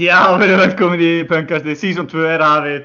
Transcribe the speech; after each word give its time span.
Já, 0.00 0.32
við 0.38 0.46
erum 0.46 0.60
velkomin 0.62 1.00
í 1.04 1.10
Pöngkasti, 1.28 1.74
Season 1.76 2.06
2 2.08 2.22
er 2.24 2.40
hafið. 2.40 2.84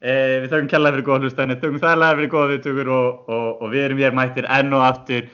Eh, 0.00 0.38
við 0.40 0.52
þökkum 0.52 0.68
kjallaði 0.70 0.96
fyrir 0.96 1.04
góða 1.08 1.26
hlustanir, 1.26 1.58
þökkum 1.60 1.82
þærlega 1.82 2.16
fyrir 2.18 2.30
góða 2.32 2.50
viðtökur 2.52 2.90
og, 2.94 3.18
og, 3.28 3.48
og 3.58 3.72
við 3.74 3.84
erum 3.84 4.00
hér 4.00 4.16
mættir 4.16 4.48
enn 4.56 4.72
og 4.72 4.84
aftur. 4.86 5.26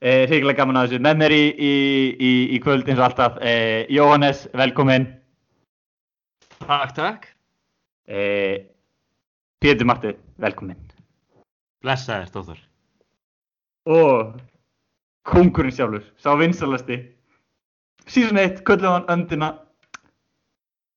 Eh, 0.00 0.24
Ríkilega 0.26 0.58
gaman 0.58 0.80
að 0.80 0.88
þessu. 0.88 1.02
Með 1.06 1.20
mér 1.20 1.34
í, 1.36 1.40
í, 1.54 1.70
í, 2.16 2.32
í 2.56 2.60
kvöld 2.64 2.90
eins 2.90 2.98
og 2.98 3.06
alltaf, 3.06 3.38
eh, 3.46 3.84
Jóhannes, 3.94 4.42
velkomin. 4.58 5.06
Takk, 6.64 6.96
takk. 6.98 7.30
Eh, 8.10 8.66
Pétur 9.62 9.86
Matti, 9.86 10.16
velkomin. 10.42 10.82
Blessaðir, 11.84 12.34
Dóþór. 12.34 12.60
Og 13.86 14.36
kongurinn 15.30 15.78
sjálfur, 15.78 16.10
sá 16.18 16.34
vinsalasti. 16.40 17.04
Season 18.08 18.40
1, 18.40 18.64
köllum 18.66 18.98
hann 18.98 19.12
öndina. 19.14 19.54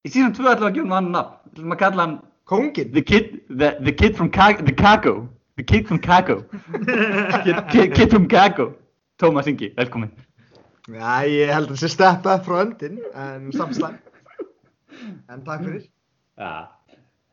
Í 0.03 0.11
Season 0.11 0.33
2 0.35 0.49
ætlum 0.51 0.67
við 0.67 0.69
að 0.69 0.77
gefa 0.77 0.87
hann 0.87 0.97
annan 0.97 1.13
nafn. 1.15 1.35
Við 1.47 1.59
ætlum 1.59 1.73
að 1.75 1.81
kalla 1.81 2.03
hann 2.03 2.15
Kóngin? 2.51 2.91
The 2.93 3.01
kid, 3.01 3.39
the, 3.47 3.77
the 3.79 3.93
kid 3.93 4.17
from 4.17 4.29
Cago. 4.29 5.29
The 5.55 5.63
kid 5.63 5.87
from 5.87 5.99
Cago. 5.99 6.43
kid, 7.45 7.55
kid, 7.71 7.93
kid 7.95 8.09
from 8.11 8.27
Cago. 8.27 8.73
Tómas 9.17 9.47
Ingi, 9.47 9.71
velkomin. 9.77 10.11
Já, 10.91 11.23
ég 11.23 11.53
held 11.53 11.69
að 11.69 11.77
það 11.77 11.81
sé 11.85 11.89
step 11.93 12.25
up 12.27 12.43
frá 12.43 12.57
öndin, 12.65 12.99
en 13.15 13.47
samslæm. 13.55 13.95
En 15.31 15.43
takk 15.45 15.63
fyrir. 15.63 15.85
Já, 16.35 16.51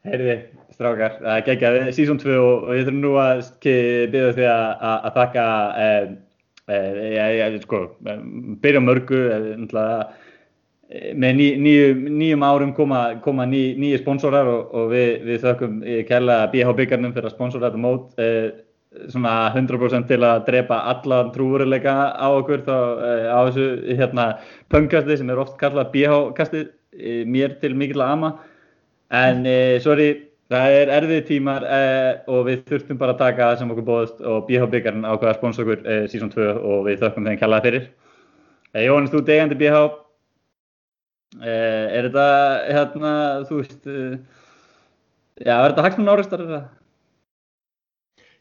heyrði, 0.07 0.37
strákar, 0.77 1.17
það 1.25 1.43
geggjaði 1.49 1.95
Season 1.97 2.21
2 2.23 2.37
og, 2.39 2.69
og 2.69 2.79
ég 2.79 2.87
þurfum 2.87 3.03
nú 3.03 3.15
að 3.19 3.43
byrja 3.67 4.33
því 4.39 4.47
að, 4.53 4.67
að, 4.93 4.97
að 5.09 5.19
þakka, 5.19 5.47
eh, 5.83 6.13
eh, 6.71 7.01
ég, 7.17 7.39
ég, 7.41 7.59
sko, 7.67 7.83
eh, 8.07 8.23
byrja 8.63 8.85
mörgu, 8.87 9.25
eh, 9.27 9.49
náttúrulega, 9.65 9.99
eh, 9.99 10.30
með 10.91 11.37
ný, 11.39 11.47
nýjum, 11.63 12.01
nýjum 12.19 12.43
árum 12.43 12.73
koma, 12.75 13.01
koma 13.23 13.45
ný, 13.47 13.77
nýju 13.79 14.01
sponsorar 14.01 14.49
og, 14.51 14.73
og 14.75 14.89
við, 14.91 15.11
við 15.29 15.45
þökkum 15.45 15.77
eh, 15.87 16.01
kærlega 16.09 16.49
BH 16.51 16.75
byggarnum 16.81 17.13
fyrir 17.15 17.31
að 17.31 17.37
sponsora 17.37 17.69
þetta 17.69 17.83
mót. 17.85 18.09
Eh, 18.19 18.51
svona 19.13 19.53
100% 19.55 20.09
til 20.11 20.19
að 20.27 20.41
drepa 20.49 20.81
allan 20.91 21.31
trúveruleika 21.31 21.95
á 22.11 22.27
okkur 22.27 22.65
þá 22.67 22.75
eh, 23.07 23.29
á 23.31 23.39
þessu 23.47 23.95
hérna 24.01 24.25
pöngkasti 24.73 25.21
sem 25.21 25.31
er 25.31 25.39
oft 25.39 25.55
kallað 25.61 25.93
BH 25.95 26.19
kasti 26.35 26.65
eh, 26.67 27.23
mér 27.23 27.55
til 27.63 27.77
mikill 27.79 28.03
að 28.03 28.17
ama. 28.17 28.33
En 29.15 29.47
eh, 29.47 29.79
sorry 29.85 30.11
það 30.51 30.81
er 30.81 30.95
erfið 30.99 31.25
tímar 31.31 31.71
eh, 31.71 32.13
og 32.27 32.49
við 32.51 32.67
þurftum 32.67 32.99
bara 32.99 33.15
að 33.15 33.23
taka 33.23 33.53
það 33.53 33.63
sem 33.63 33.75
okkur 33.77 33.91
bóðast 33.93 34.23
og 34.27 34.43
BH 34.51 34.71
byggarinn 34.75 35.07
ákveða 35.07 35.37
að 35.37 35.39
sponsa 35.39 35.63
okkur 35.63 35.87
eh, 35.87 36.05
season 36.11 36.35
2 36.35 36.53
og 36.59 36.87
við 36.91 37.03
þökkum 37.07 37.31
þeim 37.31 37.43
kjallaði 37.45 37.69
fyrir. 37.71 37.91
Eh, 38.75 38.89
Jóhannes, 38.91 39.15
þú 39.15 39.27
degandi 39.31 39.63
BH 39.63 39.89
Eh, 39.89 40.10
er 41.49 42.11
þetta, 42.11 42.27
hérna, 42.69 43.15
þú 43.49 43.63
veist, 43.63 43.81
uh, 43.89 44.45
já, 45.41 45.55
er 45.55 45.73
þetta 45.73 45.87
hagsmunn 45.89 46.13
árastar 46.13 46.45
eða? 46.45 46.61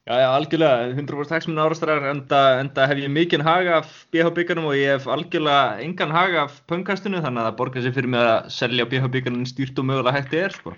Já, 0.10 0.16
já, 0.24 0.28
algjörlega, 0.34 0.86
100% 0.98 1.36
hagsmunni 1.36 1.62
árastrar, 1.62 2.06
enda, 2.10 2.38
enda 2.58 2.86
hef 2.90 2.98
ég 2.98 3.12
mikinn 3.14 3.44
hag 3.46 3.68
af 3.70 3.90
BH 4.10 4.32
byggarnum 4.34 4.72
og 4.72 4.78
ég 4.80 4.96
hef 4.96 5.06
algjörlega 5.06 5.84
engan 5.86 6.14
hag 6.16 6.38
af 6.48 6.56
pöngkastinu, 6.72 7.20
þannig 7.22 7.44
að 7.44 7.50
það 7.50 7.58
borgar 7.60 7.86
sér 7.86 7.94
fyrir 7.94 8.10
mig 8.16 8.24
að 8.26 8.48
selja 8.56 8.88
BH 8.90 9.12
byggarnum 9.14 9.46
stýrt 9.46 9.78
og 9.78 9.86
mögulega 9.86 10.16
hætti 10.18 10.42
er, 10.42 10.56
sko. 10.56 10.74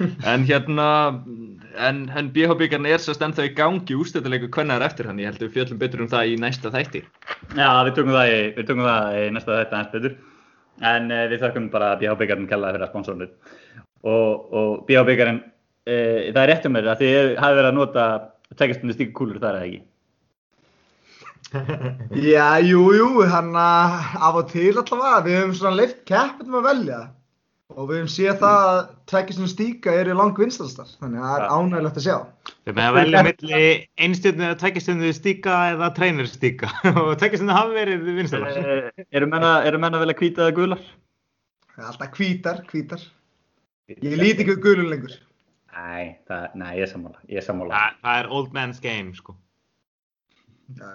En 0.32 0.46
hérna, 0.48 0.88
en, 1.76 1.98
en 2.16 2.32
BH 2.32 2.56
byggarn 2.62 2.88
er 2.88 3.02
sérst 3.04 3.20
ennþá 3.26 3.50
í 3.50 3.54
gangi 3.58 3.98
ústættileiku 4.00 4.48
hvernig 4.48 4.78
er 4.78 4.86
eftir 4.88 5.10
hann, 5.10 5.20
ég 5.20 5.28
held 5.28 5.42
að 5.42 5.50
við 5.50 5.56
fjöllum 5.58 5.82
betur 5.82 6.06
um 6.06 6.12
það 6.14 6.32
í 6.32 6.38
næsta 6.40 6.72
þætti. 6.72 7.02
Já, 7.58 7.68
við 7.84 7.94
tökum 7.98 8.16
það 8.16 8.32
í, 8.32 8.38
við 8.56 8.70
tökum 8.70 8.88
það 8.88 9.18
í 9.18 9.26
næsta 9.36 9.58
þetta 9.58 9.82
eins 9.82 9.92
betur. 9.98 10.16
En 10.82 11.08
uh, 11.12 11.24
við 11.30 11.44
þökkum 11.44 11.70
bara 11.72 11.94
BH 12.00 12.18
byggarinn 12.20 12.50
kellaði 12.50 12.78
fyrir 12.78 12.86
að 12.88 12.92
sponsora 12.92 13.20
hlut. 13.20 13.56
Og, 14.02 14.52
og 14.58 14.84
BH 14.88 15.06
byggarinn, 15.08 15.40
uh, 15.86 16.20
það 16.32 16.42
er 16.42 16.52
rétt 16.52 16.68
um 16.68 16.76
mér 16.76 16.92
að 16.92 17.04
þið 17.04 17.32
hafi 17.44 17.58
verið 17.60 17.70
að 17.70 17.78
nota 17.78 18.10
tveikastundu 18.56 18.96
stíku 18.96 19.16
kúlur 19.20 19.42
þar 19.42 19.60
eða 19.60 19.70
ekki? 19.70 19.82
Já, 22.32 22.46
jú, 22.64 22.84
jú, 22.96 23.08
hann 23.28 23.52
að 23.58 24.14
af 24.28 24.38
og 24.40 24.46
til 24.52 24.70
allavega, 24.72 25.24
við 25.26 25.38
höfum 25.38 25.58
svona 25.58 25.78
leift 25.78 26.00
keppinum 26.08 26.60
að 26.60 26.68
velja 26.70 27.00
og 27.72 27.88
við 27.88 27.98
höfum 27.98 28.10
séð 28.12 28.38
það 28.42 28.68
að 28.68 28.78
tveggjast 29.10 29.52
stíka 29.52 29.94
eru 30.00 30.14
lang 30.18 30.38
vinstastar, 30.38 30.90
þannig 31.00 31.22
að 31.22 31.28
það 31.28 31.42
er 31.42 31.52
ánægilegt 31.56 32.00
að 32.00 32.06
sjá. 32.06 32.16
Við 32.68 32.76
með 32.78 32.88
að 32.88 32.96
velja 32.98 33.22
milli 33.28 33.60
einstjörnu 34.06 34.46
eða 34.48 34.58
tveggjastjörnu 34.62 35.12
stíka 35.18 35.58
eða 35.72 35.90
treinur 35.98 36.30
stíka 36.30 36.70
og 37.02 37.12
tveggjastjörnu 37.20 37.56
hafi 37.58 37.76
verið 37.78 38.08
vinstalar. 38.20 38.58
Uh, 38.62 39.06
eru 39.10 39.30
menna, 39.34 39.52
eru 39.68 39.82
menna 39.82 40.02
vel 40.02 40.10
að 40.12 40.22
hvita 40.22 40.46
eða 40.46 40.56
gular? 40.58 40.88
Er 41.76 41.86
alltaf 41.90 42.18
hvítar, 42.18 42.64
hvítar. 42.72 43.06
Ég 43.92 44.18
líti 44.18 44.44
ekki 44.44 44.54
við 44.54 44.64
gulun 44.66 44.92
lengur. 44.92 45.14
Nei, 45.72 46.18
það, 46.28 46.58
nei, 46.60 46.72
ég 46.76 46.86
er 46.86 46.92
sammála, 46.92 47.24
ég 47.32 47.40
er 47.40 47.46
sammála. 47.46 47.78
Það, 47.78 48.02
það 48.04 48.20
er 48.22 48.34
old 48.38 48.52
man's 48.56 48.82
game 48.84 49.16
sko. 49.16 49.36
Já. 50.76 50.92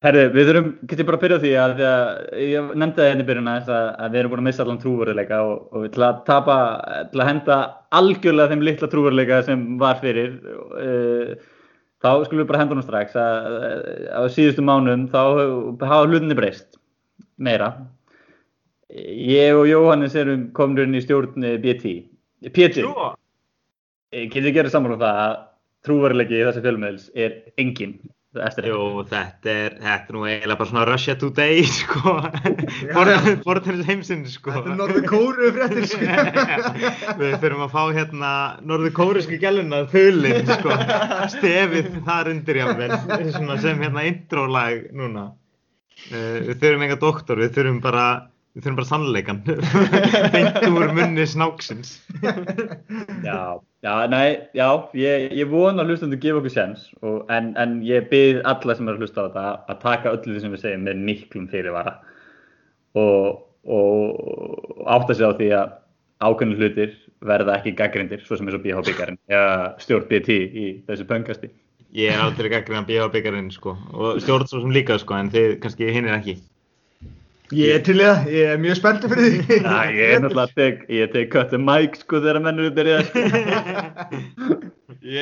Herðu, 0.00 0.20
við 0.32 0.46
þurfum, 0.48 0.68
getur 0.88 1.06
bara 1.10 1.18
að 1.18 1.22
byrja 1.26 1.36
því 1.42 1.50
að, 1.60 1.80
að 1.84 2.36
ég 2.40 2.68
nefndi 2.80 3.02
það 3.02 3.08
hérna 3.10 3.24
í 3.24 3.26
byrjun 3.28 3.48
aðeins 3.52 3.72
að, 3.76 3.88
að 4.00 4.12
við 4.14 4.20
erum 4.20 4.30
búin 4.32 4.40
að 4.40 4.46
missa 4.46 4.62
allan 4.64 4.78
trúveruleika 4.80 5.40
og, 5.44 5.56
og 5.76 5.82
til 5.92 6.04
að 6.06 6.20
tapa, 6.28 6.54
til 7.10 7.20
að 7.20 7.28
henda 7.28 7.56
algjörlega 7.98 8.52
þeim 8.52 8.62
litla 8.64 8.88
trúveruleika 8.94 9.40
sem 9.44 9.66
var 9.82 9.98
fyrir, 10.00 10.38
uh, 10.72 11.34
þá 12.00 12.08
skulum 12.24 12.40
við 12.40 12.48
bara 12.48 12.62
henda 12.62 12.72
honum 12.72 12.86
strax 12.86 13.18
að, 13.20 13.48
á 14.08 14.20
síðustu 14.32 14.64
mánum 14.64 15.02
þá 15.12 15.20
hafa 15.82 16.06
hlutinni 16.06 16.36
breyst 16.38 16.78
meira. 17.36 17.68
Ég 18.88 19.58
og 19.58 19.68
Jóhannes 19.68 20.16
erum 20.16 20.46
komin 20.56 20.96
í 20.96 21.02
stjórn 21.04 21.44
eh, 21.44 21.58
BT. 21.60 21.92
PT, 22.48 22.80
Jú, 22.86 22.94
getur 24.16 24.48
þið 24.48 24.56
gerðið 24.56 24.74
saman 24.78 24.96
um 24.96 25.04
það 25.04 25.20
að 25.26 25.36
trúveruleiki 25.84 26.40
í 26.40 26.42
þessi 26.48 26.64
fjölmiðls 26.64 27.06
er 27.20 27.36
engin 27.60 27.98
eftir 28.00 28.19
Jú, 28.30 28.82
þetta 29.10 29.50
er, 29.50 29.72
þetta 29.82 30.12
er 30.12 30.14
nú 30.14 30.20
eiginlega 30.22 30.58
bara 30.60 30.70
svona 30.70 30.84
Russia 30.86 31.16
Today 31.18 31.64
sko. 31.80 32.12
Borðinnes 33.42 33.88
heimsins 33.88 34.36
sko. 34.36 34.52
Þetta 34.54 34.70
er 34.70 34.78
norður 34.78 35.06
kóru 35.10 35.50
fréttir, 35.56 35.88
sko. 35.90 36.06
Við 37.20 37.34
þurfum 37.42 37.64
að 37.66 37.74
fá 37.74 37.82
hérna 37.96 38.32
norður 38.62 38.94
kórisku 39.00 39.40
gæluna 39.42 39.82
þulinn 39.90 40.46
sko. 40.46 40.78
Stefið 41.34 41.90
þar 42.06 42.30
undir 42.36 42.60
jáfnvel 42.62 43.00
svona 43.34 43.58
sem 43.66 43.82
hérna 43.82 44.06
intro-lag 44.12 44.86
núna. 44.94 45.32
Uh, 46.10 46.38
við 46.46 46.54
þurfum 46.62 46.86
enga 46.86 47.00
doktor, 47.02 47.42
við 47.42 47.56
þurfum 47.58 47.82
bara 47.82 48.04
við 48.54 48.64
þurfum 48.64 48.78
bara 48.78 48.88
sannleikan 48.88 49.42
beint 50.34 50.62
úr 50.70 50.94
munni 50.96 51.26
snáksins 51.28 51.98
Já, 53.22 53.60
já, 53.82 54.06
nei, 54.12 54.38
já, 54.54 54.68
ég, 54.94 55.28
ég 55.40 55.50
vona 55.50 55.84
að 55.84 55.92
hlustandu 55.92 56.18
gefa 56.20 56.40
okkur 56.40 56.54
sens 56.54 56.88
og, 57.00 57.22
en, 57.32 57.52
en 57.60 57.78
ég 57.86 58.08
byrð 58.10 58.42
alla 58.50 58.76
sem 58.76 58.88
er 58.88 58.96
að 58.98 59.04
hlusta 59.04 59.24
á 59.24 59.26
þetta 59.28 59.46
að 59.72 59.80
taka 59.84 60.14
öllu 60.16 60.34
því 60.34 60.42
sem 60.44 60.56
við 60.56 60.64
segjum 60.64 60.84
með 60.88 61.04
miklum 61.08 61.46
fyrirvara 61.52 61.94
og, 63.00 63.40
og 63.64 64.84
átta 64.84 65.16
sig 65.16 65.26
á 65.26 65.32
því 65.38 65.50
að 65.56 65.72
ákveðnir 66.20 66.60
hlutir 66.60 66.94
verða 67.24 67.56
ekki 67.58 67.74
gaggrindir, 67.76 68.22
svo 68.24 68.36
sem 68.36 68.48
er 68.48 68.56
svo 68.56 68.62
BH 68.64 68.84
byggarinn 68.88 69.18
eða 69.32 69.72
stjórn 69.80 70.08
BT 70.08 70.36
í 70.36 70.68
þessu 70.88 71.08
pöngasti. 71.08 71.50
ég 71.96 72.12
er 72.14 72.22
aldrei 72.22 72.52
á 72.52 73.08
byggarinn 73.12 73.50
sko. 73.52 73.76
og 73.92 74.20
stjórn 74.20 74.48
svo 74.48 74.60
sem 74.60 74.72
líka 74.76 74.98
sko, 75.00 75.16
en 75.16 75.32
þið 75.32 75.58
kannski 75.64 75.92
hinnir 75.92 76.16
ekki 76.16 76.36
Ég 77.50 77.72
er 77.74 77.80
til 77.82 77.96
í 77.98 78.04
það, 78.06 78.26
ég 78.30 78.50
er 78.54 78.58
mjög 78.62 78.76
spenntið 78.78 79.10
fyrir 79.10 79.32
því. 79.32 79.56
Já, 79.66 79.78
ég 79.90 80.12
er 80.14 80.20
náttúrulega 80.22 80.44
að 80.46 80.52
tek, 80.60 80.82
ég 80.94 81.08
tek 81.14 81.30
cut 81.32 81.48
the 81.50 81.58
mic 81.58 81.96
sko 81.98 82.20
þegar 82.22 82.38
mennur 82.44 82.68
er 82.68 82.76
byrjað. 82.76 83.04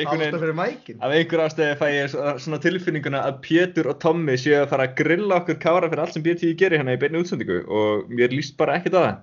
Alltaf 0.05 0.41
fyrir 0.43 0.53
mækin. 0.57 0.97
af 1.01 1.13
einhver 1.15 1.41
ástæði 1.47 1.77
fæ 1.79 1.85
ég 1.95 2.11
svo- 2.13 2.35
svona 2.43 2.59
tilfinninguna 2.61 3.21
að 3.25 3.39
Pétur 3.45 3.89
og 3.89 3.97
Tommi 4.03 4.35
séu 4.37 4.59
að 4.61 4.69
fara 4.73 4.85
að 4.89 4.95
grilla 4.99 5.39
okkur 5.41 5.57
kára 5.63 5.89
fyrir 5.89 6.03
allt 6.03 6.13
sem 6.17 6.23
BT 6.25 6.53
gerir 6.59 6.81
hérna 6.83 6.93
í 6.97 7.01
beinni 7.01 7.21
útsendingu 7.23 7.61
og 7.65 8.09
mér 8.13 8.33
líst 8.35 8.57
bara 8.59 8.77
ekkert 8.77 8.97
á 8.99 9.01
það. 9.01 9.15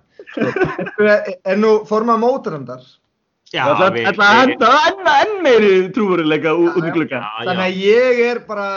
Er 1.47 1.57
nú 1.61 1.73
formað 1.89 2.23
mótarandar? 2.25 2.83
Já, 3.55 3.63
Það 3.79 3.93
við- 3.95 4.07
ætla 4.11 4.27
að 4.27 4.39
henda 4.43 4.71
enn, 4.89 5.11
enn 5.15 5.35
meiri 5.47 5.75
trúveruleika 5.95 6.51
ú- 6.59 6.73
út 6.75 6.83
í 6.89 6.91
glugga. 6.97 7.21
Já, 7.23 7.45
Þannig 7.47 7.67
að 7.69 7.77
ég 7.87 8.23
er 8.33 8.41
bara, 8.49 8.69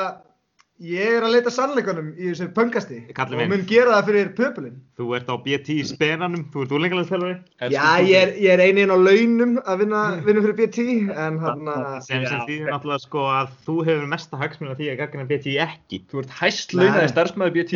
ég 0.79 1.09
er 1.17 1.23
að 1.27 1.33
leita 1.35 1.51
sannleikunum 1.51 2.13
í 2.15 2.29
þessu 2.29 2.45
pöngasti 2.55 2.99
og 3.11 3.33
mun 3.51 3.65
gera 3.67 3.97
það 3.97 4.05
fyrir 4.09 4.29
pöpulinn. 4.37 4.77
Þú 4.99 5.07
ert 5.17 5.27
á 5.27 5.35
BT 5.43 5.73
í 5.75 5.83
spenanum, 5.89 6.45
þú 6.53 6.63
ert 6.63 6.71
úlengalandsfélagi 6.77 7.71
Já, 7.73 7.83
ég 8.07 8.15
er, 8.21 8.31
ég 8.39 8.53
er 8.55 8.63
einin 8.63 8.93
á 8.93 8.97
launum 8.99 9.57
að 9.65 9.83
vinna, 9.83 10.03
vinna 10.23 10.43
fyrir 10.45 10.55
BT 10.61 10.85
en 11.11 11.39
hann 11.43 11.67
að, 11.73 11.89
sem 12.07 12.23
sem 12.29 12.45
þýðir 12.47 12.71
náttúrulega 12.71 13.03
sko 13.03 13.25
að 13.33 13.51
þú 13.67 13.75
hefur 13.89 14.07
mesta 14.15 14.39
hagsmun 14.39 14.71
af 14.71 14.79
því 14.79 14.89
að 14.93 14.99
gaggrina 15.03 15.27
BT 15.33 15.57
ekki 15.67 16.01
Þú 16.11 16.23
ert 16.23 16.33
hæst 16.39 16.73
launaði 16.77 17.03
Nei. 17.03 17.11
starfsmæður 17.13 17.55
BT. 17.59 17.71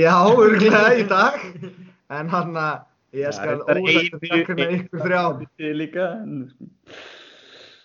já, 0.00 0.16
örgulega 0.34 0.92
í 0.98 1.06
dag 1.10 1.40
en 2.10 2.28
hann 2.34 2.56
að 2.58 2.82
ég 3.22 3.32
skal 3.34 3.62
ein- 3.70 4.12
takkuna 4.26 4.68
ykkur 4.76 5.06
þrjá. 5.06 5.22
Þið 5.58 5.74
líka. 5.84 6.10
en- 6.22 6.52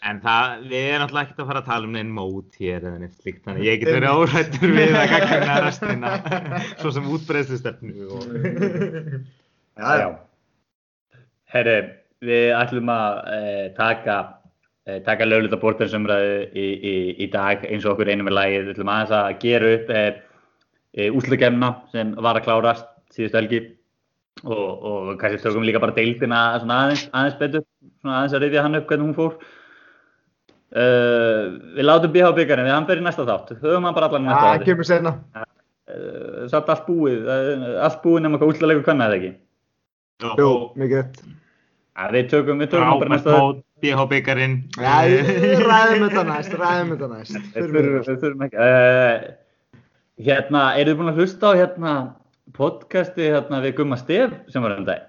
En 0.06 0.20
það, 0.22 0.66
við 0.70 0.84
erum 0.84 1.02
náttúrulega 1.02 1.26
ekkert 1.26 1.40
að 1.42 1.48
fara 1.50 1.62
að 1.64 1.70
tala 1.72 1.88
um 1.88 1.96
neinn 1.96 2.12
mót 2.14 2.58
hér 2.62 2.84
eða 2.84 3.00
neitt 3.02 3.16
slíkt, 3.18 3.42
þannig 3.48 3.66
ég 3.66 3.80
get 3.82 3.90
verið 3.96 4.20
órættur 4.20 4.74
við 4.76 4.98
að 5.00 5.14
gagna 5.16 5.56
restina, 5.66 6.12
svo 6.78 6.92
sem 6.94 7.08
útbreyðslustefnu 7.16 8.10
og... 8.14 8.28
Já, 9.76 9.90
já. 10.00 10.08
Herri, 11.52 11.76
við 12.24 12.46
ætlum 12.56 12.92
að 12.94 13.18
uh, 13.28 13.64
taka, 13.76 14.14
uh, 14.88 15.00
taka 15.04 15.28
lögluta 15.28 15.60
bortbjörnsumræðu 15.60 16.38
í, 16.56 16.64
í, 16.64 16.94
í 17.26 17.28
dag 17.34 17.66
eins 17.68 17.84
og 17.84 17.96
okkur 17.96 18.14
einum 18.14 18.32
er 18.32 18.38
lagið. 18.38 18.62
Við 18.70 18.76
ætlum 18.78 18.92
aðeins 18.94 19.16
að 19.18 19.42
gera 19.42 19.74
upp 19.76 19.92
uh, 19.96 21.10
úslugemna 21.20 21.72
sem 21.92 22.16
var 22.24 22.40
að 22.40 22.48
klárast 22.48 22.88
síðustu 23.16 23.40
helgi 23.42 23.62
og, 24.46 24.64
og 24.64 25.12
kannski 25.20 25.44
tökum 25.44 25.68
líka 25.68 25.84
bara 25.84 25.96
deildina 25.96 26.46
svona 26.62 26.80
aðeins, 26.86 27.06
aðeins 27.12 27.38
betur, 27.44 27.68
svona 28.00 28.18
aðeins 28.22 28.38
að 28.38 28.46
rifja 28.46 28.66
hann 28.66 28.80
upp 28.80 28.90
hvernig 28.90 29.10
hún 29.10 29.20
fór. 29.20 29.38
Uh, 30.76 31.56
við 31.78 31.86
látum 31.86 32.12
BH 32.12 32.32
byggarinn, 32.36 32.66
við 32.68 32.74
hann 32.74 32.88
fyrir 32.90 33.04
næsta 33.06 33.24
þátt, 33.28 33.52
höfum 33.62 33.86
hann 33.86 33.96
bara 33.96 34.08
allan 34.10 34.26
næsta 34.28 34.42
Það 34.42 34.56
þátt. 34.56 34.66
kemur 34.66 34.88
senna. 34.90 35.12
Uh, 35.86 36.48
satt 36.52 36.72
allt 36.74 36.88
búið, 36.90 37.22
uh, 37.30 37.66
allt 37.86 38.02
búið 38.04 38.24
nema 38.26 38.40
hvað 38.42 38.52
útlaleikur 38.56 38.86
kannar 38.88 39.14
eða 39.14 39.20
ekki. 39.22 39.32
Jú, 40.42 40.50
mikið 40.82 41.00
rétt. 41.00 41.22
Við 42.16 42.28
tökum, 42.34 42.60
við 42.60 42.72
tökum 42.74 42.90
bara 42.90 42.98
Frábært 42.98 43.14
næsta 43.14 43.38
mót, 43.40 43.62
BH 43.86 44.06
ég- 45.14 45.64
ræðum 45.70 46.06
þetta 46.10 46.24
næst, 46.34 46.58
ræðum 46.60 46.92
þetta 46.96 47.10
næst. 47.14 47.40
Þurfum, 47.56 47.76
við. 47.78 47.90
við 48.10 48.22
þurfum 48.26 48.46
ekki. 48.50 48.60
Uh, 48.66 49.82
hérna, 50.28 50.66
eru 50.82 50.92
þið 50.92 51.00
búin 51.00 51.14
að 51.14 51.20
hlusta 51.22 51.48
á 51.48 51.60
hérna 51.62 51.94
podcasti 52.58 53.30
hérna 53.32 53.62
við 53.64 53.78
Gumma 53.80 53.98
Stef 54.02 54.34
sem 54.52 54.62
var 54.66 54.76
um 54.80 54.86
dag? 54.88 55.08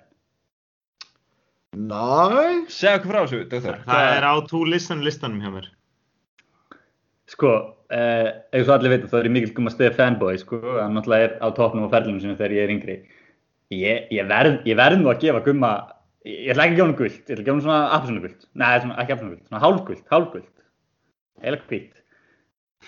Næ, 1.76 2.66
Segja 2.72 2.96
okkur 2.96 3.10
frá 3.12 3.18
þessu, 3.26 3.42
doktor. 3.50 3.80
Það 3.84 4.06
er 4.14 4.24
á 4.24 4.34
to 4.48 4.62
listen 4.64 5.02
listanum 5.04 5.42
hjá 5.44 5.50
mér. 5.52 5.66
Sko, 7.28 7.50
uh, 7.92 8.28
eins 8.54 8.70
og 8.70 8.76
allir 8.78 8.94
veit 8.94 9.04
þá 9.10 9.18
er 9.18 9.28
ég 9.28 9.34
mikill 9.34 9.52
Gumma 9.58 9.72
Stef 9.74 9.98
fanboy, 9.98 10.38
sko, 10.40 10.60
hann 10.78 10.96
náttúrulega 10.96 11.26
er 11.26 11.34
á 11.42 11.48
toppnum 11.52 11.84
á 11.84 11.92
ferlunum 11.92 12.22
sinni 12.22 12.38
þegar 12.38 12.54
ég 12.56 12.64
er 12.64 12.72
yngri. 12.72 12.96
Ég, 13.74 14.06
ég, 14.14 14.28
verð, 14.30 14.60
ég 14.64 14.78
verð 14.78 15.02
nú 15.02 15.10
að 15.12 15.20
gefa 15.26 15.42
Gumma, 15.44 15.72
ég, 16.24 16.38
ég 16.46 16.54
ætla 16.54 16.64
ekki 16.64 16.76
að 16.76 16.80
gefa 16.80 16.86
hann 16.86 16.98
guld, 17.02 17.18
ég 17.18 17.26
ætla 17.26 17.36
að 17.36 17.44
gefa 17.44 17.56
hann 17.56 17.64
svona 17.66 17.80
appisonuguld. 17.98 18.46
Nei, 18.62 18.72
svona, 18.80 18.98
ekki 19.02 19.16
appisonuguld, 19.16 19.44
svona 19.50 19.62
hálfguld, 19.66 20.04
hálfguld. 20.14 20.50
Heila 21.44 21.60
hvít. 21.66 22.04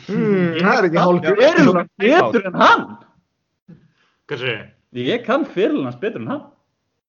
hmm, 0.06 0.55
það 0.62 0.79
er 0.79 0.88
ekki 0.88 1.02
hálfgjör. 1.02 1.43
Ég 1.43 1.50
er 1.50 1.67
svona 1.67 1.84
betur 2.00 2.49
en 2.49 2.62
hann. 2.62 2.87
Hvað 4.31 4.46
séu? 4.46 4.62
Ég 4.96 5.26
kann 5.26 5.44
fyrir 5.44 5.76
hans 5.82 6.00
betur 6.00 6.25
en 6.25 6.32
hann. 6.32 6.46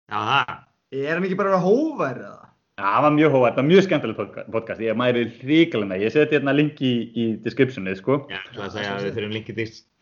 Já, 0.07 0.23
það. 0.23 0.63
Er 0.95 1.17
hann 1.17 1.25
ekki 1.27 1.37
bara 1.39 1.51
að 1.51 1.57
vera 1.57 1.65
hóvær 1.67 2.19
eða? 2.23 2.43
Já, 2.77 2.85
það 2.93 3.03
var 3.07 3.13
mjög 3.17 3.33
hóvært, 3.35 3.55
það 3.57 3.63
var 3.63 3.69
mjög 3.71 3.85
skemmtilegt 3.87 4.19
podca- 4.21 4.45
podcast, 4.53 4.81
ég 4.85 4.97
mæri 5.01 5.23
ríkilega 5.49 5.89
með, 5.91 6.03
ég 6.05 6.13
seti 6.13 6.37
hérna 6.37 6.53
link 6.55 6.81
í, 6.85 6.91
í 7.17 7.25
descriptionið, 7.43 7.97
sko. 8.03 8.19
Já, 8.29 8.37
ég 8.37 8.51
ætla 8.53 8.67
að 8.67 8.75
segja 8.77 8.91
að 8.97 9.05
við 9.07 9.15
þurfum 9.17 9.33
link 9.37 9.49
í 9.49 9.55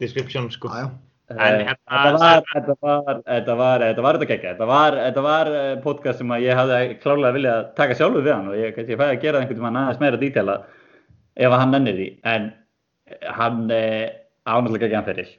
description, 0.02 0.48
sko. 0.50 0.68
Já, 0.74 0.80
já. 0.82 0.90
En 1.30 1.38
Eh, 1.40 1.64
hérna- 1.64 1.76
þetta 1.88 2.18
var, 2.20 2.42
þetta 2.52 2.74
var, 2.82 3.22
þetta 3.24 3.54
var, 3.56 3.80
þetta 3.80 4.02
var 4.04 4.18
þetta 4.18 4.28
geggja, 4.28 4.50
þetta 4.58 4.66
var, 4.68 4.92
þetta 5.06 5.22
var 5.24 5.46
eh, 5.54 5.76
podcast 5.86 6.18
sem 6.18 6.28
að 6.34 6.42
ég 6.44 6.58
hafði 6.58 6.98
klárlega 7.00 7.36
viljað 7.38 7.62
taka 7.78 7.94
sjálfur 7.96 8.22
við 8.26 8.34
hann 8.34 8.48
og 8.50 8.58
ég, 8.60 8.76
ég 8.76 8.98
fæði 8.98 9.14
að 9.14 9.22
gera 9.22 9.40
einhvern 9.40 9.62
veginn 9.64 9.78
aðeins 9.80 10.00
meira 10.02 10.20
dítela 10.20 10.56
ef 11.36 11.48
að 11.50 11.58
hann 11.62 11.70
nennir 11.72 11.96
því, 11.96 12.08
en 12.28 12.52
hann 13.38 13.70
eh, 13.70 14.10
ánæglega 14.44 14.84
geggja 14.84 15.00
hann 15.00 15.08
fyrir 15.08 15.30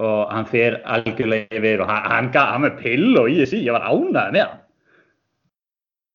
og 0.00 0.32
hann 0.32 0.46
fer 0.50 0.80
algjörlega 0.82 1.60
yfir 1.60 1.80
og 1.84 1.88
hann, 1.92 2.10
hann, 2.10 2.32
gaf- 2.34 2.50
hann 2.56 2.62
með 2.66 2.80
pill 2.82 3.18
og 3.22 3.30
ISI, 3.30 3.62
ég 3.68 3.72
var 3.76 3.86
ánægð 3.86 4.32
með 4.34 4.46
hann. 4.48 4.58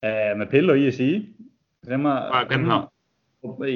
Eh, 0.05 0.33
með 0.37 0.51
pill 0.51 0.67
og 0.73 0.81
ISI 0.85 1.09
sem 1.87 2.05
að... 2.09 2.37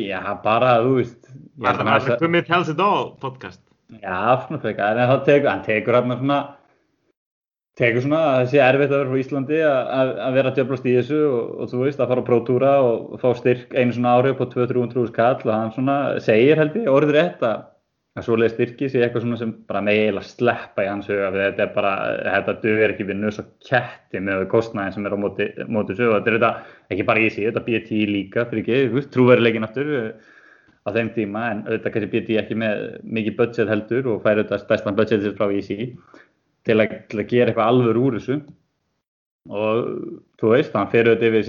Já, 0.03 0.19
bara, 0.43 0.69
þú 0.83 0.93
veist, 0.97 1.27
það 1.61 1.81
maður- 1.85 2.07
var 2.09 2.21
Gummi 2.23 2.41
tells 2.47 2.69
it 2.73 2.79
all 2.81 3.11
podcast? 3.21 3.61
Já, 4.01 4.45
svona 4.45 4.59
frekar, 4.61 4.97
en 4.97 5.09
það 5.11 5.21
tekur, 5.27 5.49
hann 5.49 5.61
tekur 5.65 5.97
hann 5.97 6.13
svona, 6.19 6.39
tekur 7.79 8.03
svona 8.05 8.19
að 8.25 8.35
það 8.39 8.49
sé 8.51 8.59
erfitt 8.65 8.91
að 8.93 8.97
vera 8.99 9.09
frá 9.13 9.21
Íslandi 9.23 9.59
að, 9.65 10.11
að, 10.25 10.33
vera 10.37 10.51
að 10.51 10.57
djöflast 10.59 10.85
í 10.89 10.93
þessu 10.99 11.19
og, 11.29 11.47
og 11.63 11.71
þú 11.71 11.81
veist 11.85 12.01
að 12.03 12.11
fara 12.11 12.23
á 12.25 12.29
prótúra 12.29 12.71
og 12.85 13.15
fá 13.21 13.29
styrk 13.39 13.73
einu 13.77 13.95
svona 13.95 14.15
ári 14.19 14.33
upp 14.35 14.43
á 14.45 14.47
200-300 14.53 15.09
skall 15.13 15.37
og 15.45 15.53
hann 15.55 15.73
svona 15.77 15.97
segir 16.25 16.61
held 16.61 16.77
ég 16.81 16.91
orður 16.93 17.17
rétt 17.17 17.45
að, 17.49 17.63
að 18.19 18.25
svoleiði 18.27 18.53
styrki 18.53 18.89
sé 18.91 19.03
eitthvað 19.03 19.37
sem 19.41 19.53
bara 19.69 19.83
eiginlega 19.87 20.27
sleppa 20.27 20.85
í 20.85 20.89
hans 20.91 21.09
huga 21.09 21.29
fyrir 21.33 21.45
þetta 21.51 21.65
er 21.65 21.75
bara, 21.75 21.93
þetta 22.25 22.57
dugur 22.63 22.93
ekki 22.93 23.07
við 23.09 23.21
nös 23.21 23.39
og 23.41 23.53
ketti 23.69 24.23
með 24.25 24.47
kostnæðin 24.51 24.97
sem 24.97 25.07
er 25.07 25.15
á 25.15 25.19
móti, 25.19 25.47
móti 25.67 25.95
og 25.95 26.17
þetta 26.17 26.33
er 26.33 26.37
þetta 26.39 26.51
ekki 26.95 27.07
bara 27.11 27.23
í 27.23 27.31
sig, 27.33 27.47
þetta 27.49 27.65
BT 27.67 28.03
líka 28.09 28.45
fyrir 28.51 28.65
ekki, 28.65 29.07
trúveruleikin 29.15 29.67
aftur 29.67 29.93
á 30.85 30.89
þeim 30.95 31.11
tíma 31.15 31.45
en 31.51 31.65
auðvitað 31.67 31.93
kannski 31.95 32.11
BT 32.13 32.39
ekki 32.41 32.57
með 32.59 32.85
mikið 33.03 33.37
budget 33.39 33.71
heldur 33.71 34.13
og 34.13 34.23
fær 34.23 34.39
auðvitað 34.39 34.63
stærstan 34.63 34.97
budgetið 34.97 35.37
frá 35.37 35.51
EC 35.53 35.69
til 36.67 36.79
að, 36.79 36.95
til 37.11 37.21
að 37.21 37.29
gera 37.31 37.51
eitthvað 37.51 37.71
alveg 37.71 37.99
úr 37.99 38.17
þessu. 38.19 38.39
Og 39.49 39.77
þú 40.39 40.51
veist, 40.53 40.75
hann 40.75 40.91
fer 40.91 41.09
auðvitað 41.09 41.29
yfir 41.29 41.43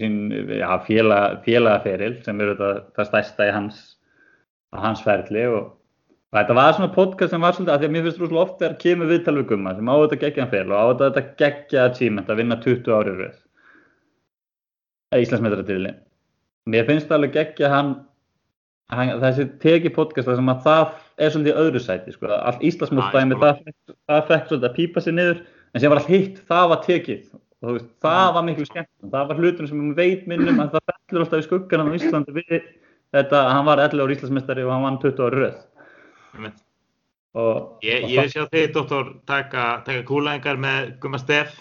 sín, 0.00 0.22
félagaferil 1.46 2.14
sem 2.24 2.40
er 2.40 2.52
auðvitað 2.52 2.80
það 2.96 3.10
stærsta 3.10 3.46
í 3.46 3.54
hans, 3.54 3.82
á 4.70 4.76
hans 4.84 5.02
ferli 5.04 5.46
og, 5.50 5.70
og 6.30 6.38
þetta 6.38 6.58
var 6.58 6.76
svona 6.76 6.92
podcast 6.94 7.34
sem 7.34 7.42
var 7.42 7.56
svolítið, 7.56 7.74
af 7.74 7.80
því 7.80 7.88
að 7.90 7.96
mér 7.96 8.06
finnst 8.06 8.20
rosalega 8.22 8.44
oft 8.44 8.60
þegar 8.60 8.76
kemur 8.84 9.10
viðtal 9.10 9.36
við 9.40 9.48
gumma 9.50 9.74
sem 9.76 9.90
á 9.90 9.94
þetta 10.02 10.20
geggja 10.24 10.44
hann 10.44 10.52
feril 10.54 10.76
og 10.76 10.78
á 10.78 10.86
þetta 11.04 11.24
geggja 11.42 11.88
achievement 11.88 12.30
að 12.30 12.42
vinna 12.42 12.60
20 12.62 12.94
ári 12.98 13.16
röð. 13.18 13.42
Íslandsmetratiðli 15.20 15.96
mér 16.70 16.86
finnst 16.88 17.12
alveg 17.14 17.34
geggja 17.34 17.70
hann, 17.72 17.94
hann 18.92 19.14
þessi 19.22 19.46
teki 19.62 19.92
podcasta 19.94 20.36
sem 20.38 20.50
að 20.52 20.64
það 20.66 20.82
er 21.20 21.34
svolítið 21.34 21.60
öðru 21.62 21.82
sæti 21.84 22.14
sko. 22.14 22.30
allt 22.36 22.64
Íslandsmótstæmi, 22.66 23.36
Já, 23.36 23.40
það, 23.40 23.94
það 24.10 24.26
fekk 24.30 24.50
svolítið 24.50 24.68
að 24.68 24.76
pípa 24.76 25.04
sér 25.04 25.16
niður 25.16 25.40
en 25.74 25.82
sem 25.82 25.92
var 25.92 26.02
allt 26.02 26.12
hitt, 26.12 26.42
það 26.50 26.68
var 26.72 26.82
tekið. 26.86 27.24
Og 27.60 27.68
þú 27.68 27.74
veist, 27.76 27.88
það 28.00 28.28
var 28.36 28.44
miklu 28.46 28.66
skemmt 28.66 29.10
það 29.12 29.26
var 29.30 29.40
hlutum 29.40 29.66
sem 29.68 29.80
við 29.82 29.98
veit 29.98 30.28
minnum 30.30 30.62
að 30.62 30.76
það 30.76 30.92
fellur 30.92 31.24
alltaf 31.26 31.42
í 31.42 31.46
skuggan 31.46 31.84
á 31.84 31.96
Íslandi 31.98 32.36
við 32.38 32.54
þetta, 33.14 33.38
að 33.44 33.52
hann 33.56 33.66
var 33.68 33.82
11 33.86 34.02
ára 34.04 34.14
Íslandsmeistari 34.16 34.64
og 34.66 34.72
hann 34.74 34.84
vann 34.86 34.98
20 35.02 35.24
ára 35.26 35.36
röð 35.40 35.56
og, 37.40 37.78
Ég, 37.86 38.04
ég 38.10 38.16
vil 38.24 38.30
sjá 38.32 38.44
þig, 38.50 38.72
doktor, 38.74 39.12
taka, 39.30 39.64
taka 39.86 40.02
kúlæðingar 40.08 40.58
með 40.58 40.88
Gumma 41.02 41.18
Steff. 41.22 41.52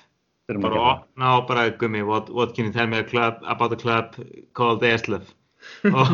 þurfum 0.49 0.65
að 0.65 0.69
Bara 0.73 0.85
opna 0.95 1.33
og 1.37 1.43
bara 1.49 1.67
Gummi, 1.77 2.01
what, 2.05 2.29
what 2.33 2.55
can 2.57 2.65
you 2.65 2.73
tell 2.73 2.87
me 2.89 2.97
a 2.97 3.03
club, 3.05 3.37
about 3.45 3.73
a 3.73 3.77
club 3.77 4.15
called 4.57 4.81
Eslöf? 4.81 5.29
og, 5.93 6.07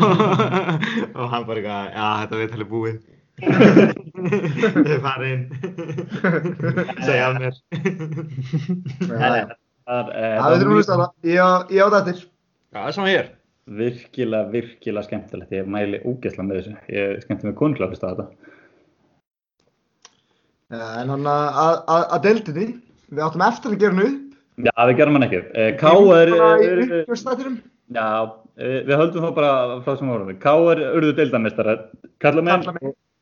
og 1.16 1.30
hann 1.32 1.46
bara 1.48 1.62
eitthvað, 1.62 1.92
já, 1.96 2.08
þetta 2.24 2.40
veit 2.42 2.56
alveg 2.58 2.70
búið. 2.72 2.98
Fara 5.06 5.28
inn. 5.30 5.44
Segja 7.06 7.28
af 7.30 7.38
mér. 7.40 7.54
Já, 9.06 9.28
já. 9.40 9.46
það. 9.86 10.12
eh, 10.12 10.36
Það 10.40 10.52
við 10.52 10.60
þurfum 10.60 10.72
að 10.72 10.78
hlusta 10.80 10.98
það. 11.00 11.10
Ég 11.30 11.40
á- 11.40 11.68
þetta 11.70 12.00
eftir. 12.02 12.20
Já, 12.26 12.78
það 12.80 12.88
er 12.90 12.96
svona 12.98 13.12
hér. 13.14 13.28
Virkilega, 13.66 14.50
virkilega 14.54 15.08
skemmtilegt 15.08 15.52
ég 15.58 15.66
mæli 15.68 16.02
ógeðslega 16.06 16.46
með 16.46 16.60
þessu 16.60 16.76
ég 16.94 17.24
skemmti 17.24 17.48
mig 17.50 17.56
hlusta 17.90 18.08
á 18.08 18.14
þetta 18.14 18.28
Já, 20.76 21.02
En 21.02 21.10
hann 21.10 21.28
að- 21.30 21.58
að 21.62 21.76
að- 21.94 22.08
að 22.16 22.22
deildinni, 22.24 22.82
við 23.12 23.22
áttum 23.26 23.42
eftir 23.48 23.72
að 23.72 23.80
gera 23.80 23.94
hann 23.94 24.06
upp. 24.06 24.22
Já, 24.66 24.72
við 24.88 24.98
gerum 24.98 25.14
hann 25.14 25.24
ekki. 25.30 25.42
Eh, 25.54 25.72
í 26.64 26.66
er- 26.66 27.06
uppgjörstættinum. 27.06 27.58
Já, 27.94 28.32
eh, 28.58 28.82
við 28.84 28.98
höldum 28.98 29.22
þá 29.22 29.36
bara 29.36 29.82
frá 29.86 29.98
sem 29.98 30.08
vorum 30.08 30.28
við. 30.28 30.40
K.R. 30.40 30.80
urðu 30.98 31.16
deildamestara, 31.16 31.90
kallamenn 32.20 32.66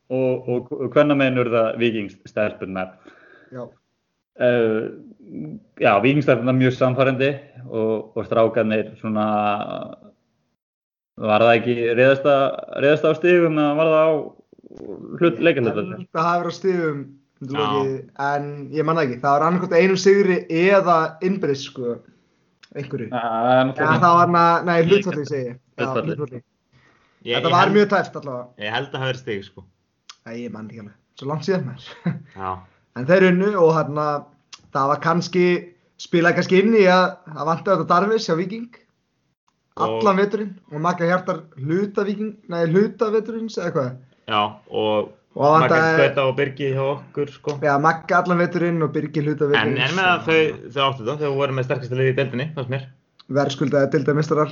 og, 0.09 0.47
og, 0.47 0.71
og 0.71 0.93
kvennamenn 0.93 1.37
urða 1.37 1.75
vikingsstelpunar. 1.77 2.93
Já. 3.51 3.69
Uh, 4.39 4.89
já, 5.77 5.99
vikingstelpunar 6.01 6.55
mjög 6.57 6.73
samfærandi 6.73 7.39
og, 7.69 8.17
og 8.17 8.25
strákarnir 8.25 8.95
svona, 8.97 9.95
var 11.21 11.43
það 11.45 11.57
ekki 11.59 11.75
reyðast 11.97 13.05
á 13.05 13.11
stigum 13.17 13.59
eða 13.61 13.75
var 13.79 13.91
það 13.91 14.07
á 14.07 14.11
hlut, 15.19 15.43
leikarhlutar? 15.43 15.91
Það 16.15 16.27
hafi 16.29 16.39
verið 16.41 16.49
á 16.49 16.57
stíðum, 16.57 17.03
en 18.29 18.47
ég 18.73 18.87
manna 18.87 19.05
ekki. 19.05 19.19
Það 19.21 19.35
var 19.35 19.45
annarkot 19.47 19.75
einum 19.77 19.99
sigri 19.99 20.39
eða 20.47 20.97
innbyrðis, 21.25 21.67
sko, 21.69 21.97
einhverju. 22.73 23.11
Það 23.13 23.49
er 23.51 23.59
Já, 23.59 23.63
náttúrulega. 23.69 24.01
það 24.05 24.17
var 24.17 24.23
hana, 24.23 24.45
nei, 24.69 24.77
hlutfalli 24.87 25.25
segi 25.29 25.53
Þetta 27.23 27.49
var 27.53 27.71
mjög 27.71 27.87
tæft 27.93 28.17
allavega. 28.19 28.47
Ég 28.59 28.73
held 28.75 28.89
að 28.89 28.97
það 28.97 29.07
verið 29.07 29.21
stig, 29.21 29.43
sko. 29.47 29.63
Nei, 30.27 30.35
ég 30.41 30.51
mann 30.51 30.67
ekki 30.67 30.81
alveg. 30.83 30.95
Svo 31.19 31.29
langt 31.29 31.45
síðan. 31.47 31.69
Já. 32.39 32.49
En 32.99 33.07
þeir 33.09 33.27
unnu 33.29 33.51
og 33.61 33.69
þarna, 33.77 34.07
það 34.75 34.89
var 34.91 35.01
kannski, 35.05 35.45
spilaði 36.01 36.39
kannski 36.39 36.59
inn 36.59 36.75
í 36.75 36.83
að 36.91 37.05
það 37.29 37.47
vantaði 37.49 37.77
þetta 37.77 37.89
Darvis 37.93 38.27
hjá 38.27 38.35
Viking. 38.39 38.67
Allan 39.81 40.17
veturinn 40.21 40.53
og 40.71 40.81
Magga 40.83 41.05
Hjartar 41.09 41.39
hluta 41.57 42.03
Viking, 42.05 42.35
nei, 42.49 42.65
hluta 42.69 43.09
veturins 43.13 43.55
eða 43.57 43.71
hvað. 43.73 43.91
Já, 44.29 44.41
og 44.69 45.09
það 45.33 45.55
vantaði, 45.55 45.93
Skveta 45.97 46.25
og 46.29 46.35
Birgi 46.37 46.67
hjá 46.75 46.83
okkur, 46.91 47.31
sko. 47.33 47.55
já, 47.63 47.73
Magga 47.81 48.19
allan 48.21 48.37
veturinn 48.43 48.83
og 48.85 48.91
Birgir 48.93 49.25
hluta 49.25 49.49
En, 49.49 49.73
en 49.77 49.95
með 49.97 50.09
að 50.11 50.27
þau, 50.27 50.69
þau 50.75 50.83
áttu 50.89 51.07
það, 51.07 51.23
þau 51.23 51.33
voru 51.39 51.57
með 51.57 51.65
sterkasta 51.69 51.95
liði 51.97 52.13
í 52.13 52.69
mér. 52.69 52.85
Verðskuldaði 53.33 53.91
dilda 53.95 54.13
mistarar. 54.13 54.51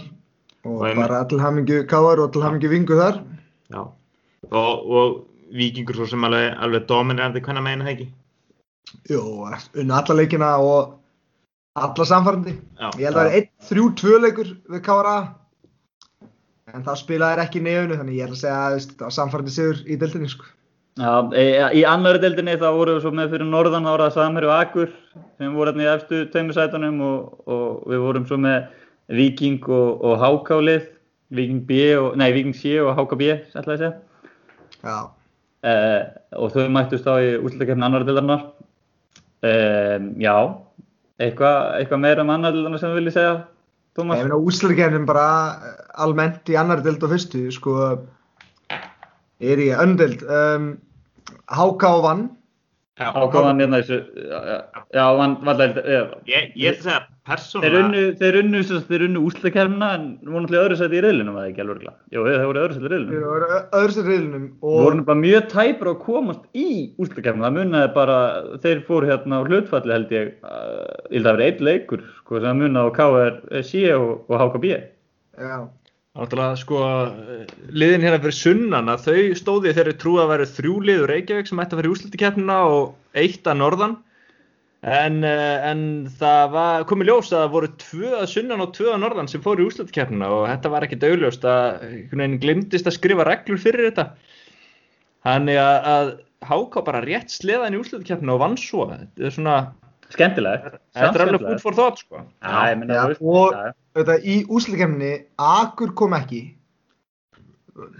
og 0.66 0.82
einmitt- 0.86 0.98
bara 1.08 1.24
til 1.26 1.40
hamingju 1.42 1.84
káar 1.90 2.20
og 2.22 2.32
til 2.34 2.42
hamingju 2.44 2.70
vingu 2.70 2.94
þar 2.98 3.22
Já. 3.72 3.82
Og, 4.52 4.92
og 4.92 5.28
vikingur 5.54 5.96
svo 5.96 6.08
sem 6.08 6.24
alveg, 6.24 6.56
alveg 6.58 6.88
dominerandi 6.88 7.42
hvernig 7.42 7.64
meginn 7.64 7.86
það 7.86 7.94
ekki. 7.94 8.08
Jú, 9.10 9.22
unna 9.82 10.02
alla 10.02 10.16
leikina 10.18 10.58
og 10.62 10.94
alla 11.80 12.06
samfærandi 12.08 12.56
Já. 12.56 12.90
Ég 13.00 13.06
held 13.08 13.16
að 13.16 13.22
það 13.22 13.36
er 13.38 13.46
1-3-2 13.68 14.18
leikur 14.26 14.50
við 14.74 14.82
KRA 14.88 15.18
en 16.72 16.84
það 16.88 17.00
spilaði 17.02 17.46
ekki 17.46 17.62
í 17.62 17.66
nefnu 17.68 18.00
þannig 18.00 18.18
ég 18.18 18.28
held 18.28 18.38
að 18.38 18.42
segja 18.42 18.58
að 18.58 18.76
það 18.90 19.06
var 19.06 19.16
samfærandi 19.18 19.54
sigur 19.56 19.80
í 19.86 19.98
deildinni 20.00 20.32
sko. 20.32 20.50
Já, 21.00 21.12
í, 21.40 21.46
í 21.80 21.82
annari 21.88 22.20
deildinni 22.20 22.58
þá 22.60 22.68
voru 22.76 22.98
við 22.98 23.06
svo 23.06 23.12
með 23.16 23.36
fyrir 23.36 23.48
norðan 23.48 23.88
ára 23.88 24.10
Samherju 24.12 24.50
og 24.52 24.58
Akur 24.58 24.90
sem 25.40 25.54
voru 25.56 25.72
hérna 25.72 25.86
í 25.86 25.92
efstu 25.94 26.26
tveimur 26.34 26.58
sætunum 26.58 27.00
og, 27.08 27.30
og 27.48 27.86
við 27.92 28.04
vorum 28.04 28.28
svo 28.28 28.40
með 28.44 28.68
Viking 29.16 29.64
og, 29.72 30.04
og 30.04 30.20
HK 30.20 30.60
lið 30.68 30.90
Viking 31.32 31.64
B 31.68 31.80
og, 31.96 32.18
nei 32.20 32.30
Viking 32.36 32.56
C 32.56 32.76
og 32.84 32.92
HK 33.00 33.18
B 33.20 33.30
ætlaði 33.32 33.72
að 33.78 33.84
segja. 33.86 33.94
Já, 34.82 34.98
eh, 35.72 36.02
og 36.36 36.52
þau 36.52 36.68
mættust 36.76 37.08
á 37.08 37.16
í 37.24 37.38
úrslutakefni 37.40 37.88
annari 37.88 38.08
deildarinnar. 38.10 38.44
Eh, 39.48 39.98
Já, 40.22 40.36
eitthvað 41.22 41.58
eitthva 41.80 42.00
meira 42.02 42.26
um 42.26 42.34
annari 42.34 42.58
deildarnar 42.58 42.82
sem 42.82 42.92
við 42.94 43.02
viljið 43.02 43.18
segja 43.18 43.36
Tómas? 43.98 44.20
ég 44.22 44.28
meina 44.28 44.40
úsleikefnin 44.40 45.08
bara 45.10 45.26
almennt 46.00 46.52
í 46.52 46.58
annari 46.60 46.86
deild 46.86 47.04
og 47.04 47.14
fyrstu 47.14 47.44
sko 47.54 47.78
er 49.42 49.62
í 49.62 49.72
öndeld 49.74 50.22
um, 50.28 50.70
HK 51.52 51.88
vann. 52.06 52.28
HK 53.02 53.42
vann 53.48 53.64
hérna 53.64 53.82
þessu 53.82 53.98
já, 54.16 54.62
já, 54.94 55.06
vann 55.18 55.40
vallar 55.48 55.76
Ég, 56.30 56.54
ég 56.56 56.76
ætla 56.76 56.78
að 56.78 56.86
segja 56.86 57.02
persónulega. 57.28 57.82
unnu, 57.86 58.04
þeir 58.20 58.38
unnu, 58.42 58.62
þeir 58.90 59.04
unnu 59.08 59.24
úrslutakefnina 59.28 59.90
en 59.98 60.06
voru 60.26 60.42
náttúrulega 60.46 60.64
öðru 60.66 60.78
sæti 60.80 60.98
í 60.98 61.04
reyðlunum 61.06 61.36
að 61.38 61.42
það 61.44 61.50
ekki 61.52 61.64
alveg. 61.66 61.84
Jú, 62.16 62.24
þeir 62.28 62.46
voru 62.50 62.62
öðru 62.64 62.78
sæti 62.78 62.82
í 62.82 62.88
Þeir 62.88 62.96
reyðlunum. 62.96 63.28
voru 63.32 63.50
öðru 63.82 64.06
riðlunum 64.08 64.46
Við 64.48 64.80
vorum 64.82 65.04
og 65.04 65.10
bara 65.12 65.22
mjög 65.22 65.50
tæpur 65.54 65.92
að 65.92 66.00
komast 66.08 66.48
í 66.58 66.68
úrslutakefnina. 66.98 67.46
Það 67.52 67.58
munnaði 67.60 67.92
bara, 68.00 68.18
þeir 68.66 68.82
fóru 68.88 69.12
hérna 69.12 69.42
á 69.42 69.48
hlutfalli 69.48 69.96
held 69.98 70.16
ég, 70.18 70.32
uh, 70.42 70.88
ég 71.12 71.20
held 71.20 71.22
að 71.22 71.30
það 71.30 71.38
verið 71.38 71.52
einn 71.52 71.68
leikur, 71.70 72.08
sko, 72.24 72.42
sem 72.42 72.64
munnaði 72.66 72.90
á 72.90 72.98
KRC 72.98 73.86
og, 74.00 74.10
og 74.32 74.42
HKB. 74.48 74.74
já, 75.38 75.60
Náttúrulega 76.12 76.58
sko 76.60 76.78
liðin 77.72 78.04
hérna 78.04 78.18
fyrir 78.20 78.36
sunnan 78.36 78.90
að 78.92 79.06
þau 79.06 79.36
stóði 79.40 79.72
þau 79.72 79.94
trúið 80.02 80.24
að 80.26 80.32
væri 80.34 80.48
þrjú 80.58 80.74
liður 80.84 81.12
Reykjavík 81.14 81.48
sem 81.48 81.62
ætti 81.64 81.72
að 81.72 81.80
vera 81.80 81.88
í 81.88 81.92
úrslutikeppnina 81.94 82.58
og 82.68 82.82
eitt 83.16 83.48
að 83.48 83.62
norðan 83.62 83.94
en, 84.82 85.24
eh, 85.24 85.70
en 85.70 85.82
það 86.18 86.52
var 86.56 86.86
komið 86.90 87.12
ljós 87.12 87.30
að 87.32 87.44
það 87.44 87.52
voru 87.56 87.68
tvö 87.84 88.12
að 88.18 88.28
sunnan 88.32 88.64
og 88.66 88.72
tvö 88.78 88.88
að 88.96 89.02
norðan 89.04 89.30
sem 89.30 89.44
fóru 89.44 89.62
í 89.62 89.68
úrslutikeppnina 89.70 90.30
og 90.34 90.48
þetta 90.50 90.72
var 90.74 90.86
ekkit 90.88 91.06
augljóst 91.10 91.46
að 91.46 91.84
einhvern 91.86 92.24
veginn 92.24 92.40
glimtist 92.42 92.90
að 92.90 92.98
skrifa 92.98 93.28
reglur 93.28 93.62
fyrir 93.62 93.92
þetta. 93.92 94.08
Þannig 95.28 95.62
að, 95.62 95.90
að 95.96 96.12
Háká 96.42 96.82
bara 96.82 97.04
rétt 97.06 97.30
sleðan 97.30 97.76
í 97.76 97.78
úrslutikeppnina 97.78 98.34
og 98.34 98.40
vann 98.42 98.56
svo. 98.58 98.88
Þetta 98.90 99.28
er 99.28 99.34
svona, 99.36 99.58
Skemmtilegt. 100.10 100.80
þetta 100.98 101.12
er 101.14 101.24
alveg 101.28 101.44
food 101.46 101.62
for 101.62 101.78
thought 101.78 102.02
sko. 102.02 102.24
Já, 102.42 102.56
ég 102.72 102.80
menna, 102.82 102.96
Já, 102.98 103.04
þú 103.04 103.12
veist, 103.12 103.22
og- 103.22 103.54
auðvitað 103.94 104.26
í 104.26 104.36
úsleikefni 104.50 105.12
Akur 105.38 105.94
kom 105.94 106.16
ekki 106.18 106.42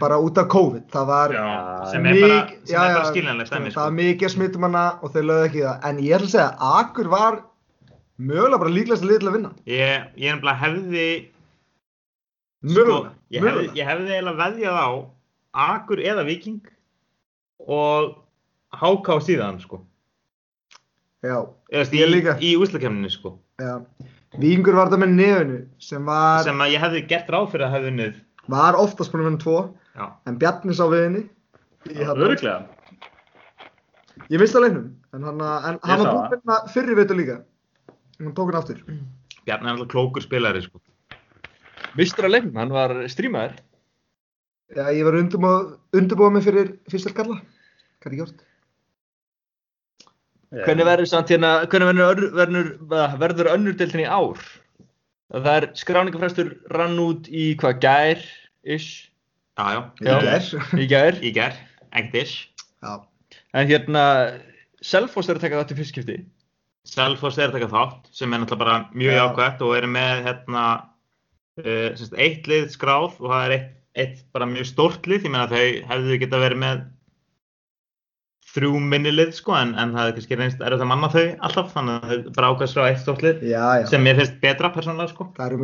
bara 0.02 0.18
út 0.22 0.38
af 0.42 0.48
COVID 0.54 0.86
það 0.94 1.06
var 1.12 1.34
er 1.36 1.42
bara, 1.42 2.40
er 2.68 2.76
bara 2.78 3.06
sko, 3.06 3.70
sko. 3.74 3.86
mikið 3.98 4.34
smittum 4.36 4.66
hana 4.68 4.84
og 5.02 5.14
þeir 5.16 5.28
lögðu 5.30 5.48
ekki 5.50 5.64
það 5.66 5.88
en 5.90 6.02
ég 6.06 6.16
ætla 6.18 6.28
að 6.30 6.34
segja 6.36 6.48
að 6.52 6.80
Akur 6.82 7.10
var 7.14 7.40
mögulega 8.22 8.62
bara 8.64 8.76
líklegast 8.78 9.06
að 9.08 9.14
til 9.18 9.30
að 9.32 9.38
vinna 9.38 9.52
Ég, 9.66 10.08
ég 10.22 10.36
nefnilega 10.36 10.62
hefði, 10.64 11.08
sko, 12.62 12.76
mögulega, 12.76 13.14
ég 13.32 13.42
hefði, 13.42 13.48
mögulega. 13.50 13.76
ég 13.82 13.92
hefði 13.92 14.16
eiginlega 14.16 14.42
veðjað 14.46 14.82
á 14.82 14.90
Akur 15.72 16.00
eða 16.12 16.26
Viking 16.30 16.62
og 17.68 18.14
HK 18.72 19.18
síðan, 19.28 19.60
sko. 19.62 19.82
já, 21.22 21.38
Eða, 21.72 21.86
Ég 21.92 22.08
í, 22.08 22.12
líka. 22.12 22.38
í 22.40 22.56
úslakefninu, 22.58 23.10
sko. 23.12 23.36
já 23.60 23.76
Víkingur 24.40 24.78
var 24.80 24.88
það 24.88 25.02
með 25.04 25.10
nefnu 25.18 25.58
sem 25.84 26.06
var, 26.08 26.44
Sem 26.46 26.62
að 26.64 26.72
ég 26.72 26.80
hefði 26.86 27.02
gert 27.10 27.28
ráð 27.34 27.50
fyrir 27.52 27.66
að 27.68 27.74
hefði 27.76 27.90
unnið. 27.92 28.14
Var 28.52 28.78
oftast 28.80 29.14
búin 29.14 29.24
að 29.24 29.30
vinna 29.30 29.44
tvo 29.44 29.58
Já. 29.96 30.06
en 30.28 30.38
Bjarni 30.42 30.76
sá 30.78 30.84
við 30.92 31.06
henni 31.06 31.24
í 31.90 31.98
þarna. 31.98 32.28
Öruglega. 32.28 32.60
ég 34.30 34.42
misti 34.42 34.60
að 34.60 34.68
leiknum 34.68 34.88
en 35.16 35.26
hann, 35.30 35.42
en 35.42 35.82
hann 35.82 36.04
var 36.04 36.12
búin 36.12 36.22
að 36.28 36.36
vinna 36.38 36.60
fyrri 36.76 37.00
veitur 37.00 37.20
líka 37.20 37.40
hann 38.20 38.38
tók 38.38 38.52
hann 38.52 38.62
aftur 38.62 38.84
Bjarni 39.42 39.68
er 39.68 39.74
alltaf 39.74 39.90
klókur 39.90 40.22
spilari, 40.22 40.62
sko. 40.62 40.78
Mistur 41.98 42.28
að 42.28 42.36
leiknum, 42.38 42.60
hann 42.62 42.72
var 42.76 42.94
strímaður 43.12 43.58
já, 44.76 44.86
ég 44.94 45.04
var 45.08 45.20
undirbúið 45.20 46.38
mig 46.38 46.48
fyrir 46.48 46.74
fyrsta 46.92 47.14
kalla 47.16 47.42
hvað 48.02 48.14
er 48.14 48.20
gjort 48.22 48.48
Hvernig 50.52 50.84
verður 50.84 51.08
samt 51.08 51.30
hérna, 51.32 51.50
hvernig 51.72 51.96
verður, 51.96 52.26
verður, 52.36 52.72
verður 53.22 53.50
önnur 53.54 53.76
deildin 53.80 54.04
í 54.04 54.08
ár? 54.12 54.42
Það 55.32 55.54
er 55.54 55.68
skráningafræstur 55.80 56.50
rann 56.76 56.98
út 57.00 57.30
í 57.32 57.54
hvað 57.62 57.78
gær, 57.86 58.26
ish, 58.64 59.08
Já, 59.60 59.66
já. 59.76 59.82
í 60.02 60.08
gær 60.08 60.46
í 60.80 60.86
gær. 60.90 61.18
Í 61.22 61.32
ger, 61.36 61.58
ekkert 61.92 62.22
ish. 62.24 62.38
já, 62.82 63.02
En 63.54 63.68
hérna, 63.68 64.04
Selfoss 64.82 65.30
er 65.30 65.38
að 65.38 65.44
taka 65.46 65.60
þátt 65.62 65.74
í 65.74 65.78
fyrstskipti. 65.82 66.16
Selfoss 66.88 67.38
er 67.38 67.52
að 67.52 67.60
taka 67.60 67.70
þátt 67.72 68.08
sem 68.16 68.32
er 68.34 68.42
náttúrulega 68.42 68.64
bara 68.64 68.78
mjög 68.98 69.14
Já. 69.14 69.20
jákvæmt 69.22 69.62
og 69.68 69.76
eru 69.78 69.90
með 69.92 70.24
hérna 70.26 70.64
uh, 71.62 71.90
semst, 72.00 72.16
eitt 72.18 72.48
lið 72.50 72.72
skráð 72.74 73.20
og 73.20 73.28
það 73.30 73.44
er 73.46 73.54
eitt, 73.58 73.70
eitt 74.02 74.24
bara 74.34 74.48
mjög 74.50 74.70
stórt 74.72 75.06
lið, 75.10 75.28
ég 75.28 75.36
meina 75.36 75.52
þau 75.52 75.68
hefðu 75.92 76.18
geta 76.24 76.42
verið 76.42 76.64
með 76.64 76.82
þrjú 78.52 78.80
minni 78.84 79.12
lið 79.14 79.36
sko 79.38 79.54
en, 79.56 79.76
en 79.80 79.94
það 79.96 80.10
er 80.10 80.16
kannski 80.18 80.38
reynst 80.40 80.64
erfitt 80.66 80.84
að 80.84 80.90
manna 80.90 81.10
þau 81.14 81.24
alltaf 81.48 81.70
þannig 81.76 81.94
að 82.08 82.10
þau 82.26 82.34
bara 82.36 82.50
ákvæðast 82.52 82.78
frá 82.78 82.88
eitt 82.90 83.04
stórt 83.04 83.26
lið 83.26 83.44
já, 83.48 83.64
já, 83.80 83.86
sem 83.92 84.04
mér 84.04 84.18
finnst 84.20 84.40
betra 84.44 84.72
persónulega 84.76 85.14
sko 85.14 85.30
er 85.40 85.56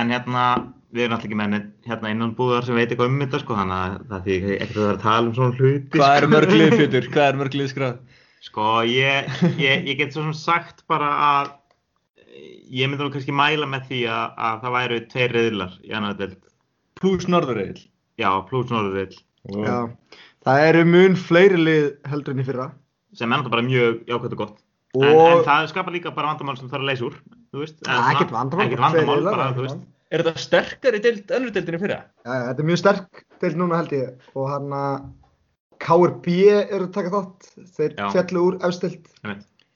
en 0.00 0.14
hérna 0.14 0.44
við 0.90 1.04
erum 1.04 1.14
alltaf 1.16 1.28
ekki 1.28 1.38
með 1.38 1.52
neinn 1.54 1.68
hérna 1.86 2.12
innan 2.14 2.34
búðar 2.38 2.66
sem 2.66 2.78
veit 2.78 2.88
eitthvað 2.88 3.12
um 3.12 3.20
þetta 3.22 3.40
sko 3.42 3.58
þannig 3.60 3.78
að 3.84 3.94
það 4.10 4.26
því 4.26 4.38
ekkert 4.56 4.76
að 4.76 4.82
vera 4.86 4.96
að 4.96 5.04
tala 5.04 5.26
um 5.28 5.36
svona 5.38 5.58
hluti 5.60 5.94
Hvað 5.94 6.10
sko. 6.10 6.24
er 6.24 6.28
mörg 6.34 6.54
lið, 6.56 6.74
Pétur? 6.80 7.08
Hvað 7.14 7.28
er 7.30 7.40
mörg 7.40 7.56
lið 7.60 7.70
skráð? 7.74 8.18
Sko, 8.40 8.66
ég, 8.88 9.30
ég, 9.60 9.88
ég 9.90 9.98
get 10.00 10.14
svo 10.16 10.24
sem 10.24 10.36
sagt 10.40 10.84
bara 10.90 11.10
að 11.28 11.50
ég 12.70 12.88
myndi 12.88 13.04
nú 13.04 13.12
kannski 13.12 13.34
mæla 13.36 13.68
með 13.68 13.88
því 13.90 14.02
að, 14.10 14.36
að 14.48 14.60
það 14.64 14.76
væru 14.78 15.00
tveir 15.12 15.34
reyðlar 15.36 15.74
í 15.84 15.94
annar 15.98 16.16
deild. 16.18 16.38
Plus 17.00 17.26
Norðurreill. 17.28 17.82
Já, 18.20 18.30
pluss 18.48 18.68
norður 18.72 19.14
já, 19.48 19.76
það 20.44 20.64
eru 20.68 20.82
mun 20.88 21.14
fleiri 21.16 21.60
lið 21.60 21.86
heldur 22.10 22.34
enn 22.34 22.42
í 22.42 22.46
fyrra 22.48 22.66
sem 23.16 23.26
er 23.26 23.32
náttúrulega 23.40 23.54
bara 23.54 23.66
mjög 23.66 24.02
jákvæmt 24.10 24.34
og 24.36 24.42
gott. 24.42 24.58
og 24.94 25.06
En, 25.06 25.20
en 25.20 25.44
það 25.46 25.68
skapar 25.72 25.94
líka 25.94 26.12
bara 26.14 26.32
vandamál 26.32 26.58
sem 26.58 26.68
þarf 26.70 26.84
að 26.84 26.90
leysa 26.90 27.06
úr, 27.08 27.16
þú 27.50 27.58
veist. 27.64 27.80
Ja. 30.10 30.16
Er 30.18 30.24
þetta 30.24 30.42
sterkari 30.42 30.98
deild, 31.04 31.30
önnur 31.30 31.52
deildinni 31.54 31.78
fyrra? 31.78 32.00
Já, 32.26 32.30
já, 32.34 32.44
þetta 32.48 32.62
er 32.62 32.68
mjög 32.70 32.80
sterk 32.82 33.20
deild 33.42 33.60
núna 33.60 33.78
held 33.78 33.92
ég 33.94 34.32
og 34.34 34.48
hann 34.50 34.72
að 34.74 34.96
KRB 35.80 36.32
eru 36.50 36.86
að 36.88 36.94
taka 36.96 37.12
þátt 37.14 37.52
þeir 37.76 37.94
Já. 37.94 38.08
fjallu 38.12 38.42
úr 38.48 38.56
efstild 38.68 39.06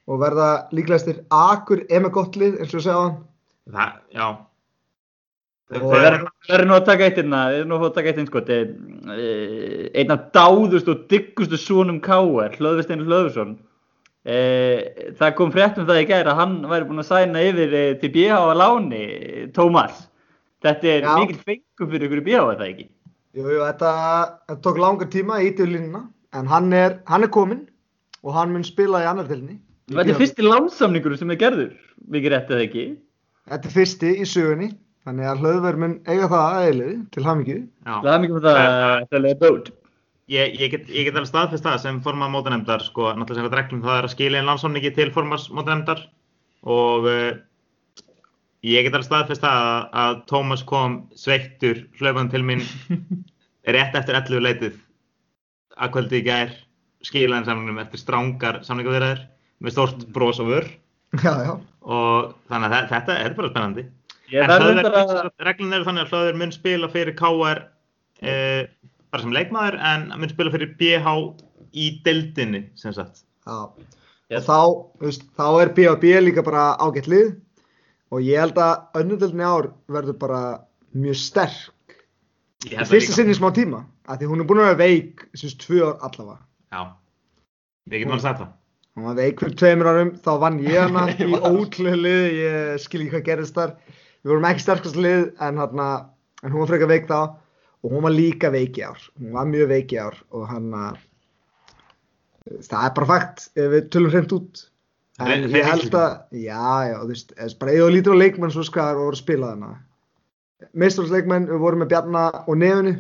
og 0.04 0.18
verða 0.20 0.48
líklegastir 0.74 1.22
Akur 1.32 1.84
er 1.88 2.02
með 2.04 2.12
gott 2.18 2.36
lið 2.36 2.58
eins 2.60 2.74
og 2.74 2.84
segja 2.84 2.98
á 2.98 3.04
hann 3.06 3.22
Það, 3.64 3.92
já. 4.12 4.26
Verðum 5.72 6.26
verðum 6.44 6.68
nú 6.68 6.74
að 6.76 6.88
taka 6.90 7.06
eitt 7.06 7.18
hérna, 7.18 7.38
við 7.48 7.54
verðum 7.62 7.70
nú 7.72 7.76
að 7.86 7.94
taka 7.96 8.10
eitt 8.10 8.18
einn 8.20 8.26
sko, 8.28 8.42
er 8.44 8.66
eh, 9.14 9.86
einn 9.96 10.12
af 10.12 10.26
dáðust 10.36 10.90
og 10.92 11.06
diggustu 11.08 11.60
sonum 11.60 12.02
K.R. 12.04 12.58
Hlöðvistein 12.58 13.06
Hlöðvisson. 13.06 13.54
Eh, 14.28 15.14
það 15.16 15.32
kom 15.38 15.54
frétt 15.54 15.80
um 15.80 15.88
það 15.88 16.02
í 16.02 16.08
gæri 16.10 16.28
að 16.32 16.42
hann 16.42 16.58
væri 16.68 16.88
búinn 16.90 17.00
að 17.00 17.08
sæna 17.08 17.46
yfir 17.48 17.78
eh, 17.80 17.94
til 18.02 18.12
BH 18.12 18.42
að 18.42 18.60
láni, 18.60 19.06
Tómas. 19.56 20.04
Þetta 20.64 20.90
er 20.94 21.06
mikil 21.20 21.40
fengum 21.44 21.92
fyrir 21.92 22.08
ykkur 22.08 22.22
í 22.22 22.26
BH, 22.30 22.42
er 22.54 22.58
það 22.60 22.70
ekki? 22.70 22.88
Jú, 23.34 23.44
jú, 23.50 23.60
þetta, 23.66 23.92
þetta 24.48 24.62
tók 24.64 24.80
langar 24.80 25.10
tíma 25.12 25.40
í 25.42 25.50
ítöflínuna 25.50 26.04
en 26.38 26.50
hann 26.50 26.72
er, 26.76 26.98
hann 27.10 27.26
er 27.26 27.32
kominn 27.34 27.64
og 28.24 28.36
hann 28.36 28.54
mun 28.54 28.64
spila 28.66 29.02
í 29.04 29.08
annar 29.10 29.28
deildinni 29.28 29.58
Í 29.84 29.98
Þetta 29.98 30.14
er 30.14 30.16
fyrsti 30.16 30.44
lánsamningur 30.46 31.14
sem 31.20 31.32
er 31.34 31.36
gerður, 31.36 31.72
mikið 32.08 32.32
rétt 32.32 32.52
eða 32.54 32.64
ekki? 32.64 32.84
Þetta 33.52 33.68
er 33.68 33.74
fyrsti 33.74 34.12
í 34.16 34.28
sögunni 34.28 34.68
þannig 35.04 35.28
að 35.28 35.42
hlöðverð 35.42 35.80
mun 35.82 35.96
eiga 36.08 36.28
það 36.32 36.44
aðeilið 36.44 36.94
til 37.12 37.24
hamingju 37.26 37.56
já. 37.60 37.92
Það 37.92 38.12
er 38.14 38.22
mikið 38.22 38.38
fyrir 38.38 38.46
það 38.46 38.60
að 38.62 39.02
það 39.10 39.28
er 39.28 39.40
bót. 39.42 39.68
Ég, 40.32 40.54
ég, 40.56 40.70
get, 40.72 40.86
ég 40.88 41.04
get 41.04 41.18
alveg 41.18 41.28
staðfest 41.28 41.66
það 41.66 41.82
sem 41.82 41.98
formað 42.06 42.32
mótanemdar, 42.32 42.84
sko, 42.86 43.10
náttúrulega 43.12 43.42
sem 43.42 43.44
hvað 43.50 43.58
reglum 43.58 43.82
það 43.84 43.98
er 43.98 44.08
að 44.08 44.14
skilja 44.14 44.40
inn 44.40 44.48
landsamningi 44.48 44.92
til 44.96 45.10
formars 45.12 45.44
mótanemdar 45.52 46.00
og 46.64 47.08
uh, 47.10 47.28
ég 48.64 48.86
get 48.86 48.94
alveg 48.96 49.06
staðfest 49.08 49.44
það 49.44 49.58
að, 49.68 49.82
að 50.02 50.14
Tómas 50.30 50.62
kom 50.68 50.94
sveittur 51.18 51.82
hlaupan 52.00 52.30
til 52.32 52.42
mín 52.46 52.62
rétt 53.76 53.96
eftir 53.98 54.16
11 54.18 54.40
leitið 54.44 54.78
að 55.80 55.92
kvöldi 55.96 56.20
í 56.20 56.24
gær 56.28 56.54
skilaðin 57.04 57.46
samlingum 57.48 57.82
eftir 57.82 58.00
strángar 58.00 58.62
samlingavirðar 58.64 59.24
með 59.64 59.74
stórt 59.76 60.06
bros 60.14 60.40
og 60.42 60.48
vör 60.52 60.70
Já, 61.14 61.30
já, 61.46 61.52
og 61.86 62.32
þannig 62.50 62.72
að 62.72 62.74
þe- 62.74 62.88
þetta 62.90 63.14
er 63.22 63.34
bara 63.36 63.48
spennandi. 63.52 63.82
Ég 64.32 64.42
En 64.42 64.50
verð 64.50 64.64
Hlöður, 64.64 64.96
að- 64.98 65.44
reglun 65.46 65.74
eru 65.76 65.84
þannig 65.86 66.02
að 66.02 66.10
Hlöður 66.10 66.38
mun 66.40 66.54
spila 66.56 66.88
fyrir 66.90 67.14
KR 67.20 67.60
uh, 67.62 68.62
bara 69.14 69.22
sem 69.22 69.34
leikmaður 69.36 69.76
en 69.92 70.08
mun 70.18 70.32
spila 70.32 70.50
fyrir 70.50 70.72
BH 70.80 71.12
í 71.70 71.86
deildinni 72.02 72.64
sem 72.80 72.96
sagt. 72.96 73.22
Já. 73.46 73.60
Yes. 74.32 74.40
Og 74.40 74.48
þá, 74.48 74.58
veist, 75.04 75.28
þá 75.38 75.44
er 75.62 75.70
B.A.B. 75.76 76.10
líka 76.24 76.42
bara 76.46 76.64
ágætt 76.82 77.06
lið 77.12 77.30
og 78.12 78.24
ég 78.24 78.40
held 78.40 78.58
að 78.60 79.00
önnundöldinni 79.00 79.46
ár 79.46 79.70
verður 79.92 80.18
bara 80.20 80.42
mjög 80.94 81.20
sterk. 81.20 81.96
Fyrsta 82.64 83.16
sinni 83.16 83.34
í 83.34 83.38
smá 83.38 83.50
tíma, 83.54 83.84
af 84.08 84.20
því 84.20 84.28
hún 84.30 84.42
er 84.42 84.48
búin 84.48 84.62
að 84.62 84.70
vera 84.70 84.80
veik 84.80 85.24
þessu 85.34 85.56
tvö 85.60 85.80
ár 85.84 86.04
allavega. 86.08 86.38
Já, 86.72 86.82
við 87.90 88.02
getum 88.02 88.14
alveg 88.16 88.26
sagt 88.26 88.42
það. 88.42 88.52
Hún 88.94 89.08
var 89.08 89.16
veik 89.18 89.40
fyrir 89.42 89.56
tveimur 89.58 89.90
árum, 89.90 90.10
þá 90.22 90.32
vann 90.44 90.60
ég 90.62 90.78
hana 90.78 91.06
í 91.26 91.30
ótrúlega 91.34 91.98
lið, 91.98 92.26
ég 92.38 92.82
skil 92.84 93.00
ekki 93.02 93.16
hvað 93.16 93.24
gerðist 93.28 93.56
þar. 93.58 93.72
Við 94.22 94.32
vorum 94.32 94.46
ekki 94.48 94.64
sterkast 94.64 95.00
lið 95.00 95.24
en, 95.44 95.58
hana, 95.60 95.88
en 96.42 96.54
hún 96.54 96.62
var 96.62 96.70
frekar 96.70 96.92
veik 96.92 97.08
þá 97.10 97.18
og 97.84 97.92
hún 97.92 98.06
var 98.06 98.14
líka 98.14 98.52
veik 98.54 98.78
í 98.80 98.86
ár. 98.86 99.02
Hún 99.20 99.34
var 99.34 99.50
mjög 99.50 99.72
veik 99.74 99.92
í 99.92 99.98
ár 100.00 100.16
og 100.30 100.46
hann 100.48 100.70
að 100.78 101.02
það 102.64 102.86
er 102.86 102.94
bara 102.96 103.10
fakt 103.10 103.44
ef 103.58 103.68
við 103.74 103.90
tölum 103.92 104.14
hreint 104.14 104.36
út. 104.36 104.62
En 105.22 105.44
ég 105.46 105.62
held 105.62 105.94
að, 105.94 106.14
já, 106.34 106.62
já, 106.88 106.94
þú 106.98 107.08
veist, 107.12 107.34
eða 107.38 107.58
bara 107.60 107.74
eða 107.76 107.90
lítur 107.94 108.16
á 108.18 108.22
leikmenn 108.22 108.50
svo 108.50 108.64
skar 108.66 108.96
og 108.98 109.08
voru 109.08 109.18
að 109.18 109.22
spila 109.22 109.50
þarna. 109.52 109.68
Meistarleikmenn, 110.74 111.46
við 111.52 111.62
vorum 111.62 111.84
með 111.84 111.90
Bjarna 111.92 112.22
og 112.50 112.58
Nefni, 112.58 112.94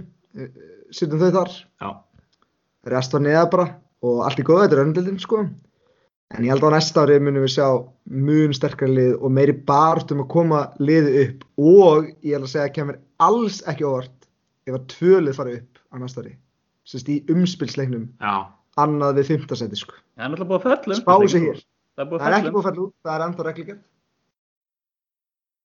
sittum 0.94 1.22
þau 1.22 1.32
þar. 1.40 1.56
Já, 1.82 1.88
rest 2.94 3.16
var 3.16 3.24
neða 3.24 3.48
bara 3.50 3.66
og 4.04 4.22
allt 4.28 4.38
í 4.38 4.46
góða, 4.46 4.68
þetta 4.68 4.78
er 4.78 4.84
öndildin 4.84 5.18
sko. 5.22 5.42
En 6.34 6.46
ég 6.46 6.54
held 6.54 6.64
að 6.66 6.70
á 6.70 6.76
næsta 6.76 7.02
ári 7.02 7.18
munum 7.22 7.44
við 7.44 7.54
sjá 7.56 7.66
mun 8.10 8.54
sterkari 8.54 8.94
lið 8.94 9.12
og 9.18 9.34
meiri 9.34 9.58
bart 9.66 10.14
um 10.14 10.22
að 10.22 10.30
koma 10.32 10.62
liði 10.78 11.12
upp. 11.24 11.44
Og 11.58 12.08
ég 12.22 12.36
held 12.36 12.46
að 12.46 12.54
segja 12.54 12.70
að 12.70 12.74
kemur 12.78 13.02
alls 13.26 13.60
ekki 13.70 13.86
óvart 13.86 14.28
ef 14.68 14.78
að 14.78 14.88
tvö 14.94 15.20
lið 15.24 15.38
fara 15.38 15.58
upp 15.58 15.82
á 15.90 15.94
næsta 15.98 16.24
ári. 16.24 16.34
Sérst 16.86 17.10
í 17.10 17.20
umspilsleiknum. 17.32 18.10
Annað 18.78 19.20
við 19.20 19.30
fimmtasæti 19.34 19.78
sko 19.82 19.98
Það 21.94 22.04
er 22.04 22.08
búið 22.10 22.20
að 22.20 22.24
sig 22.24 22.34
hér, 22.34 22.34
Það 22.34 22.34
er 22.34 22.34
er 22.34 22.38
að 22.38 22.44
ekki 22.44 22.54
búið 22.54 22.64
að 22.64 22.68
falla 22.68 22.84
út 22.84 22.94
það 23.04 23.14
er 23.18 23.26
ennþá 23.28 23.46
reglugjart 23.48 23.82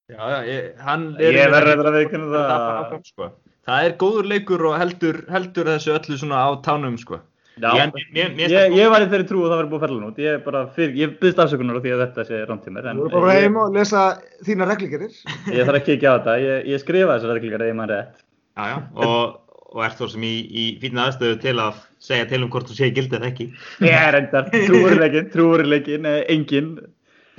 Já, 0.10 0.22
já, 0.34 0.40
ég, 0.50 0.70
hann 0.82 1.04
Ég 1.22 1.36
verð 1.54 1.68
reyndar 1.70 1.90
að 1.92 1.98
viðkynna 2.00 2.30
það. 2.34 2.46
það. 2.50 2.78
áfram, 2.84 3.04
sko. 3.06 3.28
Það 3.70 3.88
er 3.88 3.98
góður 4.02 4.30
leikur 4.32 4.64
og 4.66 4.78
heldur, 4.82 5.20
heldur 5.30 5.68
þessu 5.70 5.92
öllu 5.94 6.18
svona 6.18 6.40
á 6.42 6.50
tánum, 6.66 6.96
sko. 6.98 7.20
Já, 7.60 7.70
Ég, 7.76 7.92
mér, 8.16 8.32
mér, 8.38 8.54
ég, 8.56 8.74
ég 8.80 8.90
var 8.90 9.04
í 9.04 9.10
þeirri 9.12 9.28
trú 9.30 9.44
að 9.44 9.52
það 9.52 9.60
verið 9.60 9.72
búið 9.74 9.80
að 9.80 9.86
fella 9.86 10.08
út. 10.10 10.22
Ég 10.24 10.44
bara 10.46 10.62
fyrir, 10.78 10.94
ég 10.96 11.14
byggðist 11.20 11.42
afsökunar 11.44 11.78
á 11.78 11.82
því 11.84 11.92
að 11.94 12.02
þetta 12.06 12.26
sé 12.30 12.40
rántímir. 12.48 12.88
þú 12.88 13.04
voru 13.04 13.14
bara 13.20 13.36
ég, 13.36 13.44
heim 13.46 13.60
og 13.60 13.76
lesa 13.76 14.04
þína 14.48 14.68
reglugjarir 14.70 15.18
ég 15.54 15.68
þarf 15.68 15.80
ekki 15.82 15.96
ekki 15.98 16.08
á 16.10 16.14
þetta. 16.16 16.36
Ég, 16.46 16.70
ég 16.72 16.82
skrifa 16.82 17.18
þessar 17.20 17.42
eða 17.44 17.68
ég 17.70 17.78
maður 17.78 17.94
rétt. 17.94 18.24
Já, 18.56 18.64
já, 18.72 18.78
og, 18.96 19.38
og 19.70 19.84
ert 19.86 20.00
þú 20.00 20.08
sem 20.14 20.24
í, 20.26 20.34
í 20.50 20.64
fínna 20.82 21.08
aðstöðu 21.10 21.40
til 21.44 21.56
að 21.62 21.82
segja 22.02 22.26
til 22.32 22.40
um 22.44 22.50
hvort 22.54 22.70
þú 22.72 22.78
sé 22.80 22.88
gildið 22.96 23.26
ekki. 23.28 23.46
Ég 23.86 23.94
er 23.94 24.16
reyndar, 24.16 24.48
trúurileikin, 24.54 25.28
trúurileikin, 25.34 26.08
engin. 26.32 26.72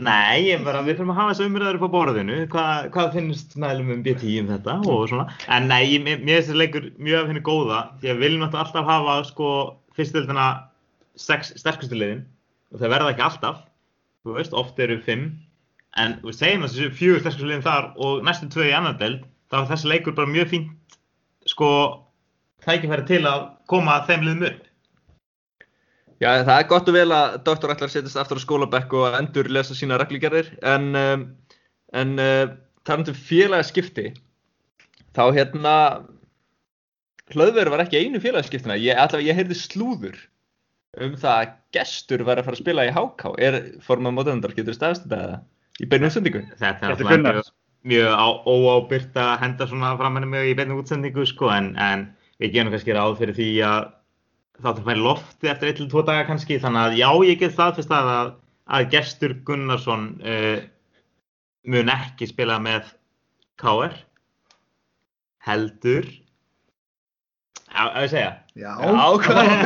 Nei, 0.01 0.47
ég 0.47 0.63
bara, 0.65 0.81
við 0.87 0.97
þurfum 0.97 1.11
að 1.13 1.19
hafa 1.19 1.33
þessu 1.35 1.47
umræður 1.51 1.77
upp 1.77 1.83
á 1.85 1.95
borðinu, 1.97 2.37
hvað, 2.53 2.87
hvað 2.95 3.09
finnst 3.19 3.57
meðlum 3.61 3.91
um 3.97 4.05
B10 4.07 4.39
um 4.41 4.47
þetta 4.55 4.77
og 4.89 5.03
svona. 5.11 5.27
En 5.53 5.67
nei, 5.69 5.83
ég- 5.93 6.05
mér 6.07 6.23
finnst 6.23 6.49
þessi 6.49 6.57
leikur 6.57 6.87
mjög 6.97 7.19
af 7.21 7.29
henni 7.33 7.43
góða, 7.51 7.81
því 8.01 8.09
að 8.09 8.15
við 8.17 8.25
viljum 8.25 8.47
alltaf 8.49 8.87
hafa, 8.89 9.17
sko, 9.29 9.51
fyrstildina 9.99 10.47
sex 11.21 11.53
sterkustu 11.61 11.99
liðin 12.01 12.23
og 12.73 12.81
það 12.81 12.95
verða 12.95 13.13
ekki 13.13 13.27
alltaf, 13.27 13.59
þú 14.25 14.39
veist, 14.39 14.55
oft 14.57 14.79
eru 14.81 14.97
fimm, 15.05 15.27
en 16.01 16.17
við 16.25 16.39
segjum 16.39 16.65
að 16.65 16.71
þessu 16.79 16.91
fjögur 16.97 17.21
sterkustu 17.27 17.51
liðin 17.51 17.67
þar 17.67 17.91
og 18.01 18.23
næstu 18.25 18.49
tvö 18.55 18.71
í 18.71 18.77
annar 18.79 18.97
deild, 19.03 19.27
þá 19.53 19.59
er 19.65 19.69
þessi 19.75 19.91
leikur 19.93 20.17
bara 20.17 20.33
mjög 20.33 20.49
fínt, 20.55 20.97
sko, 21.51 21.69
tækifæri 22.65 23.07
til 23.09 23.23
að 23.29 23.47
koma 23.71 24.01
þeim 24.09 24.27
liðum 24.27 24.49
upp. 24.51 24.65
Já, 26.21 26.31
það 26.45 26.57
er 26.57 26.67
gott 26.69 26.89
og 26.91 26.97
vel 26.97 27.13
að 27.17 27.37
doktor 27.47 27.73
ætlar 27.73 27.89
að 27.89 27.95
setjast 27.95 28.21
aftur 28.21 28.41
á 28.41 28.45
skólabekk 28.45 28.97
og 28.99 29.15
endur 29.17 29.49
lesa 29.49 29.77
sína 29.77 29.97
regligerðir, 30.01 30.51
en, 30.69 30.91
um, 31.01 31.23
en 31.97 32.11
uh, 32.21 32.51
talandi 32.85 33.15
um 33.15 33.23
félagaskipti, 33.29 34.11
þá 35.17 35.23
hérna, 35.39 35.77
hlöðverð 37.33 37.73
var 37.73 37.85
ekki 37.87 38.03
einu 38.03 38.21
félagaskiptina, 38.21 38.77
ég, 38.77 39.01
allavega 39.01 39.31
ég 39.31 39.41
heyrði 39.41 39.57
slúður 39.57 40.21
um 41.01 41.17
það 41.17 41.39
að 41.39 41.57
gestur 41.79 42.27
var 42.27 42.41
að 42.41 42.51
fara 42.51 42.59
að 42.59 42.63
spila 42.67 42.85
í 42.85 42.93
HK, 42.93 43.27
er 43.41 43.59
formað 43.87 44.17
mótendar, 44.19 44.55
getur 44.59 44.77
staðist 44.77 45.09
þetta? 45.09 45.41
Í 45.81 45.89
beinu 45.89 46.11
útsendingu? 46.11 46.45
Þetta 46.61 46.93
er 46.93 47.43
mjög, 47.89 48.15
óábyrgt 48.45 49.17
að 49.17 49.37
henda 49.41 49.67
svona 49.69 49.95
fram 49.97 50.19
henni 50.19 50.31
mjög 50.35 50.49
í 50.51 50.57
beinni 50.59 50.77
útsendingu 50.77 51.25
sko 51.29 51.49
en, 51.55 51.71
en 51.81 52.09
við 52.41 52.55
gerum 52.55 52.73
kannski 52.75 52.97
ráð 52.97 53.19
fyrir 53.21 53.37
því 53.37 53.49
að 53.69 53.89
þáttur 54.61 54.87
færi 54.87 55.05
lofti 55.05 55.51
eftir 55.51 55.73
1-2 55.75 56.05
daga 56.09 56.29
kannski 56.29 56.61
þannig 56.61 56.87
að 56.87 56.97
já 57.01 57.11
ég 57.31 57.41
get 57.41 57.55
staðfest 57.57 57.93
að, 57.97 58.11
að, 58.15 58.33
að 58.77 58.89
gestur 58.95 59.37
Gunnarsson 59.49 60.07
uh, 60.21 60.57
mun 61.71 61.93
ekki 61.93 62.29
spila 62.31 62.59
með 62.63 62.91
KR 63.61 63.97
heldur. 65.47 66.09
Já, 67.71 67.85
að 67.87 68.03
ég 68.03 68.13
segja. 68.13 68.31
Já, 68.59 68.71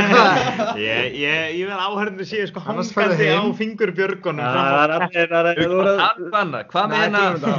Ég, 0.85 1.15
ég, 1.17 1.55
ég 1.57 1.71
vil 1.71 1.79
áhörðinu 1.79 2.27
séu 2.29 2.45
sko 2.51 2.61
hangandi 2.63 3.31
á 3.33 3.43
fingurbjörgunum 3.57 4.45
Það 4.45 4.67
það 6.35 6.59
hvað 6.71 6.91
með 6.93 7.01
Nei, 7.01 7.07
ekki 7.09 7.47
þetta. 7.47 7.55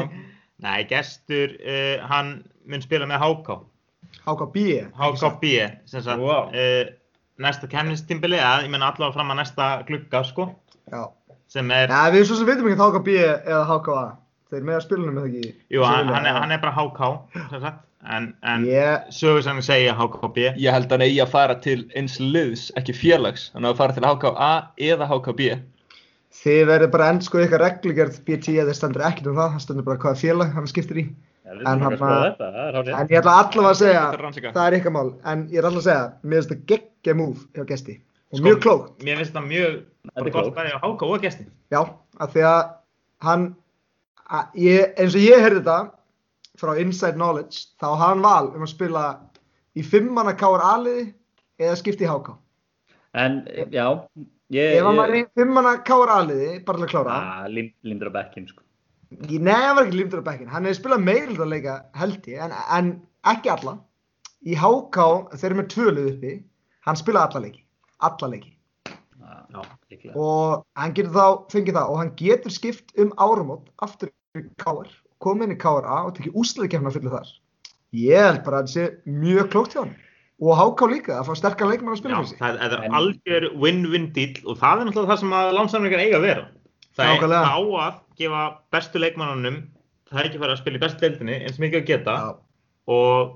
Nei, 0.66 0.78
gestur, 0.92 1.56
uh, 1.66 2.06
hann 2.12 2.36
mun 2.70 2.86
spila 2.86 3.10
með 3.10 3.26
HK 3.26 3.58
HKB 4.26 4.66
HKB 5.00 5.54
Wow. 6.20 6.50
uh, 6.52 6.94
næsta 7.42 7.68
kemnistimbili, 7.72 8.38
eða 8.40 8.64
ég 8.66 8.72
menna 8.74 8.92
allavega 8.94 9.16
fram 9.18 9.34
að 9.34 9.42
næsta 9.44 9.70
glugga 9.88 10.24
sko 10.28 10.50
já 10.92 11.04
sem 11.52 11.72
er, 11.72 11.92
Já, 11.94 12.10
við 12.14 12.24
svo 12.28 12.38
sem 12.40 12.48
veitum 12.50 12.68
ekki 12.72 12.82
HKB 12.82 13.10
eða 13.22 13.66
HKA. 13.70 14.06
Þeir 14.52 14.64
með 14.66 14.76
að 14.78 14.84
spilunum 14.86 15.20
eða 15.22 15.30
ekki. 15.30 15.52
jú, 15.74 15.84
hann, 15.86 16.10
hann, 16.14 16.26
er, 16.30 16.40
hann 16.42 16.52
er 16.56 16.60
bara 16.62 16.74
HK 16.74 17.08
en, 18.16 18.28
en 18.46 18.66
Ég, 18.70 19.06
sögur 19.14 19.62
segja 19.66 19.94
HKB 19.98 20.38
Ég 20.62 20.72
held 20.76 20.86
að 20.90 20.92
hann 20.98 21.06
eigi 21.08 21.22
að 21.24 21.32
fara 21.34 21.56
til 21.62 21.80
eins 21.98 22.20
liðs, 22.22 22.68
ekki 22.78 22.94
félags, 22.98 23.48
hann 23.54 23.66
að 23.66 23.80
fara 23.80 23.96
til 23.96 24.06
HKA 24.06 24.52
eða 24.90 25.08
HKB. 25.10 25.48
þið 26.36 26.66
verður 26.70 26.92
bara 26.94 27.08
að 27.08 27.14
endskoða 27.16 27.46
ykkar 27.48 27.64
reglugjörð 27.64 28.20
BT 28.28 28.58
eða 28.62 28.74
stendur 28.76 29.06
ekkert 29.08 29.32
um 29.32 29.40
það, 29.40 29.54
það 29.56 29.64
stendur 29.66 29.88
bara 29.88 30.02
hvaða 30.04 30.22
félag 30.22 30.54
hann 30.58 30.68
skiptir 30.68 31.02
í. 31.02 31.06
En 31.46 31.60
að 31.62 31.84
að- 31.86 32.00
þetta, 32.00 32.48
það. 32.74 32.88
En 33.00 33.08
ég 33.12 33.20
ætla 33.22 33.34
allavega 33.42 33.70
að 33.72 33.80
segja, 33.82 34.04
rannsaka. 34.22 34.52
það 34.56 34.68
er 34.72 34.78
ykkar 34.80 34.94
mál, 34.96 35.10
en 35.26 35.44
ég 35.52 35.60
er 35.62 35.68
allavega 35.70 35.84
að 35.84 35.90
segja, 35.90 36.06
mér 36.24 36.40
finnst 36.40 36.50
þetta 36.54 36.66
geggja 36.72 37.14
múf 37.20 37.44
hjá 37.54 37.66
gesti. 37.70 37.96
Og 38.34 38.40
Sko, 38.40 38.46
mjög 38.48 38.58
klókt, 38.64 39.04
Mér 39.06 39.20
finnst 39.22 39.34
það 39.36 39.46
mjög 39.52 39.76
Þetta 40.06 40.26
er 40.26 40.32
bara 40.32 40.44
gott 40.50 40.58
á 40.58 40.80
HK 40.82 41.04
og 41.12 41.22
gesti 41.22 41.46
já, 41.72 41.82
af 42.20 42.34
því 42.34 42.42
að 42.50 42.64
hann, 43.28 43.46
að 44.40 44.58
ég, 44.66 44.96
eins 44.98 45.16
og 45.16 45.22
ég 45.22 45.44
heyrði 45.46 45.62
þetta 45.62 45.92
frá 46.58 46.74
Inside 46.82 47.14
Knowledge, 47.20 47.62
þá 47.80 47.86
hafði 47.94 48.10
hann 48.10 48.26
val 48.26 48.48
um 48.56 48.66
að 48.66 48.74
spila 48.74 49.06
í 49.78 49.84
fimmanna 49.86 50.34
KR 50.40 50.66
A-liði 50.74 51.14
eða 51.62 51.78
skipti 51.78 52.08
í 52.08 52.10
HK. 52.10 52.34
En, 53.14 53.38
já, 53.72 53.86
ég... 54.50 54.76
Ef 54.80 54.84
hann 54.90 54.98
var 54.98 55.14
í 55.14 55.24
fimmanna 55.38 55.78
KR 55.86 56.10
A-liði, 56.18 56.66
bara 56.66 56.82
til 56.82 56.88
að 56.90 56.94
klára, 56.96 57.16
Ah, 57.22 57.48
lim, 57.48 57.70
lindur 57.86 58.10
á 58.10 58.14
bekkin, 58.18 58.50
sko. 58.50 58.65
Nei, 59.12 59.54
hann 59.54 59.76
var 59.78 59.86
ekki 59.86 60.00
límdur 60.00 60.22
á 60.24 60.28
bekkin. 60.30 60.50
Hann 60.52 60.66
hefði 60.66 60.80
spilað 60.80 61.04
meirölda 61.06 61.46
leika 61.52 61.76
held 62.00 62.26
ég, 62.32 62.40
en, 62.46 62.54
en 62.78 62.90
ekki 63.32 63.52
alla. 63.54 63.78
Í 64.46 64.56
HK, 64.60 65.06
þeir 65.38 65.48
eru 65.52 65.60
með 65.62 65.70
tvöluð 65.74 66.10
uppi, 66.14 66.34
hann 66.86 67.00
spilaði 67.00 67.26
alla 67.32 67.44
leiki. 67.48 67.64
Alla 68.10 68.30
leiki. 68.34 68.52
Já, 69.56 69.62
líklega. 69.92 70.14
Og 70.20 70.66
hann 70.78 70.94
getur 70.98 71.14
þá, 71.16 71.26
fengið 71.54 71.78
það, 71.80 71.90
og 71.94 72.00
hann 72.02 72.12
getur 72.20 72.54
skipt 72.54 72.94
um 73.02 73.14
áramót 73.24 73.70
aftur 73.86 74.12
í 74.38 74.44
KR, 74.62 74.90
komið 75.24 75.48
inn 75.48 75.56
í 75.56 75.60
KRA 75.62 76.02
og 76.10 76.16
tekið 76.18 76.36
úsleikefna 76.42 76.92
fyrir 76.94 77.14
þar. 77.16 77.30
Ég 77.96 78.26
held 78.28 78.42
bara 78.46 78.60
að 78.62 78.68
þetta 78.68 78.74
sé 78.76 79.16
mjög 79.24 79.50
klókt 79.54 79.76
hjá 79.78 79.82
hann. 79.86 79.96
Og 80.44 80.58
HK 80.60 80.90
líka, 80.92 81.14
að 81.22 81.30
fá 81.30 81.34
Já, 81.96 82.02
spila 82.02 82.18
fyrir 82.20 82.28
sig. 82.28 82.40
það, 82.42 82.58
það 82.60 82.74
er 82.76 82.84
En- 82.90 82.98
algjör 83.00 83.46
win-win 83.64 84.10
deal 84.14 84.34
og 84.52 84.58
það 84.60 84.82
er 84.82 84.86
náttúrulega 84.90 85.12
það 85.14 85.22
sem 85.24 85.36
að 85.40 85.54
lánsamlingar 85.56 86.02
eiga 86.04 86.18
að 86.20 86.26
vera 86.28 86.44
það 86.98 87.06
er 87.06 87.14
Nákvæmlega. 87.16 87.46
það 87.46 87.56
á 87.56 87.62
að 87.86 87.94
gefa 88.20 88.44
bestu 88.76 89.02
leikmannunum 89.02 89.60
það 90.12 90.22
er 90.22 90.30
ekki 90.30 90.42
fara 90.44 90.56
að 90.56 90.62
spila 90.62 90.80
í 90.80 90.84
bestu 90.86 91.06
deildinni 91.06 91.42
eins 91.42 91.60
mikið 91.62 91.82
að 91.82 91.90
geta 91.92 92.16
Já, 92.22 92.32
og 92.96 93.36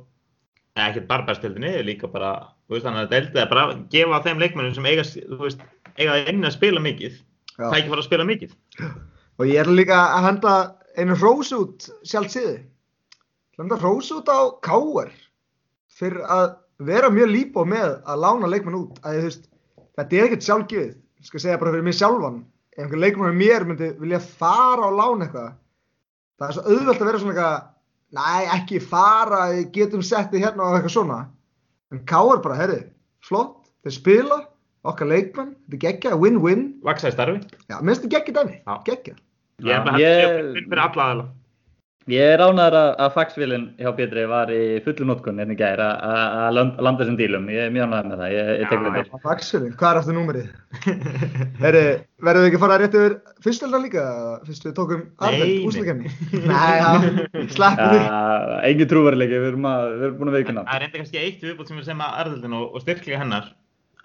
ekki 0.79 1.05
bara 1.09 1.27
bestu 1.27 1.47
deildinni, 1.47 1.75
líka 1.87 2.09
bara 2.11 2.33
þú 2.67 2.77
veist, 2.77 2.87
þannig 2.87 3.05
að 3.05 3.13
deildið 3.15 3.43
er 3.43 3.53
bara 3.53 3.67
að 3.67 3.85
gefa 3.93 4.23
þeim 4.25 4.43
leikmannum 4.43 4.75
sem 4.77 4.89
eiga, 4.89 5.05
þú 5.05 5.43
veist, 5.43 5.63
eiga 5.99 6.19
inn 6.31 6.45
að 6.45 6.57
spila 6.57 6.83
mikið 6.83 7.13
já. 7.13 7.63
það 7.63 7.71
er 7.71 7.79
ekki 7.81 7.93
fara 7.95 8.03
að 8.03 8.09
spila 8.11 8.27
mikið 8.29 8.57
Og 9.39 9.47
ég 9.47 9.61
er 9.61 9.69
líka 9.71 9.95
að 9.95 10.25
henda 10.25 10.53
einu 10.99 11.15
hrós 11.15 11.53
út 11.55 11.85
sjálft 12.07 12.33
síðu. 12.33 12.57
Henda 13.59 13.77
hrós 13.79 14.09
út 14.11 14.27
á 14.27 14.51
Káar 14.63 15.13
fyrir 15.95 16.25
að 16.27 16.57
vera 16.83 17.11
mjög 17.11 17.31
líbó 17.31 17.63
með 17.67 18.01
að 18.03 18.19
lána 18.25 18.49
leikmann 18.51 18.75
út. 18.81 18.99
Að, 19.07 19.21
veist, 19.29 19.47
þetta 19.95 20.17
er 20.17 20.27
ekkert 20.27 20.47
sjálfgjöfið. 20.47 20.91
Ég 20.99 21.29
skal 21.29 21.43
segja 21.43 21.61
bara 21.61 21.71
fyrir 21.71 21.87
mig 21.87 21.95
sjálfan. 21.95 22.41
Ef 22.79 22.85
einhver 22.85 23.01
leikmann 23.03 23.33
með 23.33 23.39
mér 23.41 23.65
myndi 23.67 23.89
vilja 23.99 24.19
fara 24.23 24.87
og 24.87 24.95
lána 24.95 25.25
eitthvað, 25.25 25.49
það 26.39 26.47
er 26.47 26.55
svo 26.55 26.63
auðvelt 26.71 27.01
að 27.03 27.09
vera 27.09 27.19
svona 27.19 27.33
eitthvað, 27.33 27.65
næ, 28.15 28.27
ekki 28.55 28.79
fara, 28.87 29.39
getum 29.75 30.03
settið 30.05 30.45
hérna 30.45 30.63
og 30.69 30.77
eitthvað 30.77 30.93
svona. 30.95 31.17
En 31.91 31.99
Káar 32.07 32.39
bara, 32.45 32.55
herri, 32.61 32.77
flott, 33.27 33.67
þeir 33.83 33.95
spila, 33.97 34.37
okkar 34.87 35.09
leikmann, 35.11 35.51
þetta 35.67 35.75
er 35.75 35.83
geggja, 35.83 36.15
win-win. 36.21 36.63
Vaksa 36.87 37.11
í 37.11 37.15
starfi. 37.17 37.41
Já, 37.67 37.81
minnst 37.83 38.05
þetta 38.05 38.13
geggja 38.15 38.37
dæmi, 38.39 38.55
geggja. 38.87 39.17
Ég 39.59 39.73
er 39.73 39.75
Já, 39.75 39.83
bara 39.89 39.99
ég- 39.99 40.23
ég... 40.23 40.63
fyrir 40.69 40.83
alla 40.85 41.05
aðeila. 41.09 41.27
Ég 42.09 42.25
er 42.33 42.41
ánæður 42.41 42.75
að, 42.79 42.87
að 43.05 43.09
faxvélinn 43.13 43.65
hjá 43.77 43.89
Pétri 43.97 44.23
var 44.29 44.49
í 44.49 44.59
fullu 44.85 45.05
notkun 45.05 45.37
hérna 45.37 45.53
í 45.53 45.57
gær 45.59 45.81
að- 45.83 45.99
að 46.09 46.37
að 46.39 46.53
land- 46.57 46.79
landa 46.87 47.03
þessum 47.05 47.17
dílum. 47.19 47.45
Ég 47.53 47.67
er 47.67 47.73
mjög 47.75 47.85
ánæður 47.91 48.07
með 48.09 48.21
það, 48.23 48.31
ég, 48.33 48.49
ég 48.63 48.71
tek 48.71 48.79
við 48.85 48.95
þetta. 48.97 49.19
Faxfjörðin, 49.25 49.75
hvað 49.77 49.91
er 49.91 49.99
aftur 49.99 50.17
númerið? 50.17 50.47
Verðum 51.63 52.39
við 52.39 52.47
ekki 52.49 52.59
að 52.59 52.63
fara 52.63 52.77
rétt 52.81 52.97
yfir 52.99 53.15
fyrsteldan 53.45 53.85
líka, 53.85 54.03
fyrst 54.47 54.65
við 54.67 54.73
tókum 54.79 55.03
Nei, 55.05 55.29
aðveld, 55.29 55.53
nei. 55.53 55.67
úslakefni? 55.69 56.09
Nei, 56.49 56.73
já, 56.79 56.89
sleppum 57.53 57.93
því. 57.93 58.01
Engin 58.71 58.91
trúverleiki, 58.95 59.37
við 59.43 59.49
erum, 59.53 59.69
að, 59.69 59.85
við 59.93 60.05
erum 60.09 60.17
búin 60.23 60.31
að 60.33 60.37
veikuna. 60.39 60.65
Það 60.67 60.75
er 60.81 60.87
enda 60.89 61.01
kannski 61.03 61.21
eitt 61.23 61.45
viðbútt 61.45 61.69
sem 61.71 61.77
við 61.79 61.87
segjum 61.91 62.03
að 62.07 62.17
Arðildin 62.23 62.57
og, 62.59 62.65
og 62.73 62.83
styrklega 62.85 63.21
hennar 63.21 63.49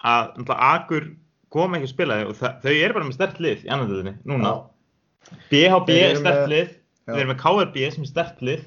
að 0.05 0.53
Akur 0.69 1.09
kom 1.55 1.75
ekki 1.77 1.87
að 1.89 1.93
spila 1.95 2.19
þig 2.21 2.31
og 2.31 2.39
það, 2.39 2.55
þau 2.65 2.73
eru 2.75 2.93
bara 2.99 3.07
með 3.09 3.17
stert 3.17 3.37
lið 3.41 3.65
í 3.65 3.69
annartöðinni 3.75 4.15
er 7.05 7.15
við 7.15 7.23
erum 7.23 7.33
með 7.33 7.41
KRB 7.43 7.81
sem 7.93 8.05
er 8.05 8.11
stert 8.11 8.41
lið. 8.45 8.63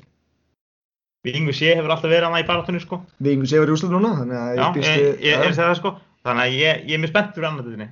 Vingu 1.27 1.53
sé 1.57 1.73
hefur 1.75 1.91
alltaf 1.91 2.11
verið 2.13 2.29
hana 2.29 2.43
í 2.43 2.47
baráttunni 2.47 2.81
sko. 2.83 3.01
Við 3.19 3.35
yngur 3.35 3.51
séu 3.51 3.63
verið 3.65 3.75
úslut 3.75 3.95
núna, 3.95 4.13
þannig 4.21 4.39
að 4.39 4.53
Já, 4.55 4.63
ég 4.63 4.77
býst 4.77 4.89
ég, 4.89 5.01
við... 5.01 5.09
ég, 5.09 5.25
ég 5.27 5.41
er 5.43 5.49
að 5.49 5.57
segja 5.57 5.71
það 5.71 5.81
sko. 5.81 5.93
Þannig 6.29 6.45
að 6.45 6.55
ég, 6.55 6.85
ég 6.89 6.95
er 6.95 7.03
mjög 7.03 7.13
spennt 7.13 7.35
fyrir 7.35 7.49
annartöðinni 7.49 7.89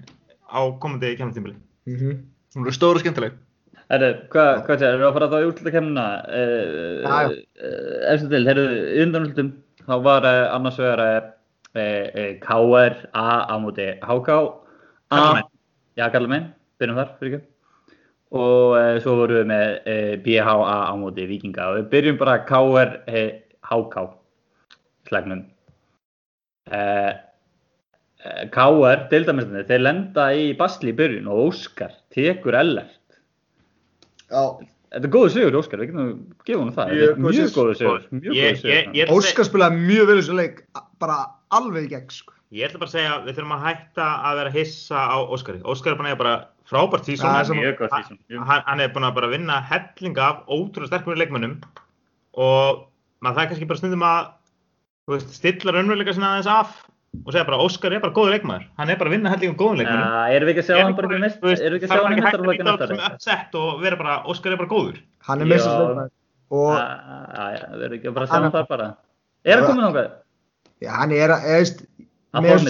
á 0.47 0.61
komandi 0.83 1.11
kemurtímbili. 1.19 1.57
Mhm. 1.91 2.15
Hún 2.57 2.71
er 2.71 2.77
stór 2.77 2.97
og 2.97 3.03
skemmtileg. 3.03 3.35
Herru, 3.91 4.11
hvað, 4.33 4.53
hvað 4.67 4.81
sér, 4.81 4.95
erum 4.95 5.03
við 5.03 5.09
að 5.09 5.17
fara 5.17 5.29
þá 5.31 5.37
í. 5.39 5.49
Uh, 7.07 7.99
eftir 8.13 8.31
til, 8.33 8.43
herru, 8.49 8.65
í 8.91 9.03
undanúrslutum, 9.05 9.51
þá 9.87 9.95
var 10.07 10.27
uh, 10.27 10.39
annars 10.57 10.81
vegar 10.81 11.03
uh, 11.07 11.21
uh, 11.83 12.33
KR 12.43 12.97
A 13.13 13.27
á 13.47 13.55
móti 13.63 13.87
HK. 14.03 14.39
Já, 15.97 16.09
Karlamenn, 16.13 16.51
byrjum 16.81 16.99
þar, 16.99 17.13
fyrir 17.21 17.37
ekki. 17.37 17.47
Og 18.35 18.75
uh, 18.75 18.97
svo 19.05 19.15
vorum 19.21 19.39
við 19.43 19.51
með 19.53 19.75
uh, 19.87 20.15
BHA 20.25 20.55
á 20.91 20.95
móti 20.99 21.27
Víkinga 21.31 21.69
og 21.71 21.77
við 21.79 21.91
byrjum 21.93 22.17
bara 22.19 22.39
KR 22.49 22.97
uh, 23.07 23.29
HK 23.71 24.07
slagnum. 25.07 25.45
KR, 28.51 29.03
deildamestinni, 29.13 29.61
þeir 29.69 29.83
lenda 29.85 30.25
í 30.35 30.49
basli 30.59 30.91
í 30.91 30.97
byrjun 30.99 31.29
og 31.31 31.45
Óskar 31.53 31.93
tekur 32.15 32.57
ellert. 32.59 32.99
Já, 34.27 34.41
Þetta 34.97 35.07
er 35.07 35.13
góður 35.13 35.33
sigur, 35.35 35.57
Óskar, 35.61 35.81
við 35.83 35.91
getum 35.93 36.11
gefum 36.47 36.61
honum 36.65 36.75
það. 36.75 36.91
Mjög 36.95 37.09
er 37.13 37.21
Mjög 37.23 37.37
sigur. 37.37 37.55
góður 37.57 37.79
sigur. 37.79 38.05
Mjög 38.17 38.35
Ég, 38.35 38.43
góður 38.47 38.59
sigur. 38.63 38.73
ég, 38.97 39.07
að 39.07 39.15
Óskar 39.21 39.47
spilaði 39.49 39.81
mjög 39.83 40.07
vel 40.11 40.17
þessu 40.21 40.37
leik, 40.39 40.61
bara 41.03 41.17
alveg 41.59 41.89
gegn, 41.93 42.11
sko. 42.15 42.35
ég 42.57 42.67
ætla 42.69 42.81
bara 42.83 42.89
að 42.91 42.95
segja 42.97 43.13
að 43.17 43.25
við 43.27 43.37
þurfum 43.39 43.55
að 43.57 43.65
hætta 43.67 44.07
að 44.31 44.39
vera 44.41 44.55
hissa 44.57 45.03
á 45.07 45.17
Óskari. 45.37 45.63
Óskar 45.67 45.95
er 45.95 46.03
að 46.15 46.21
bara 46.23 46.35
frábært 46.71 47.07
sísón. 47.09 47.31
það 47.31 47.53
er 48.33 48.41
hann, 48.51 48.63
hann 48.67 48.81
er 48.85 48.93
búin 48.95 49.07
að 49.09 49.15
bara 49.21 49.31
vinna 49.33 49.61
helling 49.71 50.19
af 50.19 50.43
ótrúlega 50.51 50.91
sterkum 50.91 51.17
leikmönnum 51.21 51.55
og 52.37 52.85
maður 53.23 53.37
það 53.39 53.43
er 53.45 53.49
kannski 53.53 53.69
bara 53.71 53.81
stundum 53.81 54.05
að 54.07 54.27
þú 55.07 55.15
veist, 55.17 55.33
stilla 55.39 55.73
raunveruleika 55.77 56.15
sinna 56.17 56.33
aðeins 56.35 56.51
af 56.51 56.75
og 57.25 57.33
segja 57.33 57.47
bara 57.49 57.63
Óskar 57.65 57.95
er 57.97 58.03
bara 58.03 58.13
góður 58.13 58.35
leikmaður 58.35 58.67
hann 58.77 58.91
er 58.93 58.99
bara 59.01 59.09
að 59.11 59.15
vinna 59.17 59.33
helling 59.33 59.55
af 59.55 59.61
góðum 59.63 59.79
leikmönnum 59.81 60.13
Ja, 60.13 60.25
erum 60.37 60.49
við 60.51 60.53
ekki 60.57 60.65
að 60.65 60.69
sjá 60.69 60.83
hann 60.83 60.97
bara 60.99 61.17
í 61.17 61.23
mest, 61.23 61.39
erum 61.41 61.57
við 61.57 61.79
ekki 61.79 61.87
að 61.87 61.95
sjá 61.95 62.03
hann 62.05 62.19
í 62.19 62.25
hægt 62.27 62.37
að 62.37 62.47
næsta 62.51 62.67
þetta 62.77 62.89
sem 62.91 63.01
ári? 63.01 63.15
uppsett 63.15 63.59
og 63.63 63.81
vera 63.87 63.97
bara 64.03 64.17
Óskar 64.27 64.53
er 64.53 64.61
bara 64.61 64.73
góður 64.75 65.01
Hann 65.31 65.43
er 65.43 66.11
Já, 66.47 67.47
já, 67.57 67.65
við 67.75 67.83
erum 67.87 67.97
ekki 67.97 68.11
að 68.11 68.15
bara 68.19 68.27
sjá 68.27 68.37
Hann- 68.37 68.53
þar 68.55 68.67
bara. 68.71 68.85
Er 69.47 69.63
hann 69.63 69.67
komið 69.81 70.11
já, 70.83 70.91
hann 70.95 71.13
er, 71.17 71.33
Að 71.35 71.81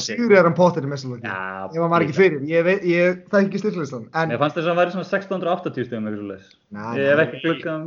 sigri 0.05 0.37
er 0.39 0.47
hann 0.47 0.55
pottir 0.57 0.85
í 0.85 0.91
mestarsleikmaður. 0.91 1.27
Já. 1.27 1.67
Ef 1.73 1.81
hann 1.83 1.93
var 1.93 2.05
ekki 2.05 2.17
fyrir, 2.17 2.41
ég 2.51 2.67
veit, 2.67 2.85
ég, 2.87 3.19
það 3.31 3.39
er 3.41 3.47
ekki 3.49 3.61
styrklistan. 3.63 4.05
En, 4.13 4.31
Mér 4.31 4.41
fannst 4.43 4.57
þess 4.59 4.67
að 4.67 4.71
hann 4.73 4.81
væri 4.81 4.95
svona 4.95 5.09
1680 5.11 5.89
stegum. 5.89 6.07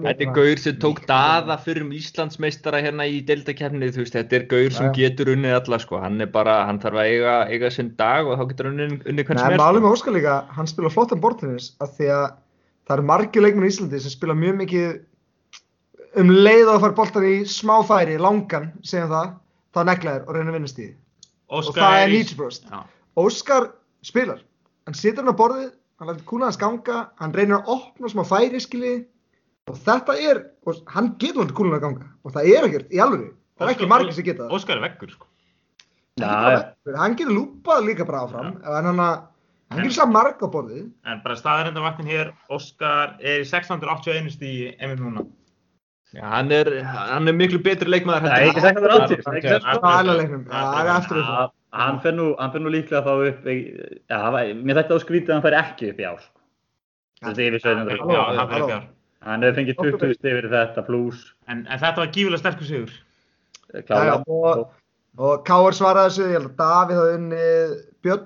Þetta 0.05 0.25
er 0.25 0.33
gaur 0.35 0.61
sem 0.63 0.77
tók 0.83 1.01
daða 1.09 1.57
fyrir 1.63 1.83
um 1.85 1.93
Íslandsmeistara 1.95 2.79
hérna 2.83 3.07
í 3.07 3.19
veist, 3.99 4.15
þetta 4.15 4.37
er 4.37 4.45
gaur 4.51 4.71
sem 4.75 4.93
getur 4.95 5.33
unnið 5.33 5.57
alla, 5.57 5.79
sko, 5.81 5.99
hann 6.03 6.21
er 6.23 6.29
bara, 6.31 6.61
hann 6.69 6.79
þarf 6.83 7.01
að 7.01 7.09
eiga, 7.13 7.35
eiga 7.51 7.71
sinn 7.73 7.91
dag 7.99 8.27
og 8.27 8.39
þá 8.39 8.45
getur 8.53 8.69
hann 8.69 8.79
unnið, 8.85 9.03
unnið 9.11 9.27
hvern 9.27 9.41
sem 9.41 9.51
Nei, 9.51 9.57
er, 9.57 9.63
málum 9.63 9.81
sko. 9.81 9.85
með 9.85 9.97
Óskar 9.97 10.15
líka, 10.15 10.37
hann 10.55 10.71
spila 10.71 10.93
flottan 10.93 11.23
bortinnis 11.23 11.73
af 11.83 11.93
því 11.97 12.09
að 12.15 12.25
það 12.87 12.95
eru 12.97 13.07
margir 13.11 13.45
leikmenn 13.45 13.67
í 13.67 13.73
Íslandi 13.73 14.01
sem 14.03 14.15
spila 14.15 14.37
mjög 14.37 14.57
mikið 14.63 14.87
um 16.23 16.33
leið 16.33 16.65
og 16.65 16.73
að 16.73 16.81
fara 16.85 16.97
boltan 16.97 17.27
í 17.29 17.35
smáfæri, 17.49 18.17
langan, 18.21 18.71
segjum 18.81 19.11
það, 19.13 19.35
þá 19.75 19.79
negla 19.91 20.15
þér 20.15 20.25
og 20.25 20.39
reyna 20.39 20.57
að 20.57 20.89
stíði. 21.49 21.69
Og 21.69 21.75
það 21.75 21.97
er 22.03 22.09
í- 22.09 22.23
90%. 22.23 22.69
Já. 22.71 22.83
Óskar 23.17 23.69
spilar, 24.05 24.39
hann 24.85 24.93
situr 24.95 25.23
hann 25.25 25.33
á 25.33 25.41
borðið, 25.41 25.71
hann 25.99 26.07
lætur 26.07 26.25
kúna 26.29 26.45
hans 26.49 26.57
ganga, 26.57 27.09
hann 27.19 27.33
reynir 27.33 27.57
að 27.59 27.67
opna 27.75 28.07
smá 28.13 28.23
færi 28.23 28.61
skilið 28.63 29.05
og 29.69 29.75
þetta 29.85 30.13
er, 30.29 30.43
og 30.65 30.75
hann 30.93 31.15
getur 31.19 31.43
hann 31.45 31.53
kúna 31.57 31.75
að 31.79 31.81
ganga 31.87 32.07
og 32.23 32.31
það 32.33 32.47
er 32.53 32.67
ekkert 32.69 32.93
í 32.93 33.01
alvöru, 33.03 33.33
það 33.59 33.67
er 33.67 33.73
ekki 33.73 33.83
Óskar- 33.85 33.89
margir 33.95 34.13
sem 34.13 34.23
geta 34.29 34.43
það. 34.47 34.53
Óskar 34.59 34.77
er 34.77 34.85
vekkur 34.89 35.11
sko 35.11 35.25
Ekki 36.19 36.51
vekkur, 36.55 36.97
Hann 36.99 37.15
getur 37.15 37.31
lúpað 37.35 37.85
líka 37.87 38.05
bara 38.05 38.23
áfram, 38.27 38.55
en 38.63 38.85
hann, 38.85 38.99
hann 38.99 39.79
getur 39.83 39.93
samt 39.93 40.11
marg 40.13 40.39
á 40.41 40.47
borðið. 40.51 40.89
en 41.05 41.21
bara 41.23 41.35
staðarindavaktin 41.35 42.07
hér 42.07 42.33
Óskar 42.49 43.15
er 43.21 43.39
í 43.41 43.45
681 43.45 44.29
stíði 44.35 44.75
einmitt 44.79 44.99
núna 44.99 45.25
Já, 46.15 46.23
hann 46.25 46.51
er, 46.51 46.69
hann 46.89 47.27
er 47.29 47.35
miklu 47.37 47.59
betri 47.61 47.85
leikmaður 47.93 48.23
Það 48.25 48.35
er 48.39 48.47
ekki 48.49 48.61
680, 48.65 49.23
það 49.25 49.33
er 49.33 49.39
ekki 49.39 49.49
Það 49.49 49.59
680. 49.61 50.09
er 50.09 50.31
já, 50.33 50.61
það 50.73 50.79
er 50.81 50.91
eftir 50.95 51.19
þessu. 51.19 51.49
Hann 51.79 51.99
fer 52.01 52.15
nú, 52.17 52.27
hann 52.39 52.53
fer 52.55 52.63
nú 52.65 52.71
líklega 52.73 53.01
þá 53.05 53.11
upp, 53.29 53.43
í- 53.45 53.65
já, 54.09 54.15
það 54.15 54.31
var- 54.33 54.53
mér 54.69 54.79
þetta 54.79 54.95
á 54.97 55.03
skrítið 55.03 55.29
að 55.29 55.35
hann 55.37 55.45
fer 55.45 55.57
ekki 55.59 55.89
upp 55.93 55.99
í 56.01 56.07
ár. 56.09 56.23
Þú 57.19 57.27
veist, 57.29 57.43
yfir 57.45 57.59
1700. 57.59 57.99
Halló, 57.99 58.15
Já, 58.15 58.23
hann 58.39 58.49
fyrir 58.55 58.81
Hann 59.19 59.41
hefur 59.43 59.57
fengið 59.59 59.75
20 59.83 60.13
stig 60.15 60.33
fyrir 60.39 60.49
þetta, 60.53 60.81
pluss, 60.87 61.23
en, 61.51 61.65
en 61.69 61.79
þetta 61.79 61.99
var 61.99 62.11
gífulega 62.15 62.39
sterkur 62.39 62.65
sigur 62.69 62.91
Já, 62.95 63.79
já, 63.79 63.83
klára. 63.85 64.13
og, 64.25 64.61
og 65.19 65.41
Káar 65.45 65.75
svaraði 65.75 66.09
þessu, 66.09 66.23
ég 66.29 66.37
held 66.39 66.47
að 66.49 66.55
Davíð 66.63 66.99
hafði 67.01 67.17
unnið 67.19 67.73
Björn 68.07 68.23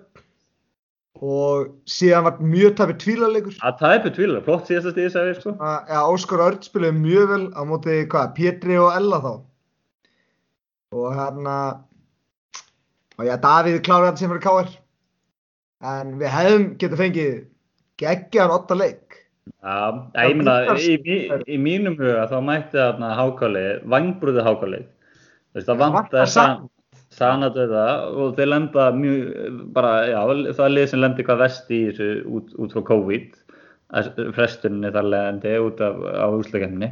og 1.23 1.69
síðan 1.87 2.25
var 2.27 2.41
mjög 2.43 2.75
tapir 2.79 2.97
tvílarleikur. 2.99 3.55
Það 3.61 3.79
tæpur 3.79 4.13
tvílar, 4.17 4.43
flott 4.43 4.67
síðasta 4.67 4.91
stig, 4.91 5.09
sagði 5.13 5.31
ég, 5.31 5.39
sko. 5.39 5.53
Já, 5.87 5.99
Óskar 6.11 6.43
Örd 6.43 6.67
spilaði 6.67 6.99
mjög 6.99 7.31
vel 7.31 7.45
á 7.55 7.61
móti, 7.69 7.97
hvað, 8.11 8.33
Pétri 8.39 8.79
og 8.81 8.91
Ella 8.97 9.19
þá. 9.23 9.33
Og 10.93 11.07
hérna, 11.17 11.55
og 13.15 13.27
já, 13.29 13.33
Davíð 13.45 13.79
kláraði 13.87 14.11
þetta 14.11 14.23
sem 14.23 14.33
fyrir 14.33 14.45
Káar. 14.47 14.75
En 15.93 16.13
við 16.19 16.33
hefðum 16.33 16.67
getað 16.81 17.03
fengið 17.03 17.33
geggjaðan 18.03 18.57
otta 18.57 18.79
leik. 18.79 19.19
Já, 19.63 19.79
ég 20.23 20.37
meina, 20.39 20.59
í, 20.79 20.93
í, 21.03 21.17
í 21.51 21.57
mínum 21.59 21.95
huga 21.99 22.27
þá 22.31 22.37
mætti 22.43 22.79
þarna 22.79 23.15
hákálið, 23.19 23.71
vangbrúði 23.91 24.45
veist, 25.53 25.67
það 25.67 25.81
vantar 25.83 26.29
vantar 27.13 27.17
san, 27.17 27.41
sanadöða 27.41 28.17
og 28.17 28.35
þeir 28.37 28.47
lenda 28.49 28.91
mjög, 28.91 29.73
bara, 29.73 29.91
já, 30.07 30.19
það 30.53 30.65
er 30.65 30.73
lið 30.75 30.87
sem 30.89 30.99
lendi 31.01 31.23
hvað 31.23 31.37
vest 31.43 31.71
í 31.71 31.79
þessu 31.91 32.25
út, 32.25 32.53
út 32.59 32.73
frá 32.73 32.83
COVID, 32.89 33.33
að 33.93 34.33
frestunni 34.33 34.91
þar 34.91 35.03
leðandi 35.13 35.55
út 35.61 35.81
af 35.81 35.95
á 36.01 36.25
úsleikenninu. 36.33 36.91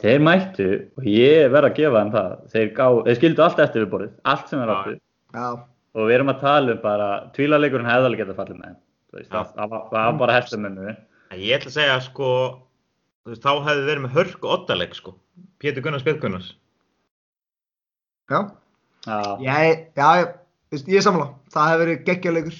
Þeir 0.00 0.20
mættu, 0.20 0.68
og 0.98 1.04
ég 1.08 1.50
verð 1.50 1.70
að 1.70 1.76
gefa 1.76 2.00
þeim 2.02 2.12
það, 2.12 2.32
þeir, 2.52 2.66
gá, 2.76 2.86
þeir 3.06 3.16
skildu 3.16 3.42
allt 3.46 3.58
eftir 3.64 3.84
við 3.86 3.90
borðið, 3.94 4.12
allt 4.24 4.48
sem 4.48 4.60
Já. 4.60 4.74
áttu. 4.74 5.00
Já, 5.34 5.48
Og 5.96 6.04
við 6.10 6.14
erum 6.18 6.28
að 6.28 6.40
tala 6.40 6.72
um 6.74 6.80
bara, 6.82 7.30
tvílarleikurinn 7.32 7.86
hefði 7.88 8.04
alveg 8.10 8.20
getað 8.20 8.36
fallið 8.36 8.56
með 8.60 8.66
þeim. 8.66 8.80
Það, 9.32 9.46
það, 9.56 9.70
var- 9.70 9.84
það 9.88 10.04
var 10.04 10.18
bara 10.20 10.34
hestamönnu. 10.40 10.96
en 11.32 11.38
ég 11.40 11.56
ætla 11.56 11.70
að 11.70 11.76
segja 11.78 12.00
sko 12.04 12.58
veist, 13.26 13.42
þá 13.42 13.64
hefði 13.64 13.86
verið 13.88 14.02
með 14.04 14.12
hörk 14.12 14.44
og 14.44 14.50
oddaleg 14.60 14.92
sko 14.94 15.14
Pétur 15.58 15.82
Gunnars, 15.82 16.02
Pétur 16.04 16.20
Gunnars 16.20 16.52
já. 18.30 18.50
Já, 19.06 19.18
Ég, 19.46 19.84
já, 19.96 20.08
ég, 20.20 20.82
ég 20.90 20.96
er 21.00 21.04
sammála, 21.06 21.28
það 21.54 21.68
hefur 21.70 21.82
verið 21.84 22.02
geggjaleikur. 22.08 22.56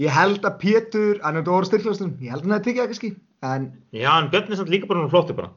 Ég 0.00 0.14
held 0.16 0.44
að 0.48 0.58
Pétur, 0.62 1.18
hann 1.24 1.36
hefði 1.40 1.52
voru 1.54 1.68
styrklastum, 1.68 2.12
ég 2.24 2.32
held 2.32 2.44
að 2.44 2.46
hann 2.48 2.56
hefði 2.56 2.66
tekið 2.70 2.82
það 2.82 2.90
kannski, 2.92 3.10
en 3.50 3.64
já, 3.96 4.10
en 4.16 4.28
Björn 4.32 4.52
er 4.54 4.60
samt 4.60 4.72
líka 4.72 4.88
bara 4.90 5.02
hún 5.04 5.10
flottu 5.12 5.36
bara. 5.36 5.50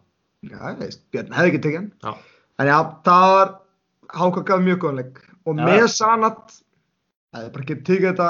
Já, 0.43 0.59
veist, 0.79 1.03
Björn 1.15 1.35
hefði 1.35 1.51
ekki 1.53 1.61
tekið 1.67 1.79
hann. 1.79 1.91
já, 2.03 2.13
En 2.61 2.67
já, 2.69 2.77
það 3.07 3.27
var, 3.33 3.53
Háka 4.13 4.43
gaf 4.45 4.59
mjög 4.61 4.81
góðan 4.83 4.99
leik. 5.01 5.21
Og 5.49 5.55
Já. 5.57 5.63
með 5.65 5.85
Sanat, 5.89 6.51
það 7.33 7.45
er 7.47 7.53
bara 7.55 7.63
ekki 7.63 7.77
tekið 7.87 8.09
þetta, 8.11 8.27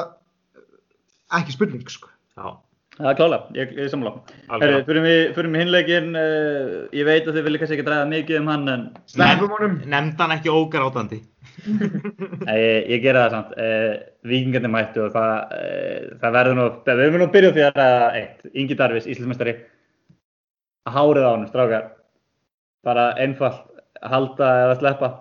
ekki 1.40 1.56
spurning, 1.58 1.90
sko. 1.92 2.08
já, 2.38 2.54
það 2.98 3.10
er 3.12 3.18
klálega, 3.20 3.50
ég, 3.58 3.74
ég 3.78 3.84
er 3.84 3.92
sammála. 3.92 4.14
Herri, 4.54 4.80
fyrir 4.88 5.04
mig, 5.04 5.60
hinleikin, 5.64 6.10
uh, 6.16 6.88
ég 6.96 7.06
veit 7.10 7.28
að 7.28 7.36
þið 7.38 7.48
viljið 7.50 7.64
kannski 7.64 7.78
ekki 7.78 7.88
dræða 7.90 8.08
mikið 8.14 8.40
um 8.40 8.52
hann, 8.54 8.68
en 8.70 8.86
nefnd 9.92 10.24
hann 10.24 10.36
ekki 10.38 10.54
ógrátandi. 10.54 11.20
Nei, 11.20 11.33
ég, 11.64 12.88
ég 12.90 13.04
gera 13.04 13.26
það 13.26 13.36
samt. 13.36 13.54
Uh, 13.58 13.94
Víkingarnir 14.30 14.72
mættu 14.74 15.04
og 15.06 15.14
það, 15.14 15.34
uh, 15.58 16.16
það 16.24 16.38
verður 16.38 16.58
nú, 16.60 16.66
við 16.88 17.04
höfum 17.06 17.22
nú 17.22 17.28
að 17.28 17.36
byrja 17.36 17.52
á 17.52 17.56
því 17.56 17.66
að 17.68 17.78
það 17.80 17.98
er 18.04 18.18
eitt. 18.22 18.48
Ingi 18.54 18.80
Darvis, 18.80 19.10
Íslandsmeistari. 19.10 19.56
hárið 20.90 21.28
á 21.28 21.32
honum, 21.32 21.48
strákar. 21.52 21.86
Bara 22.84 23.06
einfalt, 23.24 23.64
halda 24.04 24.50
eða 24.66 24.80
sleppa. 24.82 25.12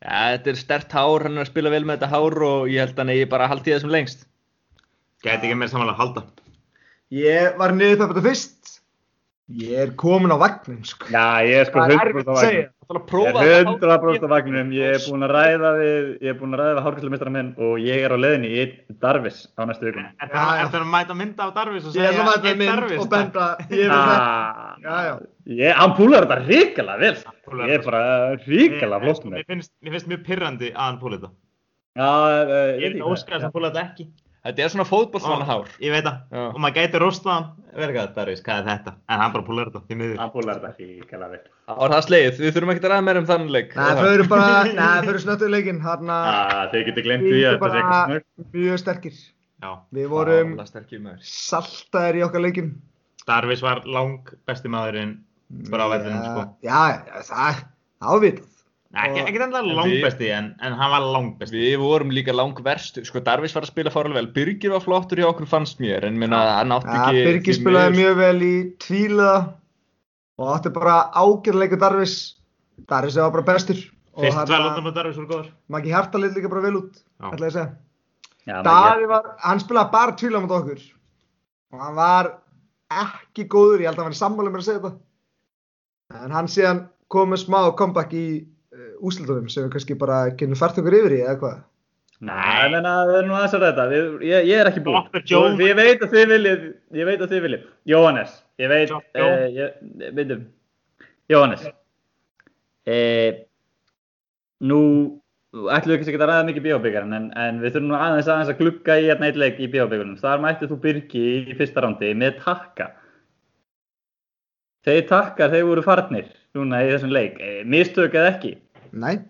Já, 0.00 0.16
þetta 0.34 0.50
er 0.50 0.58
stert 0.58 0.94
hár, 0.96 1.26
hann 1.26 1.36
er 1.36 1.44
að 1.44 1.50
spila 1.52 1.70
vel 1.70 1.84
með 1.84 2.00
þetta 2.00 2.12
hár 2.14 2.42
og 2.46 2.70
ég 2.72 2.80
held 2.80 2.94
að 2.96 3.02
hann 3.04 3.14
eigi 3.14 3.30
bara 3.30 3.46
að 3.46 3.52
halda 3.52 3.68
í 3.68 3.74
þessum 3.74 3.92
lengst. 3.92 4.24
Gæti 5.20 5.50
ekki 5.50 5.58
meira 5.60 5.72
samanlega 5.74 5.98
að 5.98 6.00
halda. 6.00 6.22
Ég 7.12 7.58
var 7.60 7.74
niður 7.76 8.06
þetta 8.06 8.24
fyrst. 8.24 8.79
Ég 9.50 9.72
er 9.82 9.88
komin 9.98 10.30
á 10.30 10.38
vagnin, 10.38 10.84
sko. 10.86 11.08
Já, 11.10 11.42
ég 11.42 11.56
er 11.58 11.66
sko 11.66 11.80
Það 11.82 11.90
er 11.90 11.98
100% 11.98 12.10
erfitt 12.10 12.28
á 12.28 12.34
að 12.34 12.42
segja. 12.44 12.66
Það 12.90 12.90
er 12.90 12.98
að 12.98 13.00
Ég 13.00 13.06
prófa 13.10 13.40
er 13.42 13.64
þetta 13.66 13.72
100% 13.98 14.22
á 14.22 14.28
vagnum. 14.30 14.68
Ég 14.76 14.92
er 14.94 15.00
búinn 15.06 15.26
að 15.26 15.32
ræða 15.34 15.70
við, 15.80 16.06
ég 16.22 16.30
er 16.30 16.36
búinn 16.38 16.54
að 16.54 16.60
ræða 16.60 16.74
við 16.76 16.84
hárkvæslumistra 16.86 17.32
minn 17.34 17.48
og 17.66 17.72
ég 17.82 18.04
er 18.06 18.14
á 18.14 18.18
leiðinni 18.22 18.50
í 18.50 18.64
Darvis 19.02 19.40
á 19.58 19.60
næstu 19.66 19.88
vikum. 19.88 20.06
Er 20.22 20.30
það 20.30 20.78
að 20.80 20.86
mæta 20.94 21.16
mynda 21.18 21.46
af 21.48 21.52
Darvis 21.58 21.86
og 21.90 21.98
Ég 21.98 22.06
er 22.06 22.14
segja 22.14 22.22
svo 22.22 22.28
mætið 22.30 22.48
einn 22.52 22.60
minn 22.62 22.72
Darvis? 22.74 23.02
og 23.02 23.10
benda. 23.10 23.48
Ég 23.70 23.84
er 23.84 23.92
þetta. 23.94 24.16
Ah, 24.20 24.72
Já, 24.86 24.96
já. 25.10 25.12
Ég, 25.60 25.74
hann 25.82 25.94
púlar 25.98 26.26
þetta 26.30 26.40
ríkala 26.46 26.98
vel. 27.02 27.12
Ég 27.18 27.60
er 27.60 27.70
þetta. 27.70 27.84
bara 27.90 28.02
ríkala 28.46 29.02
flott 29.02 29.24
með 29.26 29.38
Mér 29.40 29.46
finnst, 29.50 29.72
mér 29.82 29.96
finnst 29.98 30.10
mjög 30.14 30.24
pirrandi 30.30 30.70
að 30.74 30.82
hann 30.86 31.00
púla 31.02 31.18
þetta. 31.18 31.32
Já, 31.98 32.10
Ég 32.78 32.84
er 32.86 32.90
ekki 32.94 33.06
óskæðast 33.06 33.38
að 33.40 33.46
hann 33.48 33.54
púla 33.58 33.70
þetta 33.74 33.86
ekki. 33.90 34.10
Þetta 34.40 34.62
er 34.64 34.70
svona 34.72 34.84
fótbollsmanna 34.88 35.44
hár. 35.44 35.66
Ég 35.84 35.92
veit 35.92 36.04
það. 36.06 36.20
Og 36.54 36.58
maður 36.64 36.76
gæti 36.78 37.00
rostað 37.02 37.32
hann. 37.34 37.48
Verður 37.76 37.92
hvað 37.98 38.14
Darvis, 38.16 38.40
hvað 38.46 38.60
er 38.62 38.68
þetta? 38.70 38.92
En 39.12 39.20
hann 39.20 39.32
bara 39.34 39.44
púlar 39.46 39.68
þetta, 39.68 39.82
því 39.90 39.96
miður. 40.00 40.14
Hann 40.22 40.30
púlar 40.32 40.60
þetta 40.62 40.86
ríkala 40.86 41.28
vel. 41.30 41.40
Það 41.68 41.80
var 41.82 41.92
það 41.94 42.06
sleið, 42.06 42.38
við 42.40 42.54
þurfum 42.56 42.72
ekki 42.72 42.82
að 42.86 42.92
ræða 42.94 43.04
meira 43.08 43.20
um 43.22 43.28
þannig 43.28 43.52
leik. 43.54 43.74
Nei, 43.76 43.90
þau 44.00 44.08
eru 44.14 44.26
bara, 44.32 44.48
nei, 44.80 44.94
þau 45.04 45.10
eru 45.12 45.20
snöttuð 45.26 45.52
leikinn. 45.54 45.80
Þarna, 45.84 46.16
Ah, 46.30 46.62
Þið 46.72 46.86
getur 46.88 47.06
glemt 47.06 47.26
því 47.26 47.34
við 47.36 47.44
að 47.44 47.50
erum 47.50 47.60
þetta 47.60 47.70
sé 47.70 47.82
eitthvað 47.82 47.90
bara 47.90 48.08
snögg. 48.08 48.48
mjög 48.56 48.80
sterkir. 48.84 49.20
Já. 49.60 49.70
Við 50.00 50.08
vorum 50.14 50.54
Það 50.56 50.72
saltaðir 51.34 52.18
í 52.20 52.24
okkar 52.26 52.44
leikinn. 52.46 52.70
Darvis 53.28 53.60
var 53.62 53.82
lang 53.84 54.32
besti 54.48 54.72
maðurinn 54.72 55.18
bara 55.70 55.84
á 55.84 55.88
vellinum, 55.92 56.24
sko. 56.24 56.46
Já, 56.64 56.80
já, 56.96 57.20
það, 57.28 57.60
það. 58.00 58.40
Nei, 58.90 59.04
ekki, 59.06 59.20
Og- 59.22 59.28
ekki 59.30 59.38
endilega 59.38 59.60
En 59.70 59.76
lang 59.78 59.90
við- 59.92 60.02
besti, 60.02 60.28
en, 60.34 60.46
en 60.66 60.72
hann 60.74 60.90
var 60.90 61.04
lang 61.14 61.28
besti. 61.38 61.54
Við 61.62 61.78
vorum 61.78 62.10
líka 62.10 62.32
lang 62.34 62.56
verstu, 62.66 63.04
sko 63.06 63.20
Darvis 63.22 63.54
var 63.54 63.62
að 63.62 63.70
spila 63.70 63.90
fárlega 63.94 64.18
vel, 64.18 64.26
Birgir 64.34 64.72
var 64.74 64.80
flottur 64.82 65.20
hjá 65.22 65.28
okkur 65.30 65.46
fannst 65.46 65.78
mér, 65.78 66.04
en 66.08 66.18
minna, 66.18 66.40
hann 66.58 66.74
átti 66.74 66.90
Ja, 66.90 67.04
ekki... 67.12 67.22
Birgir 67.28 67.54
því 67.54 67.60
spilaði 67.60 67.94
mjög 68.00 68.16
vel 68.18 68.42
í 68.42 68.54
tvíliða 68.82 69.36
og 70.40 70.50
átti 70.56 70.72
bara 70.74 70.96
ágjörleika 71.14 71.78
Darvis. 71.78 72.16
Darvis 72.90 73.14
var 73.20 73.30
bara 73.30 73.46
bestur. 73.52 73.78
Og 74.16 74.24
Fyrst 74.26 74.46
dvelundan 74.50 74.90
á 74.90 74.92
Darvis 74.98 75.16
voru 75.20 75.28
góður. 75.30 75.48
Maggi 75.70 75.92
Hjarta 75.94 76.18
leit 76.18 76.34
líka 76.34 76.50
bara 76.50 76.62
vel 76.66 76.76
út, 76.82 76.98
Já. 77.20 77.30
ætla 77.30 77.46
ég 77.46 77.50
að 77.52 77.58
segja. 77.60 77.70
Já, 78.50 78.62
Daði 78.66 79.06
var, 79.06 79.34
hann 79.44 79.60
spilaði 79.62 79.92
bara 79.94 80.16
tvíliða 80.18 80.40
mot 80.42 80.50
okkur. 80.58 80.80
Og 81.72 81.78
hann 81.86 81.94
var 81.94 82.32
ekki 82.90 83.46
góður, 83.46 83.84
ég 83.84 83.86
held 83.92 84.00
að 84.00 84.08
hann 84.08 84.10
var 84.10 84.18
sammála 84.18 84.50
með 84.50 84.64
að 84.64 84.66
segja 84.66 84.80
þetta. 84.82 84.96
En 86.24 86.30
hann 86.34 86.48
síðan 86.50 86.88
kom 87.08 87.30
með 87.30 87.44
smá 87.46 87.60
comeback 87.78 88.16
í 88.18 88.24
úslitunum 89.06 89.48
sem 89.52 89.64
við 89.66 89.72
kannski 89.74 89.96
bara 90.00 90.18
kynum 90.38 90.58
fært 90.60 90.78
okkur 90.82 90.96
yfir 91.00 91.14
í, 91.16 91.20
eða 91.24 91.36
hvað? 91.42 91.58
Nei, 92.20 92.56
ég 92.66 92.72
meina, 92.74 92.90
við 93.08 93.14
erum 93.18 93.30
nú 93.30 93.36
aðeins 93.38 93.54
að 93.56 93.62
þetta. 93.64 93.84
Við- 93.94 94.24
Ég, 94.28 94.48
ég 94.50 94.58
er 94.60 94.68
ekki 94.68 94.82
búinn. 94.84 95.06
Joe. 95.30 95.54
Ég 95.64 95.76
veit 95.78 96.02
að 96.04 96.10
þið 96.12 96.26
viljið, 96.34 96.66
ég 97.00 97.06
veit 97.08 97.20
að 97.24 97.30
þið 97.32 97.44
viljið. 97.46 97.62
Jóhannes, 97.94 98.34
ég 98.60 98.68
veit, 98.74 98.90
uh, 98.92 99.46
ég, 99.56 99.78
veitum, 100.18 100.42
Jóhannes, 101.32 101.64
uh, 102.90 103.30
nú 104.68 104.80
ætlum 105.50 105.96
við 105.96 106.04
ekki 106.12 106.20
að 106.20 106.28
ræða 106.28 106.44
mikið 106.50 106.66
bíóbyggarinn, 106.68 107.14
en, 107.16 107.30
en 107.40 107.56
við 107.64 107.72
þurfum 107.74 107.88
nú 107.90 107.96
aðeins 107.98 108.28
aðeins 108.30 108.52
að 108.52 108.58
glugga 108.60 108.98
í 109.00 109.08
hérna 109.08 109.26
eitt 109.30 109.40
leik 109.40 109.56
í 109.64 109.70
bíóbyggarinn. 109.72 110.18
Þar 110.20 110.44
mættið 110.44 110.70
þú 110.74 110.80
Birgi 110.84 111.24
í 111.40 111.56
fyrsta 111.58 111.82
rándi 111.86 112.12
með 112.20 112.36
takka. 112.44 112.90
Þeir 114.86 115.02
takkar, 115.10 115.50
þeir 115.52 115.66
voru 115.68 115.82
farnir 115.84 116.28
núna 116.56 116.84
í 116.84 116.92
þessum 116.92 117.10
leik. 117.12 117.40
Eh, 117.40 117.62
Mistök 117.68 118.14
eða 118.16 118.30
ekki? 118.36 118.52
Nei. 118.92 119.20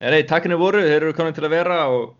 Nei, 0.00 0.22
takkinni 0.28 0.56
voru, 0.56 0.80
þeir 0.80 1.02
eru 1.02 1.16
komin 1.16 1.36
til 1.36 1.44
að 1.44 1.54
vera 1.58 1.82
og 1.92 2.16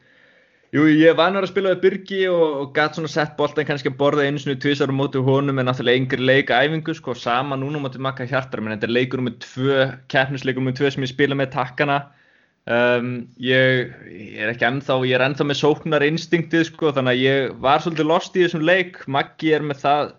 Jú, 0.70 0.84
ég 0.86 1.16
var 1.18 1.32
nær 1.34 1.42
að 1.42 1.50
spila 1.50 1.72
við 1.72 1.80
Birgi 1.82 2.18
og, 2.30 2.42
og 2.60 2.68
gæt 2.76 2.94
svona 2.94 3.08
sett 3.10 3.32
boltan 3.34 3.66
kannski 3.66 3.90
að 3.90 3.96
borða 3.98 4.22
einu 4.22 4.38
svona 4.38 4.60
tvisar 4.62 4.92
á 4.92 4.94
móti 4.94 5.18
honum 5.26 5.58
en 5.58 5.66
náttúrulega 5.66 5.98
yngri 5.98 6.28
leik 6.28 6.52
æfingu 6.54 6.94
sko, 6.94 7.16
sama 7.18 7.58
núna 7.58 7.80
móti 7.82 7.98
makka 7.98 8.28
hjartar 8.30 8.62
menn 8.62 8.76
þetta 8.76 8.86
er 8.86 8.94
leikur 8.94 9.24
með 9.26 9.40
tvö, 9.42 9.88
keppnisleikur 10.14 10.62
með 10.62 10.76
tvö 10.78 10.92
sem 10.94 11.06
ég 11.08 11.10
spila 11.10 11.38
með 11.40 11.50
takkana 11.56 11.96
um, 12.70 13.10
ég, 13.42 13.90
ég 14.14 14.38
er 14.44 14.52
ekki 14.52 14.68
ennþá 14.68 15.00
ég 15.10 15.16
er 15.18 15.26
ennþá 15.26 15.48
með 15.50 15.58
sóknar 15.64 16.06
instinktið 16.06 16.68
sko, 16.70 16.94
þannig 16.94 17.18
að 17.18 17.24
ég 17.24 17.58
var 17.66 17.82
svolítið 17.82 18.10
lost 18.12 18.38
í 18.38 18.46
þessum 18.46 18.62
leik 18.70 19.02
Maggi 19.10 19.50
er 19.58 19.66
með 19.66 19.82
það 19.82 20.14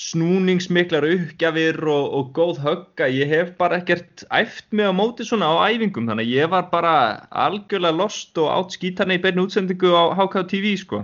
snúningsmiklar 0.00 1.04
uppgjafir 1.04 1.76
og, 1.84 2.04
og 2.16 2.28
góð 2.36 2.60
högga, 2.64 3.08
ég 3.12 3.28
hef 3.28 3.52
bara 3.60 3.80
ekkert 3.82 4.24
æft 4.32 4.70
mig 4.72 4.88
á 4.88 4.92
móti 4.96 5.26
svona 5.28 5.50
á 5.52 5.68
æfingum 5.68 6.08
þannig 6.08 6.28
að 6.28 6.36
ég 6.38 6.52
var 6.52 6.70
bara 6.72 6.94
algjörlega 7.28 7.98
lost 7.98 8.38
og 8.40 8.48
átt 8.54 8.78
skítarni 8.78 9.18
í 9.18 9.22
beinu 9.22 9.44
útsendingu 9.44 9.92
á 9.92 10.16
HK 10.16 10.46
TV 10.48 10.76
sko 10.80 11.02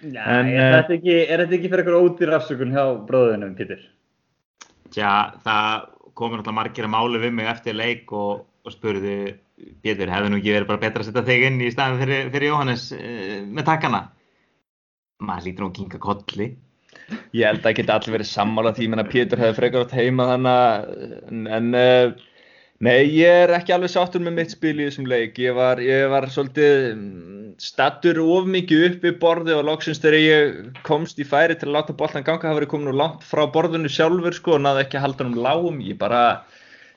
Já, 0.00 0.22
En, 0.24 0.48
er, 0.48 0.56
eh, 0.56 0.74
þetta 0.78 0.94
ekki, 0.96 1.16
er 1.28 1.42
þetta 1.42 1.56
ekki 1.58 1.68
fyrir 1.68 1.82
eitthvað 1.82 2.04
ódýr 2.06 2.30
afsökun 2.32 2.72
hjá 2.72 2.84
bróðunum, 3.04 3.52
Pítur? 3.58 3.82
Tja, 4.94 5.10
það 5.44 5.84
komur 6.16 6.40
náttúrulega 6.40 6.56
margir 6.56 6.88
að 6.88 6.94
máli 6.94 7.20
við 7.20 7.34
mig 7.36 7.50
eftir 7.50 7.76
leik 7.76 8.14
og, 8.16 8.46
og 8.64 8.72
spurðu 8.72 9.18
Pétur, 9.84 10.08
hefði 10.08 10.32
nú 10.32 10.40
ekki 10.40 10.54
verið 10.56 10.70
bara 10.70 10.80
betra 10.86 11.04
að 11.04 11.10
setja 11.10 11.26
þig 11.28 11.46
inn 11.50 11.60
í 11.60 11.68
staðin 11.74 12.00
fyrir, 12.00 12.32
fyrir 12.32 12.48
Jóhannes 12.48 12.86
uh, 12.96 13.36
með 13.44 13.68
takkana? 13.68 14.00
Maður 15.20 15.50
lítur 15.50 15.66
nú 15.66 15.68
að 15.68 15.76
kinga 15.76 16.00
kolli. 16.00 16.46
Ég 17.36 17.46
held 17.46 17.66
að 17.66 17.76
geta 17.78 17.96
allir 17.96 18.16
verið 18.18 18.28
sammála 18.30 18.72
því 18.76 18.88
að 18.94 19.08
Pétur 19.12 19.40
hefði 19.42 19.56
frekar 19.58 19.86
átt 19.86 19.94
heima 19.96 20.26
þannig 20.32 21.48
en, 21.56 21.70
uh, 21.78 22.12
nei, 22.86 22.98
ég 23.16 23.44
er 23.44 23.54
ekki 23.56 23.74
alveg 23.76 23.92
sáttur 23.92 24.22
með 24.24 24.36
mitt 24.38 24.54
spil 24.54 24.76
í 24.76 24.86
þessum 24.86 25.08
leik. 25.10 25.40
Ég 25.42 25.56
var, 25.58 25.82
ég 25.84 26.06
var 26.12 26.28
svolítið 26.32 26.76
mm, 26.92 27.48
stattur 27.62 28.22
of 28.24 28.48
mikið 28.50 28.86
upp 28.90 29.08
við 29.08 29.18
borði 29.22 29.56
og 29.56 29.66
loksins 29.68 30.02
þegar 30.02 30.18
ég 30.20 30.80
komst 30.86 31.20
í 31.22 31.26
færi 31.26 31.58
til 31.58 31.70
að 31.70 31.76
láta 31.78 31.98
boltan 31.98 32.26
ganga 32.26 32.50
hafa 32.50 32.60
verið 32.60 32.72
komin 32.74 32.92
úr 32.92 33.00
langt 33.02 33.26
frá 33.26 33.44
borðinu 33.54 33.90
sjálfur 33.90 34.36
sko 34.36 34.56
og 34.58 34.64
náði 34.66 34.86
ekki 34.86 35.00
að 35.00 35.06
halda 35.08 35.26
hann 35.26 35.34
um 35.34 35.44
lágum. 35.48 35.82
Ég 35.86 35.98
bara, 36.00 36.24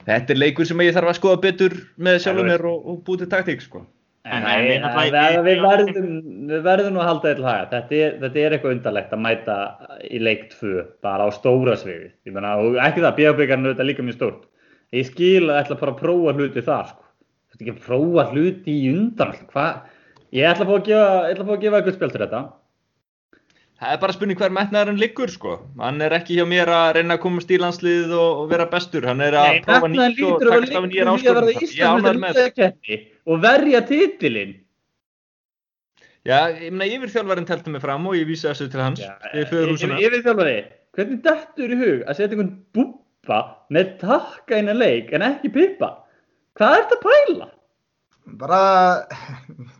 þetta 0.05 0.35
er 0.35 0.41
leikur 0.45 0.69
sem 0.69 0.85
ég 0.85 0.95
þarf 0.97 1.13
að 1.13 1.19
skoða 1.21 1.43
betur 1.49 1.81
með 1.97 2.23
sjálfur 2.25 2.49
mér 2.53 2.69
og, 2.69 2.87
og 2.87 3.03
búið 3.07 3.25
til 3.25 3.33
taktík 3.37 3.65
sko 3.65 3.85
En- 4.23 4.43
Nei, 4.43 4.77
en 4.77 4.83
við 4.87 5.11
við, 5.11 5.37
við, 5.43 5.57
verðum, 5.65 6.11
við 6.47 6.61
verðum 6.63 6.93
nú 6.95 7.01
að 7.03 7.07
halda 7.09 7.27
þetta 7.33 7.43
haga. 7.49 7.65
Þetta 7.73 7.97
er, 7.99 8.13
þetta 8.21 8.39
er 8.39 8.53
eitthvað 8.55 8.75
undarlegt 8.77 9.11
að 9.17 9.19
mæta 9.25 9.55
í 10.07 10.21
leik 10.23 10.45
2 10.53 10.83
bara 11.03 11.25
á 11.27 11.29
stóra 11.35 11.75
sviði. 11.75 12.07
Ég 12.23 12.35
meina, 12.37 12.53
og 12.63 12.77
ekki 12.79 13.03
það, 13.03 13.17
bíðabíkarinn 13.19 13.67
auðvitað 13.67 13.89
líka 13.89 14.05
mjög 14.07 14.15
stórt. 14.15 14.45
Ég 14.95 15.09
skil 15.09 15.49
að 15.49 15.59
ætla 15.59 15.75
að 15.75 15.81
fara 15.83 15.91
að 15.95 15.99
prófa 15.99 16.35
hluti 16.37 16.63
þar, 16.63 16.87
sko. 16.93 17.03
Þú 17.03 17.57
veist 17.57 17.65
ekki 17.65 17.73
að 17.75 17.83
prófa 17.89 18.25
hluti 18.31 18.75
í 18.79 18.89
undan, 18.93 19.33
hvað? 19.51 19.79
Ég 20.33 20.47
ætla 20.53 20.63
að 20.63 20.71
fá 20.71 20.75
að 20.79 20.85
gefa, 20.87 21.09
ég 21.27 21.33
ætla 21.35 21.43
að 21.43 21.49
fá 21.49 21.55
að 21.57 21.63
gefa 21.65 21.81
eitthvað 21.81 21.97
spjál 21.99 22.13
til 22.13 22.23
þetta. 22.23 22.43
Það 23.83 23.91
er 23.97 23.99
bara 23.99 24.13
spurning 24.15 24.39
hver 24.39 24.53
metnaðurinn 24.55 24.99
liggur 25.01 25.31
sko. 25.33 25.57
Hann 25.81 25.99
er 26.05 26.13
ekki 26.15 26.37
hjá 26.37 26.45
mér 26.47 26.69
að 26.71 26.93
reyna 26.95 27.17
að 27.17 27.23
komast 27.25 27.51
í 27.51 27.57
landsliðið 27.59 28.13
og, 28.15 28.37
og 28.45 28.51
vera 28.53 28.69
bestur. 28.71 29.03
Hann 29.09 29.19
er 29.25 29.35
að 29.35 29.49
Nei, 29.49 29.63
prófa 29.65 29.89
nýtt 29.91 30.21
og 30.23 30.37
að 30.37 30.53
takast 30.53 30.77
af 30.79 30.85
nýjar 30.87 31.09
að 31.11 31.17
áskoranir. 31.17 31.65
Ég 31.67 31.89
ánægður 31.89 32.21
með 32.23 32.39
það. 32.39 33.03
Og 33.29 33.39
verja 33.43 33.81
titilinn. 33.87 34.57
Já, 36.23 36.47
ég 36.55 36.71
meina 36.71 36.87
yfirþjálfarinn 36.87 37.47
telti 37.47 37.71
mig 37.71 37.83
fram 37.83 38.05
og 38.07 38.15
ég 38.15 38.27
vísi 38.27 38.47
þessu 38.47 38.69
til 38.71 38.79
hans. 38.83 39.01
Já, 39.03 39.11
Við 39.33 39.49
fyrir 39.49 39.73
húsina. 39.73 39.97
Ég 39.99 40.13
veit 40.13 40.23
þjálfari, 40.23 40.55
hvernig 40.95 41.19
dettur 41.25 41.73
í 41.73 41.79
hug 41.81 42.05
að 42.07 42.15
setja 42.19 42.29
einhvern 42.31 42.53
búbba 42.75 43.39
með 43.75 43.91
takka 44.03 44.61
inn 44.61 44.71
að 44.71 44.79
leik 44.79 45.11
en 45.15 45.25
ekki 45.27 45.51
pippa? 45.51 45.89
Hvað 46.55 46.77
er 46.77 46.85
þetta 46.85 46.99
að 46.99 47.03
pæla? 47.09 47.49
Bara, 48.23 48.57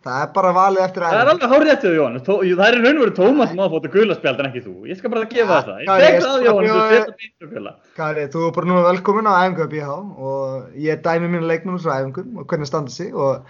það 0.03 0.17
er 0.19 0.31
bara 0.35 0.49
valið 0.55 0.81
eftir 0.83 1.03
Það 1.05 1.15
er 1.21 1.29
alveg 1.31 1.51
hárið 1.53 1.69
eftir 1.73 1.93
Jón. 1.95 2.17
Tó, 2.27 2.33
jú, 2.43 2.57
það 2.59 2.65
er 2.67 2.75
í 2.75 2.81
raun 2.83 2.97
og 2.99 3.03
veru 3.05 3.13
Tómas 3.17 3.49
sem 3.53 3.61
á 3.61 3.63
að 3.65 3.71
fóta 3.77 3.91
gulaspjald 3.93 4.41
en 4.43 4.49
ekki 4.49 4.61
þú. 4.65 4.73
Ég 4.91 4.99
skal 4.99 5.13
bara 5.13 5.29
gefa 5.31 5.55
Ja, 5.55 5.61
það. 5.63 5.77
já, 5.79 5.93
Ég 5.93 6.03
ég 6.03 6.17
tek 6.17 6.25
það 6.25 6.43
Jón, 6.47 6.67
þú 6.67 6.81
setja 6.91 7.15
býtt 7.21 7.45
og 7.47 7.53
gula. 7.53 7.71
Kari, 7.97 8.25
þú 8.33 8.41
er 8.49 8.51
bara 8.57 8.69
nú 8.69 8.81
velkomin 8.83 9.29
á 9.31 9.33
æfingu 9.47 9.63
að 9.63 9.71
BH 9.73 9.95
og 10.27 10.75
ég 10.83 11.01
dæmi 11.07 11.31
mínu 11.33 11.47
leiknum 11.53 11.79
frá 11.79 11.95
æfingum 12.03 12.37
og 12.43 12.47
hvernig 12.51 12.67
standa 12.69 12.91
sig 12.91 13.15
og 13.15 13.47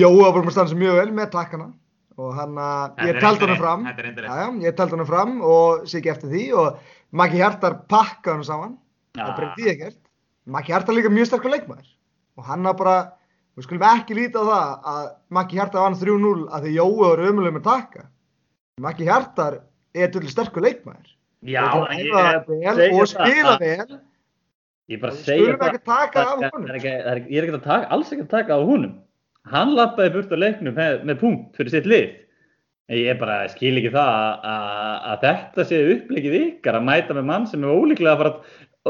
Jói 0.00 0.16
var 0.22 0.32
bara 0.32 0.46
með 0.48 0.56
standa 0.56 0.72
sig 0.72 0.80
mjög 0.80 0.98
vel 1.02 1.12
með 1.20 1.30
takkana 1.36 1.68
og 2.20 2.34
hann 2.36 2.56
að, 2.56 2.96
Þetta 2.96 3.06
ég 3.06 3.20
reyndar 3.20 3.48
hann 3.48 3.60
fram, 3.60 3.84
já, 3.86 4.34
já, 4.40 4.48
ég 4.66 4.74
taldi 4.76 4.96
hann 4.96 5.06
fram 5.08 5.36
og 5.42 5.84
sé 5.88 6.00
ekki 6.00 6.10
eftir 6.12 6.28
því 6.32 6.42
og 6.56 6.80
Maggi 7.12 7.38
Hjartar 7.40 7.78
pakka 7.88 8.34
hann 8.34 8.44
saman, 8.44 8.74
það 9.16 9.30
Já. 9.30 9.36
breytti 9.38 9.62
því 9.64 9.70
ekkert. 9.72 9.96
Maggi 10.46 10.72
Hjartar 10.72 10.92
er 10.92 10.98
líka 11.00 11.12
mjög 11.12 11.26
sterkur 11.30 11.50
leikmaður 11.54 11.88
og 12.36 12.44
hann 12.50 12.66
að 12.68 12.76
bara, 12.78 12.96
við 13.58 13.66
skulum 13.66 13.84
ekki 13.90 14.16
líta 14.18 14.42
á 14.42 14.44
það 14.50 14.90
að 14.92 15.08
Maggi 15.36 15.58
Hjartar 15.58 15.84
vann 15.86 15.98
3-0 16.00 16.44
að 16.50 16.66
því 16.66 16.74
Jói 16.76 16.92
var 17.00 17.24
ömuleg 17.30 17.56
með 17.56 17.64
takka. 17.66 18.04
Maggi 18.80 19.08
Hjartar 19.08 19.58
er 19.94 20.12
dulli 20.14 20.30
sterkur 20.32 20.64
leikmaður. 20.64 21.10
Já, 21.48 21.64
og 21.72 21.88
ég 21.96 22.12
er 22.12 22.42
vel 22.46 23.00
og 23.00 23.06
spila 23.08 23.56
vel 23.60 23.98
Ég 24.90 24.98
bara 25.00 25.14
segja 25.14 25.54
taka 25.86 26.24
Það- 26.26 26.42
er 26.68 26.74
er 27.14 27.20
Ég 27.30 27.38
er 27.38 27.46
ekki 27.46 27.54
að 27.54 27.62
taka, 27.62 27.86
alls 27.94 28.10
ekki 28.12 28.24
að 28.26 28.32
taka 28.34 28.56
á 28.58 28.60
honum. 28.66 28.94
Hann 29.46 29.74
lappaði 29.76 30.12
burt 30.12 30.32
á 30.34 30.36
leiknum 30.36 30.74
með, 30.74 31.04
með 31.06 31.20
punkt 31.20 31.56
fyrir 31.56 31.70
sitt 31.70 31.86
lið. 31.86 32.10
Ég 32.90 33.18
bara 33.20 33.46
skil 33.48 33.76
ekki 33.78 33.92
það 33.94 34.42
að, 34.42 35.20
þetta 35.22 35.64
sé 35.64 35.78
upplegið 35.94 36.34
ykkar 36.40 36.74
að 36.80 36.86
mæta 36.88 37.14
með 37.14 37.24
mann 37.24 37.46
sem 37.46 37.62
er 37.62 37.70
ólíklega 37.70 38.16
að 38.16 38.18
fara 38.18 38.30
að 38.30 38.40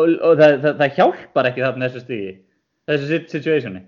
og, 0.00 0.14
og 0.24 0.38
það, 0.40 0.54
það, 0.64 0.74
það 0.80 0.94
hjálpar 0.96 1.48
ekki 1.50 1.64
þarna 1.66 1.88
þessu 1.90 2.00
stigi, 2.06 2.32
þessu 2.88 3.06
sit- 3.10 3.30
situationi. 3.34 3.82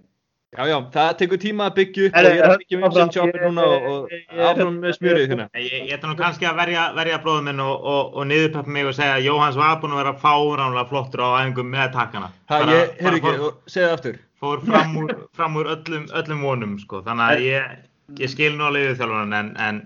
Já, 0.53 0.67
já, 0.69 0.75
það 0.93 1.13
tekur 1.17 1.39
tíma 1.41 1.67
að 1.71 1.77
byggja 1.79 2.03
upp 2.11 2.17
og 2.21 2.27
ég 2.29 2.41
er 2.43 2.51
að 2.53 2.59
byggja 2.61 2.79
áfram, 2.79 2.91
Vincent 2.93 3.15
Chopper 3.17 3.39
ég- 3.41 3.45
núna 3.47 3.63
og, 3.91 4.11
áfram 4.49 4.75
með 4.83 4.97
smjörið 4.99 5.23
hérna. 5.31 5.47
Ég, 5.57 5.77
ég 5.89 5.93
ætla 5.97 6.11
nú 6.11 6.17
kannski 6.19 6.45
að 6.45 6.59
verja, 6.61 6.83
verja 6.99 7.21
bróðum 7.23 7.47
minn 7.49 7.63
og, 7.65 7.87
og, 7.93 8.11
og 8.21 8.27
niðurpeppa 8.29 8.75
mig 8.75 8.85
og 8.91 8.93
segja 8.99 9.15
að 9.17 9.25
Jóhanns 9.31 9.57
var 9.57 9.79
búinn 9.81 9.95
að 9.97 10.03
vera 10.03 10.13
fáránlega 10.21 10.85
flottur 10.91 11.23
á 11.25 11.29
æfingum 11.41 11.71
með 11.73 11.89
takkana. 11.95 12.29
Bara- 12.53 12.75
ég, 12.77 12.93
heyrðu 13.01 13.21
ekki, 13.23 13.49
segðu 13.73 13.87
það 13.89 13.97
aftur. 13.97 14.19
Fór, 14.43 14.61
fram 14.67 14.93
úr, 15.01 15.15
fram 15.41 15.57
úr 15.63 15.71
öllum, 15.73 16.05
öllum 16.21 16.45
vonum, 16.45 16.77
sko. 16.85 17.01
Þannig 17.07 17.33
að 17.33 17.47
ég, 17.47 17.73
ég 18.21 18.33
skil 18.35 18.53
nú 18.59 18.69
alveg 18.69 18.91
við 18.91 19.01
þjálfunan 19.01 19.35
en, 19.41 19.51
en 19.71 19.81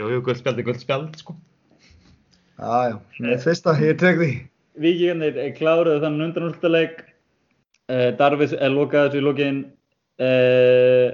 jú, 0.00 0.08
jú, 0.14 0.22
guldspjald 0.30 0.62
er 0.64 0.68
guldspjald, 0.70 1.20
sko. 1.20 1.36
Já, 2.56 2.72
já, 2.88 2.96
með 3.20 3.44
fyrsta, 3.44 3.76
ég 3.84 4.00
tek 4.00 4.16
því. 4.22 4.32
Víkingarnir 4.80 5.52
kláruðu 5.58 6.00
þannig 6.06 6.28
undanúrstaleik, 6.30 7.04
uh, 7.92 8.08
Darvis 8.18 8.54
er 8.56 8.74
lokað 8.74 9.08
þessu 9.08 9.20
í 9.20 9.26
lokin, 9.26 9.60
uh, 10.22 11.06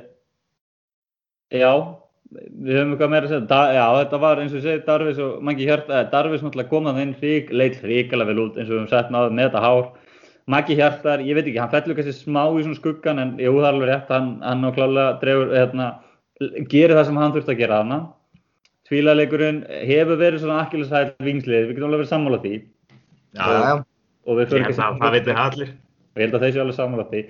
já, 1.55 1.73
við 2.35 2.79
höfum 2.79 2.95
eitthvað 2.95 3.13
meira 3.13 3.29
að 3.29 3.35
segja, 3.35 3.49
da, 3.51 3.61
já, 3.77 3.85
þetta 4.01 4.23
var 4.25 4.43
eins 4.43 4.55
og 4.55 4.59
ég 4.59 4.67
segi, 4.69 4.85
Darvis 4.89 5.21
og 5.23 5.43
Maggi 5.47 5.69
Hjarta, 5.69 5.99
eh, 6.01 6.09
Darvis 6.13 6.43
náttúrulega 6.43 6.73
kom 6.73 6.89
að 6.91 7.03
þinn 7.03 7.15
hrík, 7.21 7.53
leit 7.55 7.77
hríkala 7.83 8.27
vel 8.29 8.41
út 8.47 8.59
eins 8.59 8.67
og 8.69 8.75
við 8.75 8.81
höfum 8.81 8.91
sett 8.95 9.13
náðu 9.15 9.37
með 9.37 9.51
þetta 9.51 9.65
hár, 9.65 9.87
Maggi 10.51 10.77
Hjartar, 10.77 11.23
ég 11.25 11.39
veit 11.39 11.47
ekki, 11.47 11.61
hann 11.63 11.73
fellur 11.73 11.97
kannski 11.97 12.17
smá 12.19 12.43
í 12.53 12.65
svona 12.67 12.77
skuggan 12.77 13.23
en 13.23 13.31
það 13.39 13.61
er 13.63 13.69
alveg 13.71 13.89
rétt, 13.89 14.11
hann, 14.13 14.35
hann 14.45 14.67
á 14.69 14.71
klálega 14.77 15.15
dregur, 15.23 15.55
hérna, 15.57 15.87
gerir 16.69 16.99
það 16.99 17.07
sem 17.09 17.21
hann 17.23 17.33
þurft 17.37 17.53
að 17.55 17.63
gera 17.63 17.79
hana. 17.81 18.01
Tvílaleikurinn 18.85 19.63
hefur 19.89 20.19
verið 20.21 20.43
svona 20.43 20.59
akkilishæll 20.67 21.15
vingslið, 21.25 21.71
við 21.71 21.79
getum 21.79 21.89
alveg 21.89 22.03
verið 22.03 22.11
sammála 22.11 22.41
því. 22.43 22.53
Já, 23.33 23.47
Já, 23.47 23.55
já. 23.65 23.79
og 24.29 24.37
við 24.37 24.59
Ég 25.65 25.73
það 26.15 26.19
og 26.19 26.23
ég 26.23 26.27
held 26.29 26.35
að 26.39 26.45
þeir 26.47 26.55
séu 26.55 26.63
alveg 26.65 26.77
sammála 26.79 27.07
því 27.11 27.23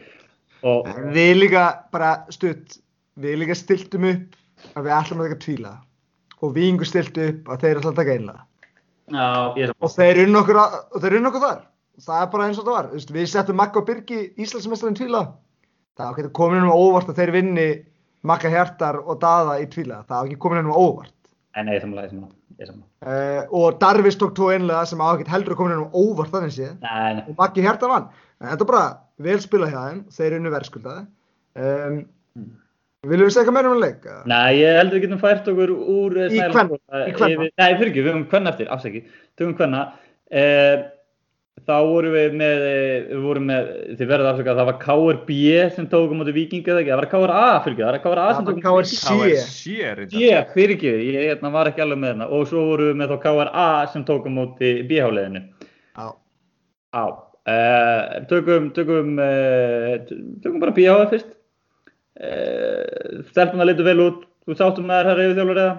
og 0.64 0.88
Við 1.14 1.34
líka 1.36 1.64
bara 1.92 2.10
stutt, 2.32 2.78
við 3.20 3.38
líka 3.42 3.54
stiltum 3.58 4.04
upp 4.08 4.36
að 4.78 4.86
við 4.86 4.94
ætlum 4.98 5.20
að 5.20 5.28
taka 5.28 5.40
tvíla 5.44 5.72
og 6.44 6.54
vingu 6.56 6.84
stilt 6.88 7.18
upp 7.20 7.48
að 7.52 7.60
þeir 7.64 7.80
ætla 7.80 7.90
að 7.92 7.98
taka 8.00 8.14
einlega. 8.18 8.42
já, 9.12 9.72
Og 9.80 9.90
þeir 9.92 10.22
unnu 10.26 10.38
okkur, 10.40 10.56
að- 10.56 10.78
og 10.94 11.02
þeir 11.02 11.16
unnu 11.18 11.28
okkur 11.30 11.40
þar. 11.44 11.60
Það 12.04 12.22
er 12.22 12.26
bara 12.32 12.44
eins 12.48 12.58
og 12.58 12.64
það 12.64 12.74
var. 12.74 12.86
Þú 12.88 12.92
veist, 12.98 13.12
Við 13.12 13.26
settum 13.30 13.56
Magga 13.56 13.78
og 13.80 13.86
Birgi 13.86 14.34
Íslandsmeistarinn 14.36 14.96
tvíla. 14.98 15.20
Það 15.96 16.06
var 16.08 16.18
ekki 16.24 16.32
komin 16.32 16.58
ennum 16.58 16.72
óvart 16.74 17.08
að 17.08 17.16
þeir 17.20 17.32
vinni 17.32 17.84
Magga 18.24 18.48
Hjartar 18.50 18.96
og 19.06 19.20
Daða 19.20 19.60
í 19.62 19.66
tvíla. 19.70 20.04
Það 20.08 20.16
var 20.18 20.26
ekki 20.26 20.38
komin 20.38 20.58
ennum 20.58 20.72
óvart. 20.74 21.12
en 21.56 21.66
nei, 21.66 21.74
ég 21.74 21.82
er 21.82 21.86
sammála 21.86 22.32
Uh, 23.04 23.44
og 23.52 23.78
Darvis 23.80 24.16
tók 24.16 24.34
tvo 24.34 24.48
einlega 24.50 24.86
sem 24.86 24.98
á 24.98 25.10
ekkert 25.14 25.28
heldur 25.28 25.52
að 25.54 25.56
komin 25.56 25.72
ennum 25.74 25.90
óvart 25.92 26.30
þannig 26.30 26.52
séð. 26.54 26.76
og 27.28 27.36
Maggi 27.36 27.60
Hjartar 27.62 27.88
vann. 27.88 28.08
En 28.42 28.50
þetta 28.50 28.66
er 28.66 28.70
bara 28.72 28.84
vel 29.28 29.40
spilað 29.42 29.74
hjá 29.74 29.80
þeim. 29.84 30.04
Þeir 30.16 30.38
unnu 30.38 30.54
verðskuldaði. 30.54 31.06
Um, 31.54 31.98
viljum 33.08 33.28
við 33.28 33.36
segja 33.36 33.54
meira 33.54 33.70
um 33.70 33.76
að 33.78 33.84
leik? 33.84 34.08
eða? 34.08 34.22
nei, 34.30 34.56
ég 34.60 34.80
held 34.80 34.90
að 34.90 34.96
við 34.96 35.04
getum 35.06 35.22
fært 35.22 35.52
okkur 35.52 35.72
úr 35.74 36.18
eh, 36.22 36.34
Í 36.34 36.42
kvenna, 36.50 36.80
nei, 37.60 37.70
fyrir 37.78 37.92
ekki, 37.92 38.02
við 38.02 38.10
höfum 38.10 38.26
kvenna 38.32 38.52
eftir, 38.54 38.70
afsæki 38.72 39.02
tökum 39.38 39.54
kvenna 39.58 39.82
eh, 40.32 40.86
þá 41.64 41.74
vorum 41.86 42.14
við 42.14 42.36
með, 42.40 42.64
eh, 42.68 42.94
við 43.10 43.26
vorum 43.28 43.46
með 43.50 43.68
þið 43.98 44.10
verður 44.10 44.30
afsakað, 44.30 44.60
það 44.60 44.70
var 44.70 44.78
KRB 44.84 45.36
sem 45.76 45.88
tók 45.92 46.14
á 46.14 46.16
móti 46.18 46.36
vikinga 46.36 46.72
eða 46.72 46.82
ekki, 46.82 46.94
það 46.94 47.02
var 47.02 47.10
KRA 47.12 47.44
fyrir 47.66 47.76
ekki, 47.76 47.84
það 47.84 47.92
var 47.92 48.00
KRA 48.06 48.24
Það 48.24 48.40
sem 48.40 48.48
tók 48.48 48.58
á 48.58 48.64
KRC. 48.64 48.96
Það 49.04 49.22
Shit. 49.28 49.52
sér 49.52 50.02
þetta. 50.02 50.24
Ég, 50.24 50.50
fyrir 50.56 50.74
ekki, 50.78 50.96
ég 51.10 51.28
hérna, 51.28 51.52
var 51.54 51.70
ekki 51.70 51.84
alveg 51.84 52.02
með 52.02 52.12
hérna 52.14 52.30
og 52.30 52.48
svo 52.50 52.66
vorum 52.72 52.90
við 52.90 52.98
með 53.02 53.14
þá 53.14 53.28
KRA 53.28 53.68
sem 53.92 54.08
tók 54.08 54.26
á 54.26 54.30
móti 54.32 54.74
BH-leðinu 54.90 55.44
Já. 55.94 56.08
Já, 56.94 57.04
uh, 57.50 58.20
tökum, 58.30 58.70
tökum, 58.76 59.16
uh, 59.20 59.96
tökum 60.44 60.60
bara 60.62 60.76
BH 60.76 61.08
fyrst. 61.12 61.34
Uh, 62.14 63.24
stelpuna 63.32 63.66
litur 63.66 63.88
vel 63.88 64.04
út, 64.04 64.22
þú 64.46 64.58
sáttum 64.58 64.88
með 64.88 65.02
þær 65.02 65.10
herra 65.12 65.28
yfir 65.32 65.52
eða? 65.56 65.74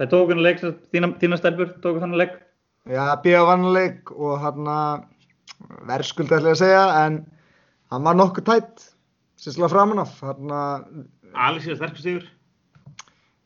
Það 0.00 0.12
tók 0.14 0.30
hennar 0.32 0.46
leik, 0.46 0.60
sem 0.60 0.72
sagt, 0.72 0.84
þína, 0.94 1.12
þína 1.20 1.38
stelpur 1.40 1.72
tóku 1.84 2.00
þannig 2.02 2.22
leik. 2.22 2.38
Já, 2.90 3.04
bíða 3.22 3.42
vannleik 3.46 4.10
og 4.16 4.40
hann 4.42 4.70
verðskuld 5.86 6.32
ætla 6.32 6.52
ég 6.52 6.56
að 6.56 6.62
segja 6.62 6.84
en 7.04 7.18
hann 7.92 8.06
var 8.06 8.16
nokkuð 8.18 8.46
tætt 8.48 8.86
sérstaklega 9.38 9.72
framan 9.74 10.02
af 10.02 10.16
hann 10.24 10.54
Alex 11.32 11.66
er 11.66 11.78
sterkust 11.78 12.06
yfir. 12.06 12.24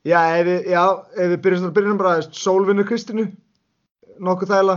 já, 0.06 0.20
ef 0.38 0.46
við, 0.46 0.68
já, 0.72 0.82
ef 1.16 1.30
við 1.32 1.42
byrjum 1.44 1.62
svona 1.62 1.76
byrjum 1.76 2.00
bara 2.00 2.22
sólvinnu 2.22 2.86
Kristinu 2.86 3.26
nokkuð 4.18 4.52
þægla 4.54 4.76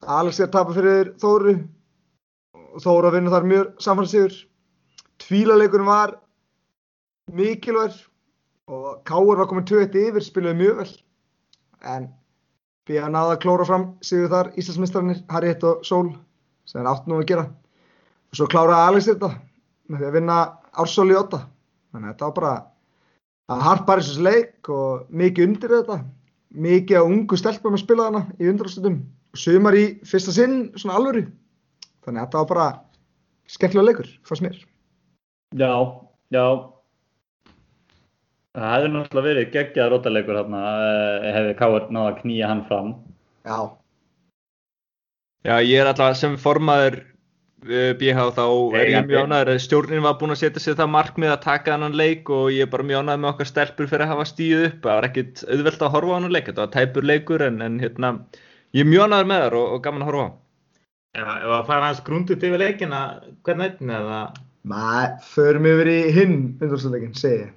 Alex 0.00 0.40
er 0.40 0.48
að 0.48 0.54
tapa 0.56 0.74
fyrir 0.76 1.12
Þóru. 1.20 1.56
Og 2.70 2.82
Þóra 2.84 3.10
vinnur 3.12 3.34
þar 3.34 3.48
mjög 3.50 3.82
samfæðsigur 3.82 4.36
tvílaleikurinn 5.20 5.88
var 5.88 6.14
mikilvæg 7.34 7.98
og 8.70 9.02
Káur 9.04 9.40
var 9.40 9.48
komin 9.50 9.66
2-1 9.66 9.98
yfir 10.00 10.24
spiluði 10.24 10.58
mjög 10.60 10.80
vel. 10.80 10.92
En 11.82 12.08
náða 12.90 13.36
að 13.36 13.42
klóra 13.44 13.66
fram 13.66 13.84
sigur 14.02 14.30
þar 14.32 14.52
Íslandsmeistarnir, 14.58 15.20
Harriett 15.30 15.62
og 15.66 15.84
Sól 15.86 16.14
sem 16.66 16.80
er 16.80 16.88
átt 16.90 17.06
nú 17.06 17.20
að 17.20 17.28
gera. 17.30 17.46
Og 18.30 18.38
svo 18.38 18.48
kláraði 18.50 18.88
Alex 18.88 19.10
þetta 19.10 19.30
með 19.90 20.00
því 20.00 20.08
að 20.08 20.16
vinna 20.18 20.40
Ársól 20.80 21.10
í 21.10 21.18
8 21.18 21.40
þannig 21.90 22.08
að 22.08 22.12
þetta 22.12 22.26
var 22.26 22.36
bara 22.38 22.54
að 23.50 23.64
hart 23.66 23.86
bara 23.86 24.02
þessu 24.02 24.24
leik 24.24 24.70
og 24.70 25.06
mikið 25.10 25.48
undir 25.48 25.76
þetta. 25.76 26.02
Mikið 26.50 27.02
á 27.02 27.04
ungu 27.06 27.38
stelpum 27.38 27.76
að 27.76 27.84
spila 27.84 28.08
hana 28.08 28.26
í 28.38 28.48
undrarstundum 28.50 29.00
og 29.02 29.19
sumar 29.38 29.76
í 29.78 29.84
fyrsta 30.08 30.34
sinn 30.34 30.58
svona 30.76 30.98
alvöru 30.98 31.24
þannig 32.04 32.20
að 32.20 32.26
þetta 32.26 32.42
var 32.42 32.50
bara 32.52 32.68
skemmtilega 33.50 33.88
leikur, 33.90 34.12
fannst 34.26 34.46
mér 34.46 34.60
Já, 35.58 35.74
já. 36.30 36.46
Það 38.54 38.72
hefði 38.74 38.90
náttúrulega 38.94 39.26
verið 39.26 39.52
geggjað 39.54 39.88
rótaleikur 39.90 40.38
hérna, 40.38 40.60
uh, 40.62 41.28
hefði 41.34 41.54
Káar 41.58 41.86
náða 41.90 42.10
að 42.12 42.18
knýja 42.20 42.50
hann 42.50 42.62
fram. 42.66 42.92
Já, 43.46 43.58
Já, 45.40 45.56
ég 45.64 45.80
er 45.80 45.88
alltaf 45.88 46.18
sem 46.20 46.34
formaður 46.36 46.98
uh, 47.00 47.92
BH 47.96 48.26
þá 48.36 48.44
er 48.76 48.90
ég 48.92 49.06
mjög 49.08 49.30
ánæður 49.30 49.50
að 49.54 49.62
stjórnin 49.64 50.04
var 50.04 50.18
búin 50.20 50.34
að 50.34 50.42
setja 50.42 50.60
sér 50.60 50.76
það 50.76 50.90
markmið 50.92 51.32
að 51.32 51.44
taka 51.46 51.72
þennan 51.72 51.96
leik 51.96 52.28
og 52.36 52.50
ég 52.52 52.66
er 52.66 52.72
bara 52.74 52.84
mjög 52.90 53.06
ánæður 53.06 53.22
með 53.22 53.30
okkar 53.30 53.48
stelpur 53.48 53.88
fyrir 53.88 54.04
að 54.04 54.12
hafa 54.12 54.26
stíð 54.28 54.64
upp. 54.66 54.82
Það 54.84 54.98
var 54.98 55.08
ekkit 55.08 55.42
auðvelt 55.46 55.86
að 55.86 55.94
horfa 55.94 56.12
á 56.12 56.16
hann 56.18 56.34
leik, 56.34 56.50
þetta 56.50 56.64
var 56.66 56.74
tæpur 56.76 57.08
leikur 57.08 57.46
en, 57.46 57.58
en 57.64 57.80
hérna, 57.80 58.12
ég 58.76 58.84
er 58.84 58.90
mjög 58.90 59.08
ánæður 59.08 59.30
með 59.30 59.42
þar 59.44 59.58
og, 59.60 59.74
og 59.74 59.82
gaman 59.86 60.04
að 60.04 60.10
horfa 60.10 60.26
á. 60.26 60.30
Já, 61.10 61.26
ef 61.26 61.52
að 61.56 61.66
fara 61.66 61.88
hans 61.88 62.04
grúndut 62.06 62.44
yfir 62.46 62.62
leikina, 62.62 63.00
hvernig 63.46 63.74
einn 63.74 63.92
eða... 63.96 64.20
maður 64.70 65.16
förum 65.32 65.66
yfir 65.66 65.90
í 65.90 65.98
hinn 66.14 66.38
undrarstundleikin, 66.60 67.14
segi 67.18 67.48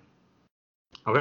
Ok. 1.03 1.17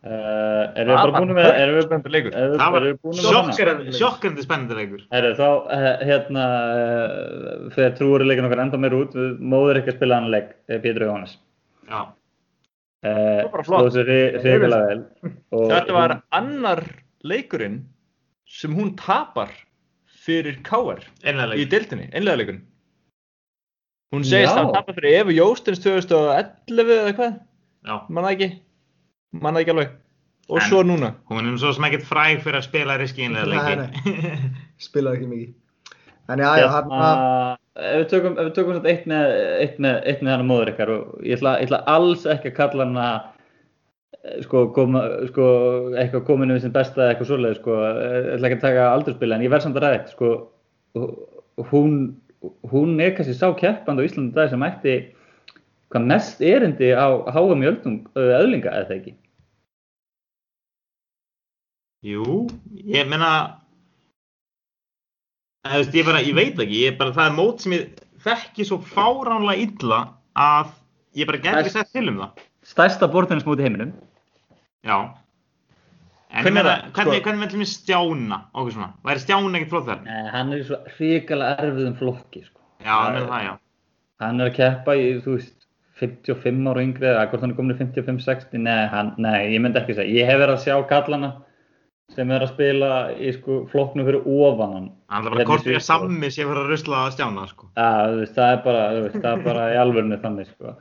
Uh, 0.00 0.64
erum 0.80 0.94
við 0.94 0.96
bara 0.96 1.20
búin 1.20 1.34
með, 1.36 1.46
erum 1.60 1.74
við, 1.76 1.82
Spennandi 1.84 2.12
leikur. 2.14 2.32
erum 2.32 2.54
við, 2.54 2.60
Það 2.62 2.72
var 2.74 2.84
erum 2.86 3.00
búin 3.04 3.18
með 3.20 3.98
sjokkandi, 3.98 4.44
spennandi 4.46 4.78
leikur. 4.78 5.02
Herru, 5.12 5.32
þá, 5.36 5.48
uh, 5.76 6.04
hérna, 6.08 6.44
uh, 6.48 7.66
þegar 7.74 7.92
trúurileikin 7.98 8.48
okkar 8.48 8.62
enda 8.64 8.80
meir 8.80 8.96
út, 8.96 9.18
við 9.18 9.34
móður 9.52 9.82
ekki 9.82 9.92
að 9.92 9.98
spila 9.98 10.18
hann 10.22 10.30
leik, 10.32 10.54
eh, 10.70 10.80
Pétur 10.80 11.04
Jóhannes. 11.04 11.36
Já. 11.84 12.00
Uh, 13.04 13.12
var 13.44 13.52
bara 13.52 13.66
flott. 13.68 14.00
Þetta 15.52 15.96
var 15.96 16.16
annar 16.40 16.82
leikurinn 17.20 17.82
sem 18.50 18.74
hún 18.74 18.92
tapar 18.98 19.52
fyrir 20.24 20.58
KR 20.66 21.00
í 21.22 21.34
leik. 21.38 21.70
deildinni, 21.70 22.08
einlega 22.12 22.40
leikurinn. 22.42 22.64
Hún 24.10 24.26
segist 24.26 24.58
að 24.58 24.72
tapa 24.74 24.94
fyrir 24.96 25.20
Efu 25.20 25.36
Jóstins 25.36 25.82
2011 25.84 26.94
eða 26.98 27.14
hvað, 27.14 27.36
Já. 27.86 27.96
manna 28.10 28.32
ekki, 28.34 28.50
manna 29.32 29.62
ekki 29.62 29.74
alveg. 29.76 29.92
Og 30.50 30.58
En- 30.58 30.66
svo 30.66 30.82
núna. 30.82 31.12
Hún 31.30 31.44
er 31.46 31.52
nú 31.52 31.58
svo 31.62 31.70
sem 31.72 31.84
ekkert 31.86 32.08
fræg 32.08 32.40
fyrir 32.42 32.58
að 32.58 32.66
spila 32.66 32.98
riski 32.98 33.22
einlega 33.22 33.46
leiki. 33.46 34.40
spilaði 34.88 35.20
ekki 35.20 35.30
mikið 35.30 35.54
en 36.30 36.38
já, 36.38 36.50
já, 36.60 36.68
hann 36.70 36.90
Hérna, 36.90 37.58
ef 37.74 37.96
við 38.00 38.08
tökum, 38.12 38.36
ef 38.38 38.48
við 38.48 38.54
tökum 38.58 38.86
eitt 38.86 39.06
með, 39.10 39.32
eitt 39.64 39.78
með, 39.82 39.96
eitt 40.10 40.22
með 40.22 40.34
hana 40.36 40.46
móður 40.46 40.72
ykkar 40.74 40.92
og 40.94 41.24
ég 41.26 41.38
ætla, 41.38 41.54
ég 41.60 41.68
ætla 41.70 41.80
alls 41.90 42.26
ekki 42.30 42.52
að 42.52 42.56
kalla 42.58 42.86
hana 42.86 43.06
eh, 43.10 43.28
sko, 44.44 44.66
koma, 44.76 45.04
sko, 45.30 45.44
eitthvað 45.96 46.26
kominu 46.28 46.56
við 46.56 46.66
sem 46.66 46.74
besta 46.74 47.04
eða 47.04 47.12
eitthvað 47.14 47.30
svoleið, 47.30 47.54
sko, 47.60 47.76
ég 47.84 48.28
ætla 48.34 48.50
ekki 48.50 48.58
að 48.58 48.66
taka 48.66 48.88
aldurspila 48.94 49.38
en 49.38 49.44
ég 49.46 49.52
verð 49.52 49.66
samt 49.66 49.78
að 49.80 49.86
ræða 49.86 50.00
eitt, 50.00 50.12
sko, 50.14 50.32
hún, 51.70 51.96
hún 52.72 53.00
er 53.00 53.14
kannski 53.16 53.36
sá 53.36 53.48
keppand 53.56 54.00
á 54.00 54.06
Íslandi 54.06 54.36
dag 54.36 54.52
sem 54.52 54.66
ætti 54.66 54.98
hvað 55.90 56.06
mest 56.12 56.44
erindi 56.44 56.92
á 56.94 57.08
HM 57.32 57.64
í 57.64 57.70
öldung, 57.70 57.98
öðlinga 58.18 58.74
eða 58.82 58.96
ekki. 58.98 59.16
Jú, 62.06 62.46
ég 62.88 63.08
veist, 65.68 65.96
ég, 65.96 66.06
bara, 66.06 66.20
ég 66.24 66.36
veit 66.36 66.60
ekki, 66.60 66.84
ég 66.86 67.00
bara, 67.00 67.12
það 67.16 67.26
er 67.26 67.34
mót 67.36 67.64
sem 67.64 67.74
ég 67.76 67.90
þekki 68.24 68.64
svo 68.68 68.78
fáránlega 68.84 69.66
illa 69.66 69.98
að 70.38 70.70
ég 71.18 71.28
bara 71.28 71.60
ekki 71.60 71.74
sett 71.74 71.92
til 71.92 72.06
um 72.12 72.22
það. 72.22 72.46
Stærsta 72.70 73.08
bortennismóti 73.10 73.64
í 73.64 73.66
heiminum. 73.66 73.92
Já, 74.86 74.98
En 76.30 76.44
Hvernig 76.44 76.60
er 76.60 76.62
meina, 76.62 76.72
það? 76.78 76.90
hvernig, 76.94 77.14
Sko- 77.18 77.24
hvernig 77.26 77.40
mellum 77.42 77.60
við 77.64 77.68
stjána 77.72 78.36
og 78.54 78.60
okkur 78.60 78.74
svona? 78.76 78.90
Væri 79.08 79.18
stjána 79.24 79.58
ekkert 79.58 79.70
flott 79.72 79.86
þar? 79.88 80.02
Nei, 80.04 80.28
hann 80.30 80.52
er 80.54 80.60
í 80.60 80.66
svo 80.68 80.76
hrikalega 80.94 81.56
erfiðum 81.64 81.96
flokki, 81.98 82.42
sko. 82.46 82.60
Já, 82.84 82.92
það 82.94 83.16
með 83.16 83.24
það, 83.32 83.42
já. 83.48 83.54
Hann 84.22 84.40
er 84.40 84.50
að 84.50 84.54
keppa 84.60 84.94
í, 84.94 85.08
þú 85.24 85.34
veist, 85.34 85.56
55 86.00 86.68
ára 86.70 86.84
yngri, 86.86 87.08
eða 87.10 87.24
hvort 87.32 87.40
hann 87.42 87.50
er 87.50 87.56
komin 87.58 87.74
í 87.74 87.78
55-60, 87.82 88.62
nei, 88.62 88.86
hann, 88.94 89.10
nei, 89.18 89.40
ég 89.56 89.60
myndi 89.64 89.80
ekki 89.82 89.96
segja. 89.98 90.14
Ég 90.20 90.30
hef 90.30 90.38
verið 90.38 90.54
að 90.54 90.62
sjá 90.68 90.76
kallana 90.94 91.32
sem 92.14 92.30
er 92.30 92.40
að 92.46 92.52
spila 92.54 92.92
í, 93.18 93.32
sko, 93.34 93.58
flokknu 93.74 94.06
fyrir 94.06 94.22
ofan 94.22 94.72
hann. 94.78 94.88
Hann 95.10 95.26
er 95.26 95.30
bara 95.34 95.42
Hérna 95.42 95.50
hvort 95.50 95.66
við 95.66 95.74
Svíþjóð. 95.80 95.88
sammi 95.90 96.30
sé 96.30 96.46
fyrir 96.46 96.62
að 96.62 96.70
rusla 96.70 97.02
að 97.08 97.12
stjána, 97.18 97.48
sko. 97.50 97.66
Veist, 97.74 98.38
það 98.38 98.54
er 98.54 98.62
bara, 98.64 98.86
það 99.18 99.32
er 99.34 99.44
bara 99.50 99.66
í 99.74 99.76
alvörinu 99.82 100.20
þannig, 100.22 100.46
sko. 100.54 100.76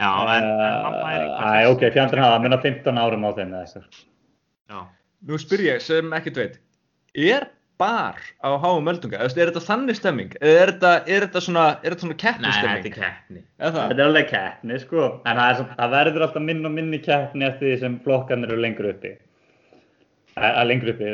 Já, 0.00 0.10
en, 0.36 0.44
en 0.44 0.78
mamma 0.82 1.10
er 1.14 1.26
Æ, 1.64 1.70
ok, 1.70 1.84
fjandinn 1.94 2.22
hafa, 2.24 2.38
minna 2.42 2.58
15 2.62 2.98
árum 2.98 3.26
á 3.26 3.30
þeim 3.36 3.52
eða 3.54 3.66
eitthvað. 3.66 4.00
Já. 4.72 4.80
Nú 5.28 5.38
spyr 5.40 5.62
ég 5.68 5.84
sem 5.84 6.16
ekkert 6.18 6.40
veit, 6.40 6.56
er 7.14 7.46
bar 7.78 8.18
á 8.42 8.50
háum 8.62 8.90
öldunga? 8.90 9.20
Er 9.22 9.30
þetta 9.30 9.62
þannig 9.64 9.98
stemming? 9.98 10.34
Er 10.40 10.72
þetta, 10.72 10.92
er 11.06 11.26
þetta 11.26 11.42
svona, 11.46 11.66
er 11.82 11.94
þetta 11.94 12.06
svona 12.06 12.14
Nei, 12.14 12.18
þetta 12.18 12.26
keppnistemming? 12.26 12.88
er 12.90 12.96
keppni. 12.98 13.44
Þetta 13.62 13.86
er 13.94 14.02
alveg 14.08 14.28
keppni, 14.30 14.80
sko, 14.82 15.06
en 15.24 15.40
það, 15.40 15.52
er, 15.52 15.70
það 15.78 15.94
verður 15.96 16.26
alltaf 16.28 16.46
minn 16.48 16.66
og 16.68 16.74
minni 16.74 17.00
keppni 17.02 17.48
eftir 17.48 17.70
því 17.70 17.78
sem 17.84 17.96
flokkarnir 18.04 18.52
eru 18.54 18.66
lengur 18.66 18.90
uppi. 18.90 19.14
Að 20.34 20.64
lengur 20.66 20.90
uppi, 20.90 21.10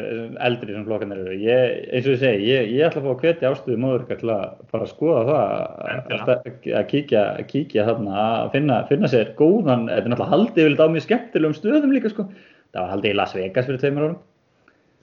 eldri 0.46 0.72
sem 0.72 0.84
flokkarnir 0.86 1.18
eru. 1.20 1.34
Ég, 1.44 1.72
eins 1.92 2.06
og 2.08 2.14
ég 2.14 2.20
segi, 2.22 2.46
ég, 2.48 2.70
ég 2.72 2.86
ætla 2.86 3.02
að 3.02 3.04
fá 3.04 3.10
að 3.12 3.24
hvetja 3.26 3.50
ástuðu 3.50 3.80
móður 3.82 4.06
til 4.08 4.30
að 4.32 4.44
fara 4.70 4.86
að 4.86 4.92
skoða 4.94 5.24
það, 5.28 5.50
að, 5.90 6.14
að, 6.16 6.30
að 6.78 6.86
kíkja, 6.94 7.24
kíkja 7.50 7.84
þarna, 7.90 8.14
að 8.22 8.48
finna, 8.54 8.78
finna 8.88 9.10
sér 9.12 9.34
góðan, 9.36 9.84
þetta 9.90 10.00
er 10.00 10.14
náttúrulega 10.14 10.30
haldið 10.32 10.62
yfirleitt 10.64 10.80
á 10.80 10.92
mjög 10.94 11.04
skemmtilegum 11.04 11.58
stöðum 11.58 11.92
líka, 11.92 12.14
sko. 12.14 12.26
Það 12.72 12.80
var 12.86 12.90
haldið 12.94 13.12
í 13.12 13.18
Las 13.20 13.36
Vegas 13.36 13.68
fyrir 13.68 13.82
tveimur 13.84 14.06
árum. 14.08 14.18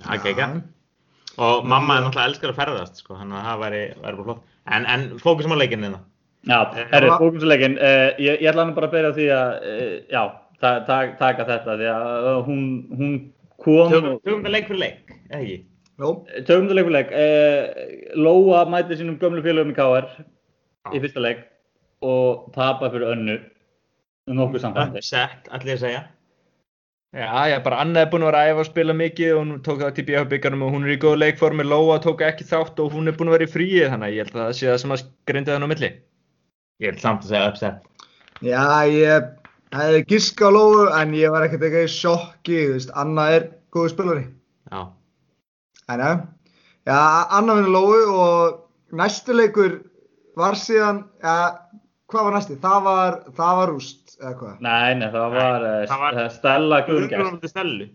Það 0.08 0.18
er 0.18 0.34
ekki 0.34 0.50
Og 1.38 1.66
mamma 1.70 2.00
er 2.00 2.08
náttúrulega 2.08 2.32
elskar 2.32 2.50
að 2.56 2.58
ferðast, 2.64 3.02
sko, 3.04 3.14
þannig 3.20 3.38
að 3.38 3.48
það 3.52 3.60
væri, 3.68 3.82
væri 4.02 4.24
flott. 4.26 4.46
En, 4.74 4.86
en 4.90 5.04
fókusum 5.22 5.54
á 5.54 5.62
leikinn 5.62 5.86
hérna. 5.86 6.00
Já, 6.48 6.60
Eh, 6.74 6.86
herru, 6.90 7.10
það- 7.12 7.22
fókusleikin, 7.22 7.78
uh, 7.78 8.10
ég, 8.18 8.42
ég 8.42 8.50
ætla 8.50 8.64
hann 8.66 8.74
bara 8.74 8.88
að 8.88 8.94
byrja 8.96 9.10
á 9.14 9.18
því 9.18 9.28
að, 9.36 9.52
uh, 9.62 9.94
já, 10.10 10.22
ta, 10.64 10.72
ta, 10.88 10.98
taka 11.20 11.46
þetta, 11.46 11.76
því 11.78 11.90
að 11.94 12.30
uh, 12.32 12.42
hún, 12.48 12.64
hún 12.98 13.14
kom 13.68 13.92
Tökum 13.92 14.40
þetta 14.40 14.54
leik 14.54 14.72
fyrir 14.72 14.84
leik, 14.86 15.14
eða 15.28 15.42
ekki? 15.42 15.60
Jó, 15.98 16.10
Tökum 16.48 16.68
það 16.70 16.80
leikuleik, 16.80 17.14
eh, 17.18 17.86
Lóa 18.16 18.66
mæti 18.70 18.98
sínum 19.00 19.20
gömlu 19.22 19.44
félögum 19.46 19.74
í 19.74 19.78
KR 19.78 20.10
í 20.94 21.02
fyrsta 21.04 21.24
leik 21.24 21.46
og 22.06 22.52
tapa 22.56 22.92
fyrir 22.94 23.16
önnu 23.16 23.40
nokkuð 24.28 24.64
samfandi. 24.64 25.02
Upset, 25.02 25.50
allir 25.56 25.76
að 25.78 25.84
segja. 25.86 26.04
Já, 27.16 27.48
já, 27.50 27.58
bara 27.64 27.80
Anna 27.82 28.04
er 28.04 28.10
búin 28.12 28.26
að 28.26 28.30
vera 28.30 28.44
að 28.44 28.50
æfa 28.52 28.62
og 28.62 28.68
spila 28.68 28.94
mikið 29.00 29.30
og 29.34 29.40
hún 29.40 29.52
tók 29.66 29.80
þátt 29.82 30.02
í 30.02 30.06
BH 30.10 30.24
byggarnum 30.34 30.66
og 30.68 30.74
hún 30.76 30.86
er 30.86 30.94
í 30.94 31.00
góð 31.02 31.16
leikformi, 31.22 31.64
Lóa 31.66 31.98
tók 32.04 32.22
ekki 32.28 32.46
þátt 32.46 32.82
og 32.84 32.92
hún 32.94 33.08
er 33.08 33.16
búin 33.18 33.32
að 33.32 33.38
vera 33.38 33.48
í 33.48 33.54
fríi 33.54 33.88
þannig 33.88 34.10
að 34.10 34.18
ég 34.18 34.28
held 34.28 34.36
að 34.36 34.44
það 34.44 34.58
sé 34.60 34.68
það 34.68 34.82
sem 34.84 34.96
að 34.96 35.04
grindi 35.32 35.54
þann 35.54 35.66
á 35.66 35.72
milli. 35.72 35.92
Ég 36.84 36.92
er 36.92 37.00
samt 37.02 37.24
að 37.24 37.32
segja 37.32 37.52
upset. 37.54 37.88
já, 38.44 38.66
ég 38.92 39.32
hefði 39.76 40.04
giska 40.08 40.48
á 40.48 40.52
lóðu 40.56 40.86
en 40.96 41.14
ég 41.18 41.32
var 41.34 41.46
ekkert 41.48 41.66
eitthvað 41.68 41.88
í 41.88 41.92
sjokki, 41.94 42.58
þú 42.68 42.74
veist, 42.78 42.92
Anna 42.96 43.26
er 43.36 43.48
góðu 43.76 43.92
spilari. 43.94 44.26
Já. 44.72 44.82
En 45.92 46.04
já, 46.04 46.12
já, 46.88 47.00
Anna 47.40 47.56
vinnur 47.58 47.74
lóðu 47.76 48.02
og 48.14 48.98
næstu 48.98 49.36
leikur 49.36 49.78
var 50.38 50.58
síðan, 50.60 51.04
já, 51.24 51.36
hvað 52.12 52.28
var 52.30 52.38
næsti? 52.38 52.60
Það 52.64 52.84
var, 52.88 53.20
það 53.40 53.60
var 53.62 53.72
rúst, 53.74 54.16
eða 54.22 54.34
hvað? 54.42 54.56
Nei, 54.68 54.94
nei, 55.02 55.08
það 55.16 55.36
var, 55.38 55.66
Nei, 55.68 55.74
eh, 55.82 55.88
það 55.92 56.04
var- 56.06 56.20
eh, 56.24 56.30
Stella 56.38 56.82
stelu. 57.48 57.90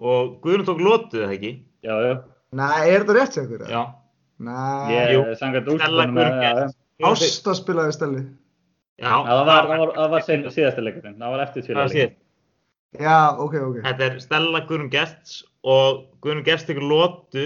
Og 0.00 0.40
Guðrún 0.42 0.64
tók 0.68 0.80
lotuð, 0.80 1.24
eða 1.26 1.34
ekki? 1.36 1.54
Já, 1.84 1.94
já, 2.08 2.14
Nei, 2.52 2.90
er 2.90 3.04
þetta 3.04 3.14
rétt 3.14 3.34
sér 3.36 3.44
ykkur? 3.46 3.68
Já. 3.70 3.82
Nei, 4.40 4.92
ég 4.96 5.36
Stella 5.36 5.60
úrslutunum 5.60 6.14
með 6.16 6.30
það. 6.40 6.74
Ásta 7.10 7.54
spilaði 7.54 7.92
steli. 7.96 8.22
Já, 9.00 9.12
það 9.24 9.40
var, 9.48 9.66
það 9.70 9.80
var, 9.80 9.92
það 9.96 10.10
var 10.14 10.24
sein, 10.26 10.42
síðasti 10.52 10.82
leikurinn, 10.84 11.16
það 11.20 11.32
var 11.34 11.42
eftir 11.46 11.62
Það 11.64 11.68
tvílega 11.70 11.92
síðan. 11.94 12.16
Já, 13.00 13.16
ok, 13.40 13.54
ok. 13.64 13.76
Þetta 13.86 14.06
er 14.06 14.16
Stella 14.20 14.60
Guðrún 14.68 14.90
Gests 14.92 15.36
og 15.64 16.00
Guðrún 16.24 16.44
Gests 16.48 16.68
tekur 16.68 16.84
lotu. 16.90 17.44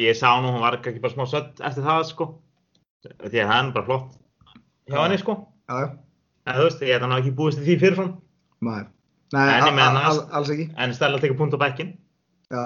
Ég 0.00 0.16
sá 0.18 0.30
nú, 0.40 0.50
hún 0.54 0.62
var 0.64 0.78
ekki 0.78 1.02
bara 1.02 1.12
smá 1.14 1.26
sött 1.30 1.60
eftir 1.66 1.84
það, 1.86 2.04
sko. 2.08 2.26
Því 3.06 3.42
að 3.42 3.50
það 3.50 3.58
er 3.60 3.72
bara 3.76 3.86
flott 3.88 4.16
hjá 4.90 4.98
henni, 5.04 5.18
sko. 5.22 5.36
Já, 5.70 5.74
já, 5.84 5.90
En 6.50 6.56
þú 6.56 6.64
veist, 6.66 6.80
ég 6.82 6.96
hef 7.04 7.16
ekki 7.20 7.34
búist 7.36 7.58
til 7.60 7.66
því 7.68 7.76
fyrirfram. 7.82 8.12
maður. 8.64 8.86
Nei, 9.32 9.60
a- 9.60 10.26
alls 10.36 10.50
ekki. 10.50 10.66
En 10.76 10.94
Stella 10.94 11.18
tekur 11.22 11.36
punkt 11.38 11.54
á 11.54 11.60
bekkin. 11.62 11.92
Já, 12.50 12.64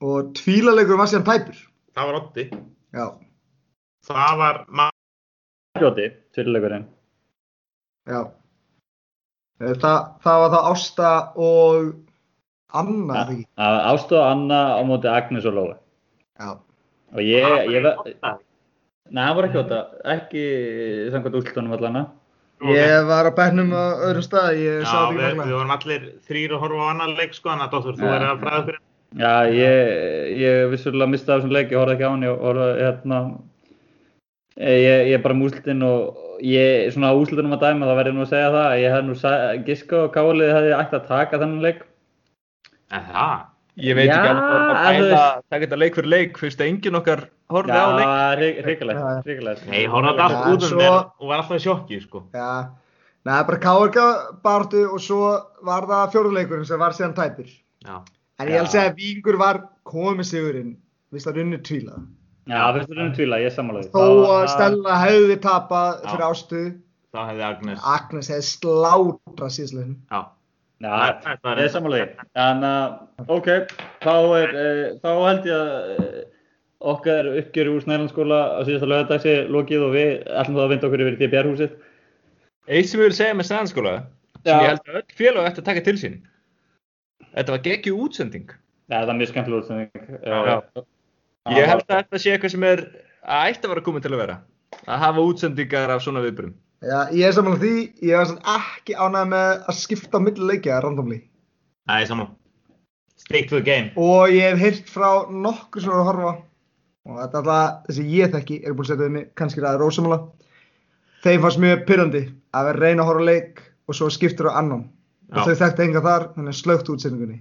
og 0.00 0.32
tvílaleikur 0.38 0.96
var 0.96 1.10
síðan 1.10 1.26
tæpur. 1.28 1.58
Það 1.96 2.06
var 2.06 2.20
Otti. 2.22 2.46
Já, 2.94 3.06
Það 4.06 4.36
var 4.38 4.64
Fljóti, 5.78 6.10
tvíleikurinn. 6.34 6.84
já. 8.08 8.20
Eh, 9.60 9.74
Það, 9.76 9.98
það 10.24 10.38
var 10.42 10.50
það 10.54 10.68
Ásta 10.72 11.10
og 11.36 11.90
Anna, 12.72 13.14
ekki? 13.26 13.44
Ástóð 13.58 14.22
Anna 14.24 14.60
á 14.78 14.82
móti 14.88 15.06
Agnes 15.10 15.44
og 15.46 15.54
Lóa. 15.54 15.76
Já. 16.40 16.56
Og 17.14 17.20
ég, 17.20 17.70
ég, 17.70 17.84
Otta. 17.86 18.38
nei, 19.10 19.22
það 19.28 19.36
var 19.36 19.44
ekki 19.48 19.60
óta, 19.62 19.78
ekki 20.16 20.44
samkvæmt 21.12 21.36
úrslutunum 21.40 21.76
allana. 21.76 22.06
Ég 22.62 23.06
var 23.08 23.28
á 23.30 23.32
bæknum 23.34 23.70
á 23.72 23.84
öðrum 24.10 24.24
stað, 24.26 24.56
ég 24.58 24.80
Já, 24.82 24.86
sá 24.90 24.98
þetta 25.06 25.12
við, 25.12 25.20
ekki 25.20 25.30
við 25.30 25.36
magna. 25.36 25.54
vorum 25.56 25.74
allir 25.76 26.02
þrýr 26.28 26.50
að 26.56 26.60
horfa 26.64 26.80
á 26.82 26.90
annan 26.94 27.14
leik, 27.16 27.34
sko, 27.34 27.48
þannig 27.50 27.66
að 27.68 27.72
Dóttur, 27.76 27.94
þú 28.00 28.06
Já. 28.06 28.14
er 28.16 28.26
að 28.30 28.40
fræða 28.42 28.60
okkur. 28.64 28.78
Já, 29.10 29.34
ég, 29.50 30.38
ég 30.40 30.70
vissulega 30.70 31.10
misti 31.10 31.30
af 31.32 31.40
þessum 31.40 31.52
leik, 31.54 31.70
ég 31.70 31.78
horfði 31.78 31.94
ekki 31.98 32.06
á 32.06 32.10
hann, 32.10 32.22
ég 32.26 32.40
horfði, 32.40 32.68
hérna, 32.80 33.20
ég, 34.60 35.06
ég 35.10 35.14
er 35.16 35.22
bara 35.24 35.36
múslitinn 35.36 35.84
og 35.86 36.18
ég, 36.44 36.90
svona 36.94 37.12
úslitunum 37.16 37.56
að 37.56 37.64
dæma, 37.66 37.88
það 37.88 38.00
verður 38.00 38.16
nú 38.16 38.24
að 38.24 38.32
segja 38.34 38.50
það, 38.54 38.74
ég 38.80 38.96
hef 38.96 39.06
nú 39.06 39.16
giska 39.68 40.02
og 40.04 40.12
kálið 40.16 40.52
hefði 40.56 40.74
ætti 40.76 40.98
að 40.98 41.08
taka 41.08 41.40
þennan 41.40 41.64
leik. 41.64 41.80
En 42.90 43.08
það? 43.08 43.46
Ég 43.80 43.96
veit 43.96 44.10
Já, 44.10 44.16
ekki 44.18 44.30
alveg 44.34 44.50
að 44.50 44.98
þú 44.98 45.04
bæla, 45.06 45.24
taka 45.48 45.64
þetta 45.64 45.78
leik 45.80 45.96
fyrir 45.96 46.10
leik, 46.12 46.38
fyrst 46.42 46.60
að 46.60 46.68
enginn 46.68 46.98
okkar 47.00 47.24
horfði 47.54 47.80
á 47.80 47.88
leik. 47.96 48.04
Já, 48.10 48.62
hrikalegt, 48.66 49.00
Já. 49.00 49.22
hrikalegt. 49.24 49.66
Nei, 49.70 49.78
ég 49.80 49.94
horfði 49.94 50.10
á 50.10 50.12
þetta 50.12 50.26
allt 50.26 50.38
Já, 50.40 50.52
út 50.52 50.66
um 50.66 50.80
mér 50.80 50.96
og 50.98 51.30
var 51.30 51.42
alltaf 51.42 51.56
í 51.56 51.64
sjokki, 51.64 52.00
sko. 52.04 52.22
Já, 52.34 52.50
neða, 53.28 53.46
bara 53.48 53.60
káarka 53.64 54.06
bartu 54.44 54.84
og 54.90 55.02
svo 55.04 55.32
var 55.66 55.88
það 55.88 56.16
fjóruleikurinn 56.16 56.68
sem 56.68 56.82
var 56.82 56.96
síðan 56.98 57.16
tæpur. 57.16 57.52
Já. 57.86 58.00
En 58.40 58.48
ég 58.48 58.58
held 58.58 58.68
að 58.68 58.74
segja 58.74 58.90
að 58.90 59.00
Víkingur 59.00 59.40
var 59.40 59.62
komið 59.88 60.28
sigurinn, 60.34 60.74
að 61.14 61.62
tvíla. 61.68 62.00
Já, 62.50 62.62
fyrst 62.74 62.90
þú 62.90 62.96
erum 62.98 63.12
tvila, 63.16 63.38
ég 63.44 63.54
sammála 63.54 63.82
því. 63.84 63.90
Þó 63.94 64.06
að 64.34 64.46
Stella 64.54 64.96
hefði 65.04 65.36
tapað 65.44 65.90
Já. 66.02 66.08
fyrir 66.10 66.26
Ástu, 66.28 66.62
Þá 67.10 67.20
hefði 67.26 67.42
Agnes. 67.46 67.80
Agnes 67.90 68.28
hefði 68.30 68.46
slátrað 68.48 69.54
síðsleginn. 69.56 69.96
Já. 70.10 70.20
Já, 70.80 70.90
Það- 70.90 71.24
það 71.44 71.50
er- 71.52 71.58
er 71.60 71.68
því. 71.68 72.26
En, 72.40 72.64
uh, 72.64 72.98
ok, 73.28 73.48
þá, 74.00 74.14
er, 74.40 74.52
uh, 74.56 74.98
þá 75.02 75.10
held 75.26 75.48
ég 75.50 75.56
að 75.56 75.72
uh, 76.00 76.20
okkar 76.92 77.26
uppgjöru 77.42 77.74
úr 77.76 77.82
Snælandskóla 77.84 78.38
á 78.56 78.60
síðasta 78.64 78.88
lögadags 78.88 79.26
er 79.28 79.50
lokið 79.52 79.82
og 79.88 79.92
við 79.98 80.12
ætlum 80.30 80.56
þá 80.56 80.62
að 80.64 80.70
vinda 80.72 80.86
okkur 80.88 81.02
yfir 81.04 81.16
í 81.18 81.20
DBR-húsið. 81.26 81.74
Eitt 82.70 82.88
sem 82.88 83.00
ég 83.02 83.10
vil 83.10 83.18
segja 83.18 83.34
með 83.36 83.48
snæðanskóla, 83.50 83.94
sem 84.40 84.54
Já. 84.54 84.56
ég 84.62 84.68
held 84.70 84.86
að 84.88 84.96
öll 85.02 85.18
félag 85.20 85.50
ætti 85.50 85.60
að 85.60 85.68
taka 85.68 85.84
til 85.90 85.96
sín. 86.00 86.16
Þetta 87.34 87.54
var 87.54 87.62
geggju 87.66 87.98
útsending. 88.06 88.48
Já, 88.90 88.96
það 89.04 89.10
er 89.12 89.18
mjög 89.20 89.30
skemmtilega 89.34 89.60
útsending. 89.60 89.90
Já. 90.24 90.56
Uh, 90.56 90.82
Ég 91.50 91.70
held 91.70 91.84
að 91.86 91.96
þetta 91.96 92.20
sé 92.22 92.34
eitthvað 92.34 92.54
sem 92.54 92.66
er 92.68 92.82
að 93.20 93.52
ætti 93.52 93.66
að 93.66 93.72
vera 93.74 93.86
komið 93.86 94.04
til 94.06 94.12
að 94.14 94.22
vera. 94.22 94.36
Að 94.86 95.00
hafa 95.04 95.24
útsendingar 95.30 95.94
af 95.94 96.04
svona 96.04 96.22
viðbyrjum. 96.24 96.52
Já, 96.80 96.98
ég 97.12 97.26
er 97.26 97.34
samanlega 97.36 97.64
því, 97.64 97.80
ég 98.08 98.16
var 98.16 98.28
svona 98.30 98.54
ekki 98.56 98.94
ánægð 98.96 99.32
með 99.34 99.48
að 99.68 99.80
skipta 99.80 100.20
á 100.20 100.24
milli 100.24 100.46
leikja 100.48 100.78
randomli. 100.80 101.18
Það 101.90 102.04
er 102.04 102.08
saman. 102.08 102.30
Stick 103.20 103.50
to 103.50 103.58
the 103.58 103.66
game. 103.66 103.90
Og 104.00 104.32
ég 104.32 104.54
hef 104.54 104.62
heyrt 104.62 104.88
frá 104.88 105.10
nokkur 105.28 105.84
sem 105.84 105.92
eru 105.92 106.04
að 106.04 106.08
horfa 106.08 106.36
og 107.10 107.18
þetta 107.18 107.40
er 107.40 107.50
alltaf, 107.50 107.82
þessi 107.88 108.06
ég 108.14 108.32
þekki, 108.34 108.56
er 108.64 108.76
búin 108.76 108.86
að 108.86 108.90
setja 108.90 109.02
við 109.02 109.12
mig, 109.16 109.28
kannski 109.38 109.64
ræður 109.64 109.86
ósamála. 109.88 110.18
Þeim 111.24 111.44
fannst 111.44 111.60
mjög 111.60 111.84
pyrrandi 111.88 112.22
að 112.56 112.66
vera 112.70 112.82
reyna 112.84 113.04
að 113.04 113.10
horfa 113.10 113.28
leik 113.28 113.62
og 113.90 113.96
svo 113.98 114.08
skiptur 114.12 114.50
á 114.52 114.58
annan. 114.60 114.86
Já. 115.30 115.40
Og 115.40 115.48
þau 115.48 115.60
þekkti 115.62 115.86
enga 115.86 116.02
þar, 116.04 116.26
þannig 116.36 116.54
að 116.54 116.60
slögt 116.60 116.90
útsendingunni. 116.92 117.38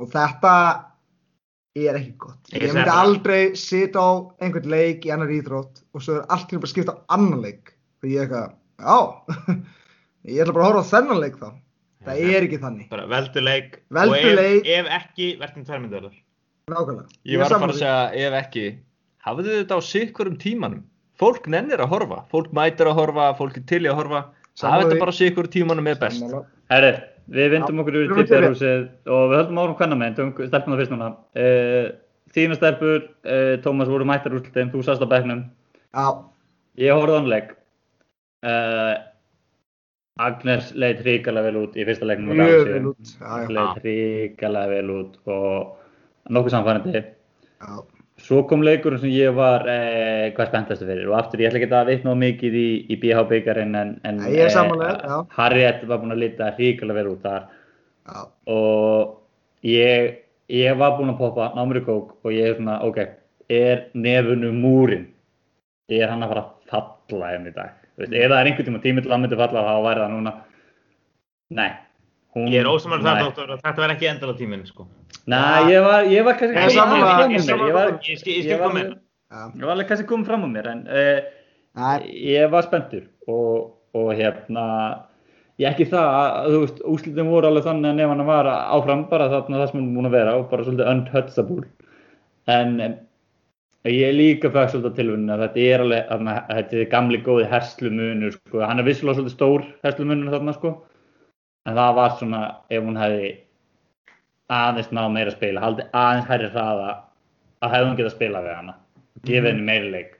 Og 0.00 0.10
þetta 0.12 0.52
er 1.74 1.98
ekki 1.98 2.14
gott. 2.22 2.40
Ég 2.52 2.62
Ég 2.62 2.74
myndi 2.74 2.92
aldrei 2.92 3.54
sita 3.58 3.98
á 3.98 4.10
einhvern 4.38 4.70
leik 4.70 5.06
í 5.06 5.10
annar 5.10 5.32
íþrótt 5.34 5.82
og 5.94 6.04
svo 6.04 6.20
er 6.20 6.28
allt 6.30 6.52
einu 6.52 6.60
bara 6.62 6.70
að 6.70 6.74
skipta 6.74 6.94
á 6.94 7.02
annan 7.16 7.42
leik. 7.42 7.74
Og 8.02 8.10
ég 8.10 8.20
er 8.20 8.28
eitthvað, 8.28 8.52
já, 8.78 8.98
ég 10.30 10.42
ætla 10.44 10.54
bara 10.54 10.64
að 10.64 10.70
horfa 10.70 10.84
á 10.86 10.92
þennan 10.92 11.22
leik 11.24 11.38
þá. 11.40 11.48
Það 12.04 12.22
er 12.30 12.46
ekki 12.46 12.60
þannig. 12.62 12.88
Bara 12.92 13.06
veldu 13.10 13.42
leik. 13.42 13.78
Veldu 13.96 14.14
og 14.14 14.28
ef, 14.28 14.38
leik. 14.38 14.68
ef 14.76 14.90
ekki, 14.98 15.28
verðum 15.40 15.66
tvær 15.66 15.82
myndaðar. 15.82 16.18
Nákvæmlega. 16.70 17.06
Ég 17.28 17.40
var 17.40 17.46
að 17.46 17.50
fara 17.50 17.54
sammála 17.54 17.74
að 17.74 17.80
segja, 17.80 18.26
ef 18.28 18.36
ekki, 18.38 18.66
hafðu 19.24 19.56
þetta 19.58 19.78
á 19.78 19.80
sikkurum 19.88 20.36
tímanum. 20.40 20.84
Fólk 21.18 21.48
nennir 21.50 21.82
að 21.82 21.90
horfa, 21.94 22.20
fólk 22.30 22.54
mætir 22.54 22.90
að 22.90 22.98
horfa, 23.00 23.30
fólk 23.38 23.58
er 23.60 23.66
til 23.70 23.82
í 23.86 23.90
að 23.90 23.98
horfa. 24.02 24.22
Því. 24.54 24.70
þetta 24.70 25.00
bara 25.00 25.14
á 25.14 25.18
sikkurum 25.18 25.50
tímanum 25.50 25.90
er 25.90 25.98
best. 25.98 26.22
Sammála. 26.22 26.44
Við 27.32 27.50
vindum 27.54 27.80
okkur 27.80 27.96
að 28.02 28.18
Björhúsið 28.28 28.82
og 29.08 29.22
við 29.30 29.38
höldum 29.38 29.60
árum 29.62 29.76
hvernig 29.78 30.00
með, 30.00 30.16
tökum 30.18 30.48
stelpuna 30.50 30.76
fyrst 30.80 30.92
núna. 30.92 31.08
Uh, 31.40 31.86
þína 32.34 32.58
stelpur, 32.58 33.06
uh, 33.24 33.54
Tómas, 33.64 33.88
voru 33.88 34.04
mættar 34.08 34.36
úrslutin, 34.36 34.72
þú 34.74 34.82
sast 34.84 35.04
á 35.04 35.08
bekknum. 35.08 35.46
Já, 35.94 36.06
Ég 36.82 36.90
horfði 36.90 37.14
á 37.14 37.18
hann 37.20 37.30
leik. 37.30 37.50
Uh, 38.44 38.94
Agnes 40.24 40.70
leit 40.78 41.00
hrikalega 41.02 41.48
vel 41.48 41.62
út 41.64 41.78
í 41.78 41.86
fyrsta 41.86 42.06
leiknum. 42.06 42.38
á 42.38 43.46
Leit 43.50 43.80
hrikalega 43.82 44.70
vel 44.74 44.92
út 44.94 45.18
og 45.24 46.30
nokkuð 46.30 46.54
samfærandi. 46.58 47.04
já. 47.64 47.93
Svo 48.24 48.40
kom 48.48 48.62
leikurinn 48.64 49.00
sem 49.02 49.12
ég 49.12 49.34
var 49.36 49.66
eh, 49.68 50.30
hvað 50.36 50.48
spenntastu 50.48 50.86
fyrir 50.88 51.10
og 51.10 51.18
aftur 51.18 51.42
ég 51.42 51.50
ætla 51.50 51.60
ekki 51.60 51.76
að 51.76 51.90
vitna 51.90 52.12
of 52.14 52.20
mikið 52.22 52.54
í, 52.56 52.68
í 52.88 52.96
BH 53.02 53.24
byggarinn 53.28 53.76
en, 53.76 53.90
en 54.08 54.22
Nei, 54.22 54.30
ég 54.38 54.46
er 54.46 54.54
sammála 54.54 54.86
þér, 54.88 55.02
já. 55.10 55.16
Harriet 55.36 55.84
var 55.90 56.00
búinn 56.00 56.14
að 56.14 56.22
lita 56.22 56.48
hrikalega 56.56 56.98
vel 57.02 57.10
út 57.12 57.26
þar 57.26 57.44
já. 57.44 58.22
og 58.54 59.68
ég, 59.68 60.08
ég 60.56 60.80
var 60.80 60.96
búinn 60.96 61.12
að 61.12 61.20
poppa 61.20 61.50
námur 61.58 61.82
í 61.82 61.84
kók 61.84 62.16
og 62.24 62.32
ég 62.32 62.48
er 62.48 62.56
svona, 62.56 62.78
ok, 62.88 63.02
er 63.52 63.86
nefunu 63.92 64.54
múrin 64.56 65.04
er 65.92 66.08
hann 66.08 66.24
að 66.24 66.32
fara 66.32 66.44
að 66.46 66.52
falla 66.72 67.32
henni 67.34 67.52
í 67.52 67.58
dag 67.58 67.80
Þú 67.94 68.02
veist, 68.02 68.14
ef 68.16 68.30
það 68.32 68.40
er 68.40 68.48
einhvern 68.50 68.66
tíma 68.66 68.80
tími 68.82 69.02
til 69.02 69.10
að 69.10 69.14
hann 69.14 69.22
myndi 69.26 69.36
falla 69.38 69.68
þá 69.68 69.74
væri 69.84 70.00
það 70.02 70.14
núna 70.16 70.36
nei 71.54 71.70
hún, 72.34 72.48
Ég 72.50 72.64
er 72.64 72.70
ósamar 72.72 73.04
það, 73.04 73.18
nei. 73.20 73.26
doktor, 73.28 73.52
að 73.52 73.60
þetta 73.68 73.84
var 73.84 73.92
ekki 73.94 74.08
endala 74.10 74.34
tíminn, 74.38 74.64
sko. 74.66 74.86
Nei, 75.30 75.72
ég 75.72 75.80
var, 75.84 76.04
ég 76.10 76.26
var 76.26 76.36
kannski 76.36 76.58
Ég 76.58 76.66
er 76.68 76.74
sammála- 76.74 77.14
fram 77.16 77.30
ég 77.32 77.38
er 77.38 78.66
úr 78.66 78.74
mér. 78.74 78.90
Ég 79.54 79.64
var, 79.64 79.72
alveg 79.72 79.88
kannski 79.88 80.06
komið 80.10 80.28
fram 80.28 80.44
á 80.44 80.48
mér 80.52 80.66
en 80.72 80.82
uh, 80.90 82.02
ég 82.04 82.50
var 82.52 82.66
spenntur 82.66 83.06
og, 83.26 83.72
og 83.96 84.12
hérna 84.14 84.66
ég 85.62 85.70
ekki 85.70 85.86
það 85.90 86.10
að 86.18 86.50
þú 86.52 86.60
veist 86.64 86.84
úslitin 86.92 87.30
voru 87.30 87.48
alveg 87.48 87.64
þannig 87.68 87.90
að 87.92 87.98
nefn 88.00 88.12
hann 88.14 88.28
var 88.28 88.50
áfram 88.52 89.04
bara 89.10 89.30
þarna 89.32 89.60
það 89.62 89.70
sem 89.70 89.80
hann 89.80 89.88
er 89.88 89.96
búin 89.96 90.08
að 90.10 90.16
vera 90.18 90.36
og 90.38 90.46
bara 90.50 90.66
svolítið 90.66 90.90
untouchable 90.92 91.66
en 92.54 92.72
em, 92.84 92.96
ég 93.90 94.14
líka 94.18 94.50
fæk 94.54 94.72
svolítið 94.74 94.96
tilvunni 94.98 95.32
að 95.34 95.44
þetta 95.46 95.64
er 95.70 95.84
alveg 95.84 96.08
þarna, 96.10 96.34
þetta 96.50 96.76
er 96.82 96.90
gamli 96.92 97.22
góði 97.24 97.46
herslumunur 97.52 98.36
sko. 98.36 98.60
hann 98.66 98.82
er 98.82 98.88
vissulega 98.88 99.18
svolítið 99.20 99.36
stór 99.38 99.66
herslumunur 99.86 100.34
þarna 100.34 100.54
sko. 100.58 100.74
En 101.64 101.78
það 101.78 101.94
var 101.96 102.16
svona 102.18 102.40
ef 102.68 102.82
hún 102.84 102.98
hefði 103.00 103.28
aðeins 104.54 104.90
ná 104.94 105.02
meira 105.12 105.34
spila 105.34 105.62
haldið 105.64 105.98
aðeins 106.00 106.30
hærri 106.30 106.50
hraða 106.52 106.90
að 107.64 107.76
getað 107.96 108.08
að 108.10 108.14
spila 108.16 108.42
við 108.44 108.56
hana 108.58 108.74
gefið 109.24 109.50
henni 109.50 109.66
meiri 109.66 109.90
leik. 109.92 110.16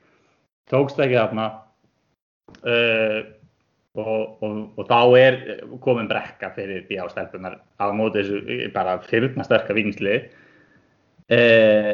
Tókst 0.70 1.00
ekki 1.02 1.18
þarna 1.18 1.46
uh, 2.64 3.20
og, 3.94 4.42
og, 4.42 4.56
og 4.78 4.88
þá 4.88 4.98
er 5.20 5.38
komin 5.84 6.08
brekka 6.10 6.50
fyrir 6.56 6.86
því 6.88 7.00
ástelpunar 7.04 7.58
á 7.78 7.84
móti 7.94 8.22
þessu 8.22 8.70
bara 8.74 8.96
fyrna 9.04 9.46
sterka 9.46 9.76
vingsli 9.76 10.16
uh, 11.36 11.92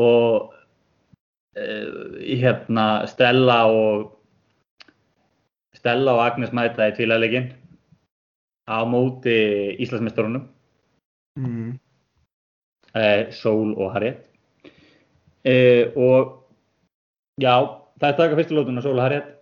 og 0.00 0.54
uh, 1.58 2.16
hérna 2.24 2.86
Stella 3.10 3.60
og 3.70 4.08
Stella 5.76 6.16
og 6.16 6.24
Agnes 6.24 6.54
mæta 6.56 6.88
í 6.88 6.96
tvílæðleikin 6.96 7.52
á 8.64 8.80
móti 8.88 9.36
Íslandsmeistarunum 9.84 10.48
mm. 11.40 11.70
uh, 12.94 13.22
Sól 13.34 13.74
og 13.76 13.92
Harriet 13.94 14.24
uh, 15.44 15.84
og 15.96 16.34
já, 17.42 17.54
það 18.00 18.08
er 18.10 18.18
taka 18.20 18.38
fyrstu 18.40 18.58
lótuna 18.58 18.84
Sól 18.84 18.98
og 18.98 19.04
Harriet 19.06 19.32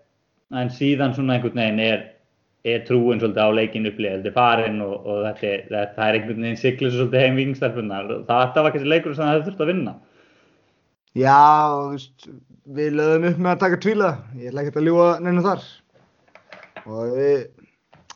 en 0.53 0.72
síðan 0.72 1.14
svona 1.16 1.38
einhvern 1.38 1.57
veginn 1.62 1.80
er, 1.80 2.07
er 2.68 2.82
trúin 2.88 3.20
svolítið 3.22 3.45
á 3.45 3.57
leikin 3.57 3.88
upplýðið 3.88 4.32
farin 4.36 4.80
og, 4.84 4.95
og 5.07 5.22
þetta, 5.28 5.53
er- 5.55 5.68
þetta 5.72 6.09
er 6.09 6.18
einhvern 6.20 6.47
veginn 6.47 6.61
siglis 6.61 6.97
svolítið 6.97 7.24
heim 7.26 7.38
vingstarfunar 7.40 8.11
þetta 8.28 8.64
var 8.66 8.74
kannski 8.74 8.93
leikur 8.93 9.14
sem 9.16 9.24
það 9.24 9.34
hefði 9.36 9.51
þurft 9.51 9.64
að 9.66 9.72
vinna 9.74 9.95
Já, 11.12 11.40
veist, 11.93 12.28
við 12.72 12.95
lögum 12.97 13.26
upp 13.28 13.40
með 13.45 13.51
að 13.51 13.59
taka 13.61 13.78
tvíla. 13.84 14.07
Ég 14.40 14.49
ætla 14.49 14.62
ekki 14.62 14.78
að 14.80 14.86
ljúa 14.86 15.09
neina 15.20 15.43
þar. 15.45 15.64
Og 16.88 17.11
við, 17.18 17.43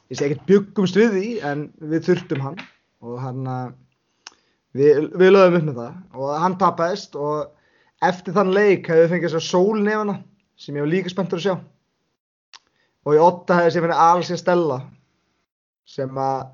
ég 0.08 0.16
segi 0.16 0.30
ekkert 0.30 0.46
byggumst 0.48 0.96
við 0.96 1.10
því, 1.12 1.24
en 1.50 1.66
við 1.92 2.06
þurftum 2.06 2.40
hann. 2.46 2.56
Og 3.06 3.20
hann, 3.22 3.44
að- 3.46 3.74
við, 4.76 5.06
við 5.14 5.32
lögum 5.32 5.60
upp 5.60 5.68
með 5.70 5.78
það. 5.80 5.94
Og 6.18 6.34
hann 6.42 6.58
tapaðist 6.60 7.16
og 7.16 7.52
eftir 8.06 8.34
þann 8.36 8.52
leik 8.56 8.90
hefði 8.90 9.04
við 9.04 9.14
fengið 9.14 9.34
svo 9.36 9.42
sólnefana, 9.46 10.18
sem 10.58 10.76
ég 10.76 10.84
var 10.84 10.92
líka 10.92 11.12
spenntur 11.12 11.40
að 11.40 11.46
sjá. 11.46 11.56
Og 13.06 13.14
í 13.14 13.22
åtta 13.22 13.60
hefði 13.60 13.76
sem 13.76 13.86
henni 13.86 13.98
alls 14.06 14.30
ég 14.34 14.40
Stella, 14.42 14.80
sem 15.86 16.18
að 16.18 16.46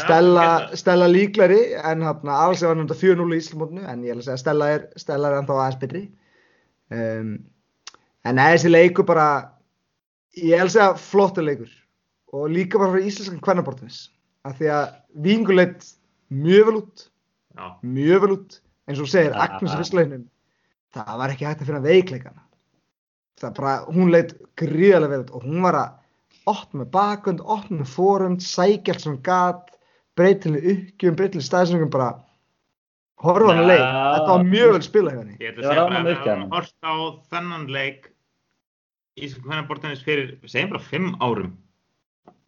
Stella, 0.00 0.46
Stella 0.74 1.06
líklari 1.06 1.60
en 1.78 2.00
hann 2.02 2.30
alls 2.32 2.62
er 2.64 2.72
hann 2.72 2.80
undir 2.82 2.96
4-0 2.98 3.36
í 3.36 3.36
Íslamótinu 3.38 3.84
en 3.86 4.00
ég 4.02 4.16
ætla 4.16 4.24
að 4.24 4.26
segja 4.26 4.40
Stella 4.42 4.70
er, 4.74 4.86
Stella 4.98 5.28
er 5.30 5.36
ennþá 5.38 5.58
aðeins 5.62 5.78
betri 5.82 6.00
um, 6.90 7.28
en 8.26 8.40
þessi 8.42 8.72
leikur 8.72 9.06
bara 9.06 9.26
ég 10.34 10.56
ætla 10.56 10.66
að 10.66 10.72
segja 10.74 10.88
flottur 11.04 11.46
leikur 11.46 11.70
og 12.34 12.48
líka 12.50 12.80
bara 12.82 12.96
fyrir 12.96 13.12
íslenskan 13.12 13.38
kvennabortins 13.44 14.00
af 14.46 14.56
því 14.60 14.70
að 14.76 14.86
Vingur 15.26 15.56
leitt 15.58 15.86
mjög 16.30 16.66
vel 16.70 16.78
út 16.80 17.04
Já. 17.56 17.66
mjög 17.82 18.24
vel 18.24 18.32
út 18.36 18.58
eins 18.86 19.00
og 19.02 19.10
segir, 19.10 19.32
Ja. 19.32 19.46
Agnes 19.46 19.72
í 19.74 19.78
fyrstleginum 19.80 20.26
það 20.96 21.14
var 21.20 21.32
ekki 21.34 21.46
hægt 21.48 21.62
að 21.62 21.70
finna 21.70 21.84
veikleikana 21.84 22.42
það 23.40 23.54
bara, 23.60 23.74
hún 23.92 24.12
leitt 24.12 24.34
gríðarlega 24.56 25.12
vel 25.14 25.24
út 25.24 25.32
og 25.36 25.46
hún 25.46 25.62
var 25.66 25.80
að 25.80 25.94
opna 26.46 26.82
með 26.84 26.90
bakund, 26.94 27.40
opna 27.42 27.80
með 27.82 27.90
fórund 27.90 28.44
sækja 28.44 28.94
allt 28.94 29.04
sem 29.04 29.18
gat 29.22 29.72
breytileg 30.16 30.68
uppgjum, 30.72 31.16
breytileg 31.18 31.44
staðsendingum 31.44 31.90
bara 31.92 32.12
horfa 33.24 33.52
hann 33.52 33.64
að 33.64 33.66
Já. 33.66 33.72
leik 33.72 33.86
þetta 33.86 34.34
var 34.34 34.44
mjög 34.52 34.74
vel 34.76 34.84
spilað 34.86 35.16
hjá 35.16 35.22
henni 35.22 35.38
Ég 35.40 35.48
ætla 35.52 35.62
að 35.62 35.66
var 35.66 35.74
segja 35.74 35.88
bara 35.88 36.12
að 36.12 36.44
hafa 36.44 36.54
hort 36.56 36.74
á 36.86 36.94
þennan 37.32 37.66
leik 37.72 38.12
í 39.16 39.30
hvernig 39.32 39.68
bortinnis 39.70 40.04
fyrir, 40.04 40.34
segjum 40.44 40.72
bara 40.74 40.84
fimm 40.84 41.14
árum. 41.24 41.52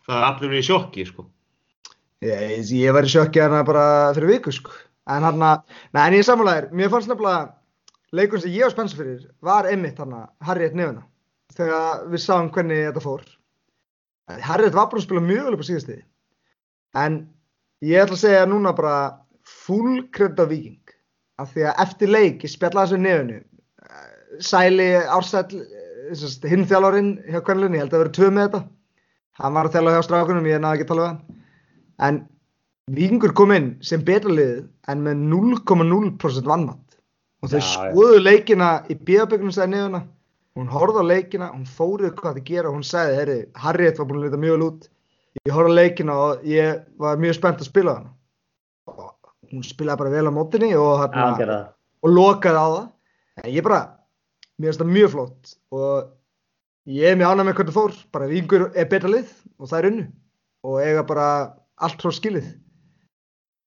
Það 0.05 0.19
er 0.19 0.27
allir 0.27 0.51
verið 0.53 0.61
í 0.61 0.67
sjokki, 0.69 1.07
sko. 1.09 1.25
Ég, 2.25 2.71
ég 2.75 2.95
var 2.95 3.07
í 3.07 3.13
sjokki 3.13 3.43
hana 3.43 3.63
bara 3.67 4.15
fyrir 4.17 4.35
viku 4.35 4.53
sko. 4.55 4.75
en 5.09 5.25
hann 5.25 5.45
að, 5.45 5.63
en 5.95 6.17
ég 6.17 6.23
er 6.23 6.27
sammálaðir 6.27 6.69
mér 6.77 6.91
fannst 6.93 7.09
nefnilega 7.09 7.55
leikun 8.13 8.43
sem 8.43 8.53
ég 8.53 8.67
var 8.67 8.75
spensa 8.75 8.99
fyrir 8.99 9.23
var 9.45 9.69
einmitt 9.71 10.01
hann 10.03 10.15
að 10.17 10.29
Harriet 10.49 10.77
nefna 10.77 11.07
þegar 11.57 12.05
við 12.13 12.23
sáum 12.23 12.51
hvernig 12.53 12.85
þetta 12.85 13.03
fór. 13.03 13.23
Harriet 14.45 14.77
var 14.77 14.91
bara 14.91 15.01
að 15.01 15.07
spila 15.07 15.25
mjög 15.25 15.47
vel 15.47 15.57
upp 15.57 15.65
á 15.65 15.69
síðustiði 15.71 16.03
en 17.05 17.19
ég 17.85 18.03
ætla 18.03 18.19
að 18.19 18.25
segja 18.25 18.49
núna 18.51 18.75
bara 18.77 18.99
full 19.49 20.05
credit 20.13 20.43
á 20.45 20.47
Viking 20.51 20.95
af 21.41 21.55
því 21.55 21.69
að 21.71 21.83
eftir 21.87 22.13
leik 22.13 22.45
ég 22.45 22.53
spjallaði 22.53 22.91
þessu 22.91 23.03
nefnu 23.05 23.43
Sæli 24.45 24.91
Ársæll 25.09 25.63
hinn 26.49 26.67
þjálfarinn 26.69 27.15
hjá 27.27 27.41
Kvennlunni, 27.45 27.79
ég 27.79 27.85
held 27.85 27.95
að 27.95 28.03
vera 28.03 28.13
tvö 28.15 28.29
með 28.31 28.45
þetta. 28.47 28.61
Hann 29.41 29.55
var 29.57 29.67
að 29.67 29.75
þjálfa 29.75 29.95
hjá 29.95 30.05
strákunum, 30.07 30.47
ég 30.49 30.61
náði 30.63 30.79
ekki 30.79 30.87
að 30.87 30.91
tala 30.93 31.03
við 31.03 31.09
hann 31.09 31.38
en 32.03 32.27
Víkingur 32.89 33.35
kom 33.37 33.51
inn 33.53 33.73
sem 33.85 34.01
betra 34.05 34.33
liðið 34.33 34.63
en 34.89 35.03
með 35.05 35.25
0,0% 35.29 36.47
vannmatt 36.49 36.97
og 37.45 37.51
þau 37.53 37.61
skoðu 37.67 38.23
leikina 38.23 38.79
í 38.89 38.97
bíðabögnum 38.97 39.53
sagði 39.53 39.77
nefna 39.77 40.07
hún 40.59 40.71
horfði 40.73 41.05
á 41.07 41.11
leikina, 41.13 41.49
hún 41.55 41.67
fórið 41.71 42.15
hvað 42.19 42.39
það 42.39 42.47
gera 42.49 42.71
og 42.71 42.79
hún 42.79 42.87
sagði, 42.87 43.19
herri, 43.21 43.39
Harriet 43.63 43.99
var 44.01 44.09
búin 44.09 44.21
að 44.21 44.27
lita 44.27 44.41
mjög 44.43 44.57
vel 44.57 44.67
út. 44.67 44.87
Ég 45.47 45.55
horfði 45.55 45.75
á 45.75 45.79
leikina 45.79 46.17
og 46.19 46.47
ég 46.49 46.81
var 46.99 47.21
mjög 47.23 47.37
spennt 47.39 47.63
að 47.63 47.71
spila 47.71 47.95
hana. 47.99 48.13
Og 48.91 49.33
hún 49.53 49.67
spilaði 49.67 50.03
bara 50.03 50.15
vel 50.17 50.25
á 50.27 50.33
mótinni 50.35 50.71
og, 50.75 51.05
hérna, 51.05 51.59
og 52.03 52.15
lokaði 52.15 52.59
á 52.59 52.69
það. 52.75 52.89
En 53.45 53.51
ég 53.55 53.67
bara, 53.69 53.81
mér 54.59 54.73
finnst 54.73 54.83
það 54.83 54.95
mjög 54.97 55.13
flott 55.15 55.55
og 55.79 56.11
ég 56.99 57.13
er 57.13 57.21
mjög 57.21 57.31
ánægð 57.31 57.49
með 57.51 57.59
hvernig 57.61 57.79
fór. 57.79 57.97
Bara 58.17 58.31
Víkingur 58.33 58.67
er 58.75 58.91
betra 58.91 59.15
lið 59.15 59.33
og 59.59 59.71
það 59.71 59.79
er 59.79 59.91
unnu. 59.93 60.09
Og 60.67 60.83
eiga 60.83 61.07
bara 61.07 61.29
allt 61.85 62.03
frá 62.03 62.15
skilið 62.15 62.49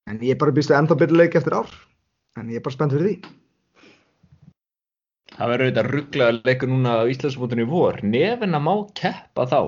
en 0.10 0.20
ég 0.22 0.36
er 0.36 0.42
bara 0.42 0.56
býst 0.56 0.72
við 0.72 0.80
ennþá 0.82 1.00
betra 1.02 1.22
leik 1.22 1.38
eftir 1.40 1.58
ár 1.58 1.72
en 2.40 2.50
ég 2.52 2.60
er 2.60 2.66
bara 2.66 2.78
spennt 2.78 2.96
fyrir 2.96 3.08
því 3.08 3.38
Það 5.32 5.52
verður 5.52 5.66
auðvitað 5.66 5.88
rugglega 5.94 6.34
leikur 6.46 6.70
núna 6.70 6.94
á 7.02 7.10
Íslandsmótinu 7.10 7.64
í 7.64 7.70
vor. 7.72 8.00
Nefina 8.04 8.60
má 8.60 8.74
keppa 9.00 9.46
þá. 9.48 9.60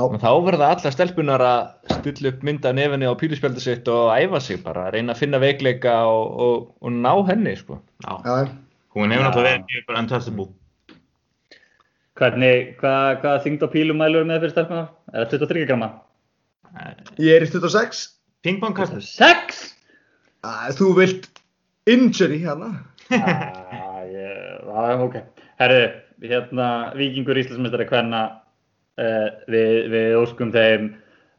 Þá 0.00 0.30
verða 0.46 0.70
alla 0.72 0.92
stelpunar 0.94 1.44
að 1.44 1.90
stilla 1.98 2.32
upp 2.32 2.46
mynda 2.48 2.72
nefini 2.72 3.10
á 3.10 3.14
píluspjaldi 3.20 3.60
sitt 3.60 3.90
og 3.92 4.14
æfa 4.16 4.40
sig 4.40 4.62
bara, 4.64 4.86
reyna 4.94 5.12
að 5.12 5.20
finna 5.20 5.40
veikleika 5.42 5.98
og, 6.08 6.24
og, 6.40 6.70
og 6.80 6.96
ná 6.96 7.12
henni, 7.28 7.52
sko. 7.58 7.82
Já. 8.06 8.16
Já, 8.24 8.48
Hún 8.96 9.12
hefur 9.12 9.28
náttúrulega 9.28 9.60
verið 9.60 9.66
mjög 9.68 9.84
bara 9.86 10.02
untouchable. 10.02 10.46
Hvernig, 12.20 12.72
hvað, 12.80 13.10
hvað 13.22 13.42
þyngd 13.44 13.62
á 13.62 13.68
pílum 13.74 14.00
mælur 14.00 14.26
með 14.26 14.40
fyrir 14.40 14.54
stelpuna? 14.56 14.86
Er 15.12 15.28
það 15.28 15.44
23 15.44 15.68
gramma? 15.68 15.90
Ég 17.20 17.36
er 17.36 17.46
í 17.46 17.50
26 17.50 18.06
Pingpongkast. 18.44 18.96
6? 19.18 19.60
að 20.46 20.78
þú 20.78 20.90
vilt 20.96 21.26
injury 21.90 22.38
hérna 22.40 22.70
ah, 23.10 24.00
ég, 24.06 24.60
ah, 24.70 25.02
ok. 25.02 25.18
Herru, 25.60 25.80
hérna, 26.24 26.68
Víkingur 26.96 27.40
Íslandsmeistari 27.40 27.88
hvenna, 27.90 28.22
uh, 29.00 29.26
við, 29.50 29.90
við 29.92 30.14
óskum 30.20 30.52
þeim 30.54 30.92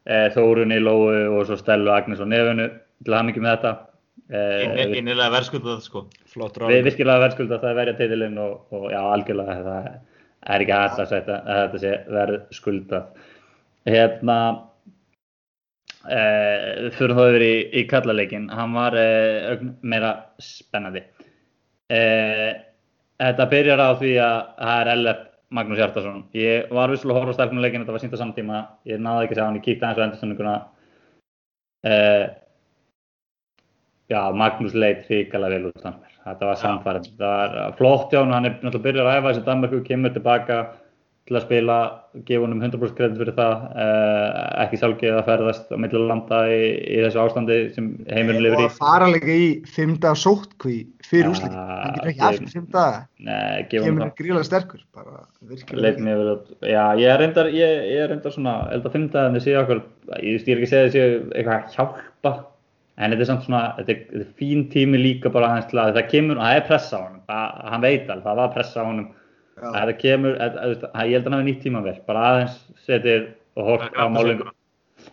eh, 0.04 0.28
Þórunni, 0.34 0.78
Lóu 0.82 1.08
og 1.38 1.46
svo 1.48 1.58
Stellu, 1.58 1.90
Agnes 1.94 2.22
og 2.22 2.30
Nefunu 2.30 2.68
til 3.02 3.16
hann 3.16 3.32
ekki 3.32 3.42
með 3.42 3.56
þetta. 3.56 3.72
Eh, 4.32 4.84
Innilega 5.00 5.30
verðskuldað 5.34 5.82
sko. 5.84 6.04
Flott 6.30 6.58
við 6.60 6.78
ráð. 6.78 6.86
virkilega 6.88 7.24
verðskulda 7.26 7.58
það 7.60 7.70
að 7.72 7.80
verja 7.80 7.96
titilinn 7.98 8.38
og, 8.40 8.52
og 8.72 8.86
já, 8.92 9.00
algjörlega 9.02 9.56
það 9.66 9.88
er 10.52 10.64
ekki 10.64 10.78
hægt 10.78 11.02
að 11.02 11.14
þetta 11.16 11.82
sé 11.82 11.96
verðskuldað. 12.18 13.26
Hérna, 13.90 14.38
eh, 16.10 16.90
fyrir 16.96 17.16
þá 17.18 17.22
yfir 17.28 17.44
í, 17.46 17.54
í 17.80 17.82
kallaleikin, 17.90 18.48
hann 18.52 18.74
var 18.76 18.96
ögn 18.98 19.74
meira 19.82 20.12
spennandi. 20.42 21.04
Eh, 21.92 22.50
þetta 23.20 23.48
byrjar 23.52 23.82
á 23.82 23.90
því 24.00 24.12
að 24.24 24.38
það 24.58 24.82
er 24.82 24.92
LF 24.96 25.24
Magnús 25.52 25.80
Hjartarsson. 25.82 26.22
Ég 26.36 26.70
var 26.72 26.92
vissulega 26.92 27.18
að 27.18 27.26
horfa 27.26 27.34
á 27.34 27.38
stelpunuleikin, 27.38 27.82
þetta 27.84 27.96
var 27.96 28.02
sínt 28.02 28.14
á 28.16 28.22
samtíma, 28.22 28.60
ég 28.88 29.02
náði 29.02 29.26
ekki 29.26 29.36
að 29.36 29.40
sjá 29.40 29.44
hann, 29.46 29.58
ég 29.58 29.66
kíkti 29.66 29.84
aðeins 29.84 30.00
á 30.00 30.04
endurstöndinguna. 30.06 30.54
Eh, 31.82 32.24
já, 34.12 34.20
Magnús 34.42 34.76
leit 34.78 35.04
hrikalega 35.10 35.58
vel 35.58 35.72
út. 35.72 35.84
Þetta 36.22 36.48
var 36.48 36.60
samfærið. 36.60 37.10
Þetta 37.10 37.32
var 37.34 37.76
flott 37.76 38.14
hjá 38.14 38.22
hann, 38.22 38.32
hann 38.32 38.48
er 38.48 38.56
náttúrulega 38.60 38.86
byrjað 38.86 39.10
að 39.10 39.18
æfa 39.18 39.28
þessi 39.28 39.44
Danmarku, 39.50 39.82
kemur 39.88 40.14
tilbaka 40.16 40.58
til 41.28 41.36
að 41.38 41.44
spila, 41.44 41.74
gefa 42.26 42.42
honum 42.42 42.60
100% 42.64 42.96
kredit 42.98 43.18
fyrir 43.20 43.34
það, 43.36 43.60
eh, 43.78 44.64
ekki 44.64 44.78
sjálfgeið 44.80 45.18
að 45.20 45.28
ferðast 45.28 45.68
á 45.70 45.76
milli 45.78 46.00
landa 46.08 46.40
í, 46.50 46.62
í 46.82 46.96
þessu 47.04 47.20
ástandi 47.22 47.58
sem 47.76 47.86
heimurinn 48.10 48.42
lifir 48.42 48.58
Og 48.58 48.64
í. 48.64 48.66
að 48.66 48.78
fara 48.80 49.06
líka 49.12 49.30
í 49.38 49.46
fimm 49.70 49.94
daga 50.02 50.18
sótkví 50.18 50.80
fyrir 51.06 51.28
Ja, 51.28 51.30
úslit. 51.30 51.54
Hann 51.54 51.94
getur 51.94 52.10
ekki 52.10 52.20
ég- 52.26 52.32
eftir 52.34 52.52
fimm 52.56 52.66
daga. 52.74 53.06
Nei, 53.22 53.62
gefa 53.70 53.84
honum 53.84 53.98
Kemur 54.00 54.04
það. 54.08 54.16
gríðlega 54.18 54.48
sterkur. 54.50 54.80
Bara 54.98 55.22
virkilega. 55.46 56.38
Já, 56.62 56.84
ég 56.98 57.08
er 57.14 57.18
reyndar, 57.22 57.46
ég, 57.54 57.70
ég 57.92 58.02
er 58.02 58.08
reyndar 58.16 58.32
svona, 58.34 58.56
ég 58.66 58.74
held 58.76 58.84
að 58.90 58.96
fimmtaðinni 58.98 59.44
séu 59.46 59.62
okkur, 59.62 59.82
ég, 60.18 60.42
er 60.42 60.56
ekki 60.58 60.66
að 60.66 60.74
segja 60.74 60.90
þessi 60.90 61.32
eitthvað 61.38 61.54
að 61.54 61.74
hjálpa, 61.78 62.34
en 62.98 63.10
þetta 63.14 63.20
er 63.24 63.30
samt 63.30 63.46
svona, 63.46 63.62
þetta 63.78 63.90
er, 63.94 64.04
þetta 64.10 64.26
er 64.26 64.34
fín 64.42 64.66
tími 64.74 64.98
líka 65.00 65.30
bara 65.32 65.48
aðeins 65.54 65.70
til 65.70 65.78
að 65.78 65.94
það 65.96 66.10
kemur, 66.10 66.36
og 66.36 66.42
það 66.50 66.56
er 66.58 66.66
pressa 66.68 66.98
á 66.98 67.02
honum, 67.06 67.22
það, 67.30 67.70
hann 67.72 67.80
veit 67.86 68.10
alveg, 68.10 68.24
það 68.26 68.36
var 68.42 68.52
pressa 68.58 68.82
á 68.82 68.84
honum, 68.90 69.08
það 69.60 69.92
kemur, 70.00 70.36
að, 70.40 70.58
að, 70.64 70.74
að, 70.88 71.06
ég 71.10 71.16
held 71.16 71.26
að 71.26 71.30
hann 71.30 71.38
hafi 71.38 71.48
nýtt 71.50 71.62
tíma 71.66 71.84
vel, 71.84 71.94
bara 72.08 72.24
aðeins 72.30 72.58
setið 72.86 73.28
og 73.58 73.68
hort 73.68 73.98
á 73.98 74.04
málingu, 74.08 74.48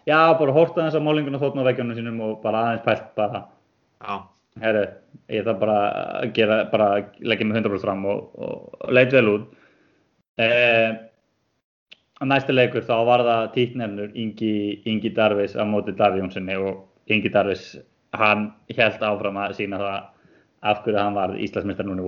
já, 0.08 0.20
bara 0.40 0.56
hort 0.56 0.78
aðeins 0.78 0.98
á 0.98 1.02
málinguna 1.04 1.42
þóttn 1.42 1.64
á 1.64 1.68
veggjónum 1.70 1.98
sínum 1.98 2.22
og 2.26 2.40
bara 2.44 2.64
aðeins 2.68 2.86
pælt 2.88 3.12
bara, 3.20 3.44
Já. 4.00 4.16
herru, 4.64 4.86
ég 5.36 5.46
þarf 5.48 5.62
bara 5.66 5.78
að 6.22 6.34
gera, 6.38 6.60
bara 6.72 6.90
leggja 7.20 7.50
mig 7.50 7.60
100% 7.60 7.84
fram 7.84 8.08
og, 8.08 8.26
og, 8.40 8.56
og 8.80 8.96
leit 8.96 9.14
vel 9.16 9.26
út. 9.34 9.50
Eh, 10.40 10.96
næsti 12.24 12.56
leikur 12.56 12.88
þá 12.88 12.96
var 13.08 13.26
það 13.28 13.46
títnefnur 13.56 14.16
Ingi, 14.16 14.54
Ingi 14.88 15.12
Darvis 15.16 15.56
á 15.60 15.64
móti 15.68 15.96
Daví 15.96 16.24
Jónssoni 16.24 16.56
og 16.60 16.86
Ingi 17.12 17.32
Darvis, 17.34 17.74
hann 18.16 18.50
held 18.72 19.04
áfram 19.04 19.40
að 19.40 19.58
sína 19.60 19.80
það 19.84 20.00
af 20.70 20.84
hverju 20.84 21.00
hann 21.00 21.16
var 21.16 21.36
Íslandsmeistar 21.40 21.88
núna 21.88 22.04
í 22.04 22.08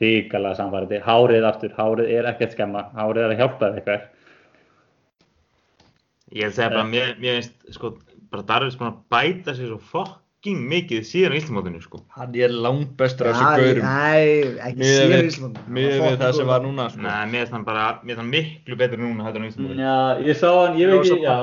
vor. 0.00 0.06
Ríkalega 0.06 0.56
samfærandi, 0.56 1.00
hárið 1.04 1.44
aftur, 1.48 1.72
hárið 1.76 2.10
er 2.18 2.28
ekkert 2.32 2.52
skemma, 2.52 2.82
hárið 2.94 3.24
er 3.24 3.32
að 3.34 3.40
hjálpa 3.40 3.70
þér 3.72 3.80
eitthvað. 3.80 4.00
Ég 6.34 6.42
held 6.42 6.52
að 6.52 6.56
segja 6.58 6.70
bara, 6.70 6.84
mér, 6.90 7.16
mér 7.22 7.36
finnst, 7.40 7.52
sko, 7.76 7.92
bara 8.32 8.42
Darvis 8.48 8.76
búin 8.76 8.90
að 8.92 9.02
bæta 9.14 9.54
sér 9.54 9.68
svo 9.70 9.78
fucking 9.78 10.64
mikið 10.68 11.04
síðan 11.06 11.32
á 11.32 11.38
Íslamótinu, 11.38 11.80
sko. 11.84 12.00
Hann 12.16 12.34
er 12.34 12.50
langbestur 12.50 13.30
af 13.30 13.36
Já, 13.36 13.40
þessu 13.40 13.62
gaurum. 13.62 13.82
Nei, 13.86 14.26
ekki 14.68 14.82
síðan 14.90 15.12
við- 15.14 15.28
Ísland. 15.30 15.60
Miðað 15.70 16.02
við 16.10 16.18
það 16.24 16.32
sem 16.40 16.46
var 16.46 16.60
núna, 16.66 16.88
sko. 16.90 17.00
Nei, 17.06 17.26
mér 17.30 17.38
finnst 17.46 17.52
hann 17.52 17.64
bara, 17.64 17.86
mér 18.02 18.16
finnst 18.16 18.18
hann 18.24 18.32
miklu 18.34 18.76
betur 18.76 18.98
núna 18.98 19.24
heldur 19.24 19.40
en 19.40 19.46
á 19.46 19.50
Íslamótinu. 19.52 19.80
Já, 19.86 19.96
ég 20.26 20.36
sá 20.36 20.50
hann, 20.66 20.76
ég 20.78 20.90
veit 20.90 21.00
ekki, 21.06 21.22
já, 21.22 21.38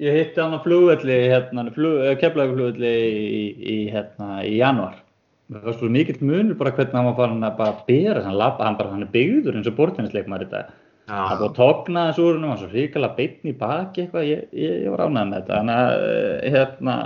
ég 0.00 0.12
hitti 0.18 0.40
hann 0.42 0.56
á 0.56 0.60
flugvelli, 0.64 1.18
hérna, 1.30 1.70
flug, 1.76 2.18
keflaðu 2.18 2.56
flugvelli 2.56 2.94
í, 3.06 3.42
í, 3.60 3.76
hérna, 3.92 4.42
í 4.42 4.56
januar. 4.56 5.02
Það 5.46 5.68
var 5.68 5.76
svo 5.78 5.88
mikill 5.94 6.18
munur 6.26 6.58
bara 6.58 6.72
hvernig 6.74 6.98
hann 6.98 7.06
var 7.06 7.18
farin 7.20 7.46
að 7.46 7.58
bara 7.60 7.84
bera 7.86 8.24
hann 8.24 8.34
labba, 8.40 8.66
hann 8.66 8.78
bara, 8.80 8.90
hann 8.96 9.06
er 9.06 9.12
byggður 9.12 9.60
eins 9.60 9.70
og 9.70 9.76
bortinnisleikmaður 9.78 10.46
í 10.48 10.50
dag. 10.56 10.72
Það 11.06 11.30
er 11.30 11.38
búið 11.38 11.46
að 11.46 11.58
togna 11.60 12.06
þessu 12.08 12.24
úr 12.26 12.38
hann, 12.40 12.48
var 12.50 12.58
svo 12.62 12.70
ríkala 12.72 13.10
beinn 13.14 13.46
í 13.46 13.54
baki 13.60 14.02
eitthvað, 14.02 14.26
ég, 14.26 14.40
ég, 14.58 14.72
ég 14.82 14.90
var 14.90 15.04
ánægð 15.06 15.28
með 15.30 15.36
þetta. 15.36 15.60
Þannig 15.60 15.82
að, 15.84 16.06
eh, 16.16 16.48
hérna, 16.56 16.96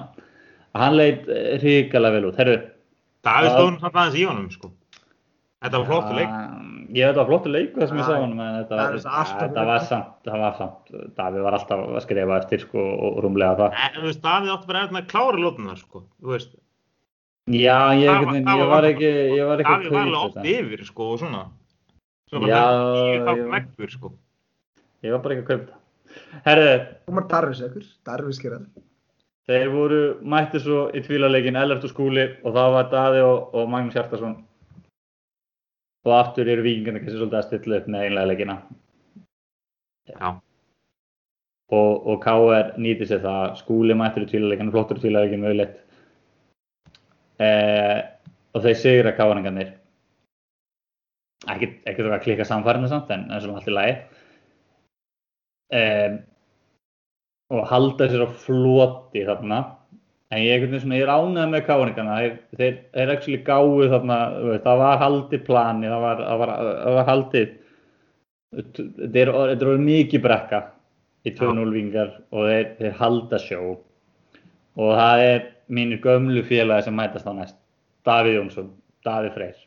hann 0.81 0.97
leit 0.97 1.29
ríkala 1.67 2.13
vel 2.15 2.29
út. 2.31 2.41
Herru, 2.41 2.57
Davíð 3.29 3.51
Já. 3.51 3.53
stóðum 3.59 3.79
hann 3.83 3.99
aðeins 4.01 4.17
í 4.17 4.25
honum, 4.31 4.49
sko. 4.55 4.73
Þetta 5.61 5.83
var 5.83 5.89
flottu 5.91 6.17
leik. 6.17 6.33
Ég 6.97 7.05
veit 7.05 7.11
að 7.11 7.13
það 7.13 7.21
var 7.21 7.29
flottur 7.29 7.53
leikur 7.53 7.83
það 7.83 7.91
sem 7.91 7.99
ég 8.01 8.07
sá 8.09 8.15
honum, 8.17 8.39
þetta, 8.41 8.71
það 8.71 8.81
var, 8.81 8.95
er 8.97 9.19
alltaf 9.21 9.43
þetta 9.43 9.65
var 9.69 9.83
samt, 9.91 10.15
það 10.25 10.45
var 10.47 10.55
samt, 10.57 10.95
Davíð 11.21 11.45
var 11.45 11.57
alltaf 11.59 11.83
að 11.85 12.01
skrifa 12.07 12.39
eftir 12.41 12.65
sko 12.65 12.85
og 12.97 13.21
rúmlega 13.27 13.59
það. 13.61 13.77
Veist, 14.07 14.23
Davíð 14.25 14.55
átti 14.55 14.71
bara 14.73 14.87
að 14.89 15.11
klára 15.13 15.43
lótunar, 15.45 15.77
sko. 15.77 16.03
Þú 16.17 16.33
veist, 16.33 16.57
Já, 17.49 17.95
ég, 17.97 18.07
Það 18.07 18.25
var- 18.25 18.33
veginn- 18.33 18.47
það 18.47 18.59
ég 18.59 18.61
var- 18.61 18.69
var 18.71 18.85
ekki, 18.91 19.11
ég 19.37 19.47
var 19.47 19.59
ekki 19.59 19.71
var 19.71 19.81
alveg 19.81 19.91
kaupa 19.91 20.25
oft 20.27 20.37
yfir, 20.47 20.85
sko, 20.85 21.13
og 21.13 21.19
svona. 21.19 21.43
Svo 22.31 22.41
Já, 22.47 22.61
bara 22.61 22.95
tíu 22.95 23.25
þátt 23.27 23.39
ég- 23.41 23.51
veggur, 23.55 23.91
sko. 23.91 24.13
Ég 25.03 25.11
var 25.11 25.19
bara 25.21 25.35
ekki 25.35 25.43
að 25.45 25.49
kaupa 25.49 25.67
það. 25.67 25.77
Herðu, 26.47 26.87
Komar 27.07 27.29
Darvis 27.29 27.61
ekkur. 27.61 27.85
Darvis 28.05 28.39
gerað. 28.43 28.67
þeir 29.49 29.69
voru 29.73 30.21
mættu 30.23 30.61
svo 30.61 30.93
í 30.95 31.01
tvílaleikin 31.03 31.57
Ellert 31.57 31.83
og 31.83 31.91
Skúli 31.91 32.37
og 32.45 32.55
það 32.55 32.73
var 32.73 32.85
Daði 32.91 33.23
og, 33.25 33.55
og 33.55 33.69
Magnús 33.69 33.95
Hjartarsson. 33.95 34.45
Og 36.07 36.13
aftur 36.13 36.47
eru 36.49 36.63
vikingarnir 36.63 37.03
kannski 37.03 37.19
svolítið 37.19 37.41
að 37.41 37.47
stilla 37.49 37.77
upp 37.81 37.87
með 37.89 38.05
einlega 38.07 38.29
leikina. 38.31 38.63
Já. 40.09 40.41
Og, 41.73 42.07
og 42.07 42.23
KR 42.23 42.73
nýti 42.79 43.07
sér 43.07 43.21
það, 43.23 43.57
Skúli 43.59 43.95
mættur 43.95 44.23
í 44.25 44.31
tvílaleikin, 44.31 44.71
flottur 44.71 44.99
í 44.99 45.03
tvílaleikin 45.03 45.43
mögulegt. 45.43 45.79
Eh, 47.41 47.99
og 48.55 48.65
þeir 48.65 48.81
sigra 48.81 49.15
KR-ingarnir. 49.17 49.77
Ekki, 51.49 51.71
ekki 51.89 52.03
það 52.05 52.17
að 52.19 52.25
klikka 52.27 52.47
samfærinu 52.49 52.91
samt, 52.91 53.13
en 53.15 53.31
er 53.33 53.41
svona 53.41 53.61
allt 53.61 53.71
í 53.71 53.77
lagi. 53.77 53.95
Um, 55.71 56.17
og 57.55 57.67
halda 57.71 58.09
sér 58.11 58.25
á 58.27 58.29
floti 58.43 59.23
þarna 59.27 59.61
en 60.31 60.43
ég, 60.45 60.65
ég 60.71 61.03
er 61.03 61.11
ánægð 61.11 61.53
með 61.53 61.65
káringana 61.67 62.17
þeir, 62.59 62.77
þeir, 62.95 63.13
actually 63.15 63.41
gáðu 63.47 63.89
þarna 63.91 64.19
það 64.67 64.83
var 64.83 65.01
haldið 65.03 65.45
plani 65.47 65.91
það 65.91 66.05
var, 66.05 66.23
það 66.27 66.43
var, 66.43 66.53
það 66.59 66.99
var 66.99 67.11
er, 67.41 67.55
þetta 69.01 69.23
er 69.25 69.33
orðið 69.35 69.87
mikið 69.87 70.25
brekka 70.27 70.63
í 71.27 71.35
2-0 71.39 71.75
vingar 71.75 72.13
og 72.31 72.47
þeir, 72.51 72.69
þeir 72.79 72.99
halda 73.01 73.43
sjó 73.43 73.63
og 73.71 74.95
það 75.01 75.25
er 75.27 75.43
mínir 75.71 76.03
gömlu 76.05 76.43
félagi 76.49 76.89
sem 76.89 76.97
mætast 76.99 77.29
á 77.29 77.33
næst 77.37 77.57
Davíð 78.07 78.39
Jónsson, 78.39 78.71
Davíð 79.07 79.37
Freyr. 79.37 79.63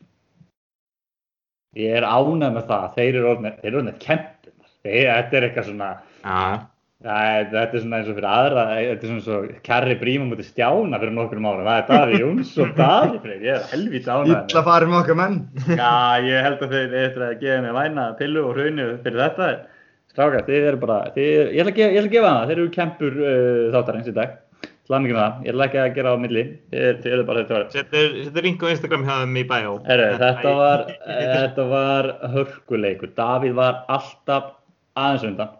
Ég 1.78 1.96
er 1.98 2.06
ánægð 2.06 2.54
með 2.54 2.68
það 2.70 2.86
þeir 2.98 3.18
eru 3.20 3.34
þeir 3.62 3.80
orðnir 3.80 3.98
kempunar 4.02 4.70
þetta 4.84 5.38
er 5.38 5.48
eitthvað 5.48 5.68
svona 5.70 5.90
Já. 6.24 6.70
Æ, 7.04 7.50
þetta 7.52 7.76
er 7.76 7.82
svona 7.82 7.98
eins 7.98 8.06
og 8.08 8.14
fyrir 8.16 8.26
aðra, 8.30 8.62
þetta 8.78 9.04
er 9.04 9.10
svona 9.10 9.22
svo 9.26 9.38
Kjarri 9.66 9.96
Bríma 10.00 10.24
mútið 10.30 10.46
stjána 10.48 11.00
fyrir 11.02 11.12
nokkrum 11.12 11.48
ára, 11.50 11.64
það 11.66 11.80
er 11.80 11.88
Daví 11.90 12.20
Jónsson, 12.22 12.70
Daví 12.78 13.18
Freyr, 13.20 13.42
ég 13.44 13.58
er 13.58 13.66
helvítið 13.74 14.12
ánægð 14.14 14.54
Illa 14.54 14.62
farið 14.70 14.92
með 14.92 14.98
okkar 15.02 15.18
menn. 15.20 15.36
Já, 15.68 15.90
ég 16.24 16.46
held 16.46 16.64
að 16.64 16.72
þeir 16.78 16.96
eftir 17.02 17.26
að 17.26 17.34
gefa 17.42 17.58
mér 17.66 17.76
væna 17.76 18.06
pillu 18.20 18.44
og 18.46 18.56
hraunu 18.56 18.86
fyrir 19.04 19.20
þetta, 19.20 19.50
strákar, 20.14 20.46
þið 20.48 20.68
eru 20.70 20.80
bara, 20.86 20.98
þið, 21.18 21.28
ég 21.58 21.60
ætla 21.66 21.74
að 21.74 21.82
gefa, 21.82 22.00
að 22.06 22.10
gefa 22.14 22.30
það, 22.30 22.48
þeir 22.48 22.56
eru 22.62 22.72
kempur 22.78 23.20
uh, 23.20 23.60
þáttarins 23.76 24.08
í 24.08 24.16
dag, 24.22 24.34
mikið 25.04 25.16
með 25.16 25.22
það, 25.22 25.36
ég 25.44 25.54
ætla 25.54 25.66
ekki 25.66 25.80
að 25.80 25.94
gera 25.96 26.10
á 26.12 26.16
milli, 26.20 26.44
þið, 26.72 26.88
þið 27.00 27.14
eru 27.16 27.26
bara 27.28 27.42
þetta 27.42 27.56
var. 27.56 27.68
Settur, 27.72 28.16
link 28.44 28.64
á 28.64 28.66
Instagram 28.68 29.04
hjá 29.06 29.14
þeim 29.14 29.38
í. 29.40 29.44
Herru, 29.86 30.08
þetta 30.20 30.54
var, 30.58 30.82
þetta 31.34 31.68
var 31.70 32.08
hörkuleikur, 32.34 33.12
Davíð 33.16 33.54
var 33.56 33.78
alltaf 33.96 34.50
aðeins 35.00 35.24
undan, 35.30 35.54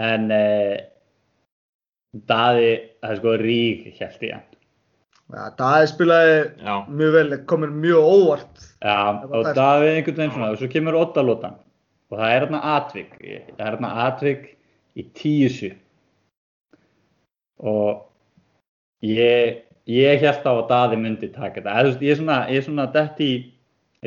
en 0.00 0.30
uh, 0.32 0.78
Daði, 2.30 2.70
það 3.04 3.12
er 3.12 3.20
sko 3.20 3.34
rík 3.44 3.84
held 4.00 4.24
hann. 4.32 4.46
Ja, 5.30 5.44
Daði 5.60 5.90
spilaði 5.92 6.38
Já. 6.64 6.72
mjög 6.90 7.12
vel, 7.14 7.36
komin 7.52 7.76
mjög 7.84 8.08
óvart. 8.16 8.64
Já, 8.80 8.96
og. 9.28 9.52
Davíð 9.54 9.92
einhvern 9.92 10.16
veginn 10.16 10.32
svona, 10.34 10.54
og 10.54 10.58
svo 10.62 10.70
kemur 10.72 10.98
Oddalótan 10.98 11.60
og 12.10 12.18
það 12.18 12.32
er 12.32 12.40
hérna 12.42 12.60
atvik, 12.72 13.12
það 13.20 13.62
er 13.62 13.76
hérna 13.76 13.90
atvik 14.08 14.48
í 14.98 15.04
tíu 15.14 15.50
og 17.60 18.06
ég, 19.04 19.60
ég 19.90 20.22
held 20.24 20.44
á 20.46 20.52
að 20.52 20.66
Daði 20.70 20.98
myndi 21.00 21.28
taka 21.34 21.60
þetta, 21.60 22.02
ég 22.04 22.12
er 22.14 22.18
svona, 22.20 22.38
ég 22.50 22.60
er 22.62 22.66
svona 22.66 22.86
dett 22.94 23.20
í, 23.24 23.30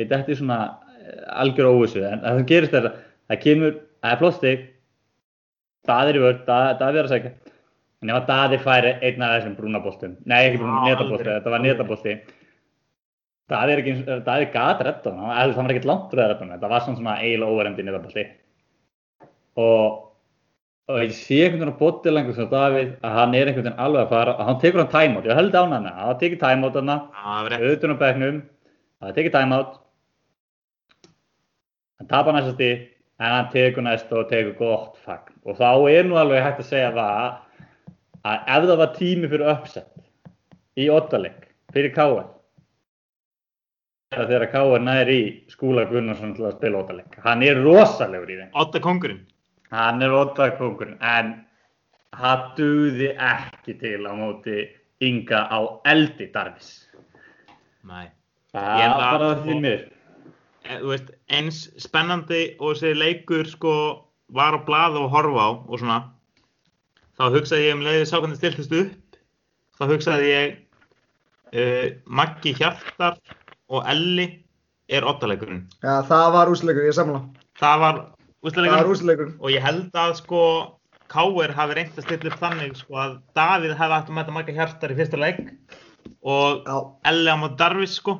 ég 0.00 0.08
dett 0.10 0.28
í 0.32 0.36
svona 0.38 0.58
eh, 0.98 1.24
algjör 1.40 1.70
óvissu, 1.72 2.02
en 2.06 2.22
það 2.24 2.44
gerist 2.50 2.76
er 2.78 2.88
að 2.90 3.00
það 3.30 3.42
kemur, 3.46 3.74
það 4.04 4.12
er 4.16 4.22
flott 4.22 4.38
stig, 4.40 4.64
Daði 5.88 6.14
er 6.14 6.18
í 6.20 6.24
vörð, 6.24 6.44
Daði, 6.48 6.78
Daði 6.80 7.00
er 7.02 7.08
að 7.08 7.12
segja, 7.14 7.34
en 8.04 8.10
ef 8.14 8.20
að 8.20 8.30
Daði 8.30 8.62
færi 8.64 8.94
einn 9.04 9.26
af 9.26 9.34
þessum 9.36 9.58
brúnaboltum, 9.58 10.16
nei 10.24 10.40
ekki 10.46 10.62
brúna, 10.62 10.80
Já, 10.88 10.94
netabolti, 10.94 11.24
alveg. 11.26 11.36
þetta 11.42 11.54
var 11.54 11.64
netabolti, 11.66 12.16
Daði 13.52 13.74
er 13.74 13.82
ekki, 13.82 13.92
eins- 13.98 14.24
Daði 14.30 14.46
gat 14.54 14.80
redda 14.86 15.12
hann, 15.12 15.34
það 15.36 15.58
var 15.60 15.74
ekkert 15.74 15.90
langt 15.90 16.06
fyrir 16.10 16.24
að 16.24 16.30
redda 16.32 16.44
hann, 16.46 16.54
þetta 16.56 16.72
var 16.72 16.84
svona 16.86 17.16
eiginlega 17.20 17.52
óverandi 17.52 17.84
netabolti. 17.84 18.24
Og 19.60 19.98
og 20.88 21.00
ég 21.00 21.12
sé 21.16 21.38
einhvern 21.46 21.62
veginn 21.62 21.72
á 21.72 21.80
botilengur 21.80 22.34
sem 22.36 22.48
Davíð 22.50 22.90
að 23.00 23.14
hann 23.18 23.36
er 23.38 23.48
einhvern 23.48 23.64
veginn 23.64 23.80
alveg 23.80 24.02
að 24.02 24.10
fara 24.12 24.34
að 24.34 24.48
hann 24.50 24.58
tekur 24.60 24.82
hann 24.82 24.90
timeout, 24.92 25.28
ég 25.28 25.38
held 25.38 25.56
á 25.56 25.60
hann 25.62 25.72
hann 25.72 25.86
hann 26.00 26.18
tekið 26.20 26.42
timeout 26.42 26.76
hann, 26.76 26.92
auðvitað 27.24 27.94
á 27.96 28.02
bekknum 28.02 28.42
hann 29.00 29.16
tekið 29.16 29.36
timeout. 29.38 29.78
Hann 32.00 32.10
tapar 32.10 32.36
næsta 32.36 32.52
stig 32.52 32.84
en 33.16 33.32
hann 33.32 33.50
tekur 33.54 33.86
næsta 33.86 34.20
og 34.20 34.28
tekur 34.28 34.58
gott 34.60 35.00
fagn. 35.06 35.32
Og 35.48 35.56
þá 35.56 35.70
er 35.88 36.04
nú 36.04 36.20
alveg 36.20 36.44
hægt 36.44 36.60
að 36.60 36.70
segja 36.74 36.92
það 36.92 37.40
að 38.28 38.54
ef 38.56 38.68
það 38.68 38.78
var 38.84 38.94
tími 38.98 39.32
fyrir 39.32 39.52
uppsett 39.54 40.80
í 40.80 40.88
ottaleg 40.92 41.44
fyrir 41.72 41.96
Káar 41.96 42.28
þegar 44.14 44.50
Káar 44.52 44.84
næri 44.84 45.16
í 45.16 45.28
skúla 45.50 45.88
Gunnarsson 45.88 46.36
til 46.36 46.44
að 46.44 46.58
spila 46.58 46.84
ottaleg 46.84 47.16
hann 47.24 47.42
er 47.46 47.56
rosalegur 47.64 48.28
í 48.28 48.42
þeim. 48.42 48.52
Otta 48.52 48.84
kongurinn. 48.84 49.24
Hann 49.74 50.02
er 50.02 50.12
ottalegkókurinn 50.14 50.98
en 51.02 51.32
það 52.14 52.44
duði 52.58 53.10
ekki 53.18 53.74
til 53.80 54.00
á 54.06 54.12
móti 54.16 54.60
Inga 55.04 55.40
á 55.50 55.58
eldi 55.90 56.28
Darvis 56.34 56.68
Nei. 57.84 58.06
það 58.54 58.80
er 58.84 58.94
var- 58.94 59.18
bara 59.18 59.34
því 59.44 59.58
mér 59.66 59.82
Eh, 60.64 60.78
Þú 60.80 60.88
veist, 60.88 61.08
eins 61.28 61.56
spennandi 61.76 62.56
og 62.58 62.70
þessi 62.72 62.94
leikur 62.96 63.44
sko 63.44 63.72
var 64.32 64.54
á 64.56 64.64
blað 64.64 64.94
og 64.96 65.10
horfa 65.12 65.42
á 65.44 65.50
og 65.68 65.74
svona. 65.78 65.98
Þá 67.20 67.24
hugsaði 67.34 67.66
ég 67.66 67.74
um 67.76 67.82
leiðið 67.84 68.06
sá 68.08 68.14
hvernig 68.16 68.38
stiltist 68.38 68.72
upp. 68.72 69.18
Þá 69.76 69.84
hugsaði 69.92 70.30
ég 70.30 70.54
uh, 71.52 71.90
Maggi 72.08 72.54
Hjartar 72.56 73.18
og 73.68 73.84
Elli 73.92 74.24
er 74.88 75.04
ottalegurinn. 75.04 75.66
Já, 75.84 76.00
það 76.08 76.32
var 76.38 76.48
úsleikur, 76.54 76.88
ég 76.88 76.96
samla. 76.96 77.20
Það 77.60 77.78
var 77.84 78.00
Úsleikur. 78.44 79.34
og 79.40 79.50
ég 79.52 79.64
held 79.64 79.94
að 79.96 80.16
sko 80.20 80.42
Káir 81.14 81.52
hafi 81.54 81.76
reynt 81.76 81.98
að 81.98 82.06
stilla 82.06 82.30
upp 82.32 82.40
þannig 82.40 82.78
sko 82.80 83.00
að 83.00 83.18
Davíð 83.36 83.74
hefði 83.76 83.96
hægt 83.96 84.08
að 84.08 84.16
mæta 84.18 84.34
Magga 84.34 84.54
Hjartar 84.56 84.94
í 84.94 84.98
fyrsta 84.98 85.20
leik 85.20 85.42
og 86.24 86.64
á 86.64 87.36
móti 87.40 87.58
Darvis 87.60 87.98
sko 88.00 88.18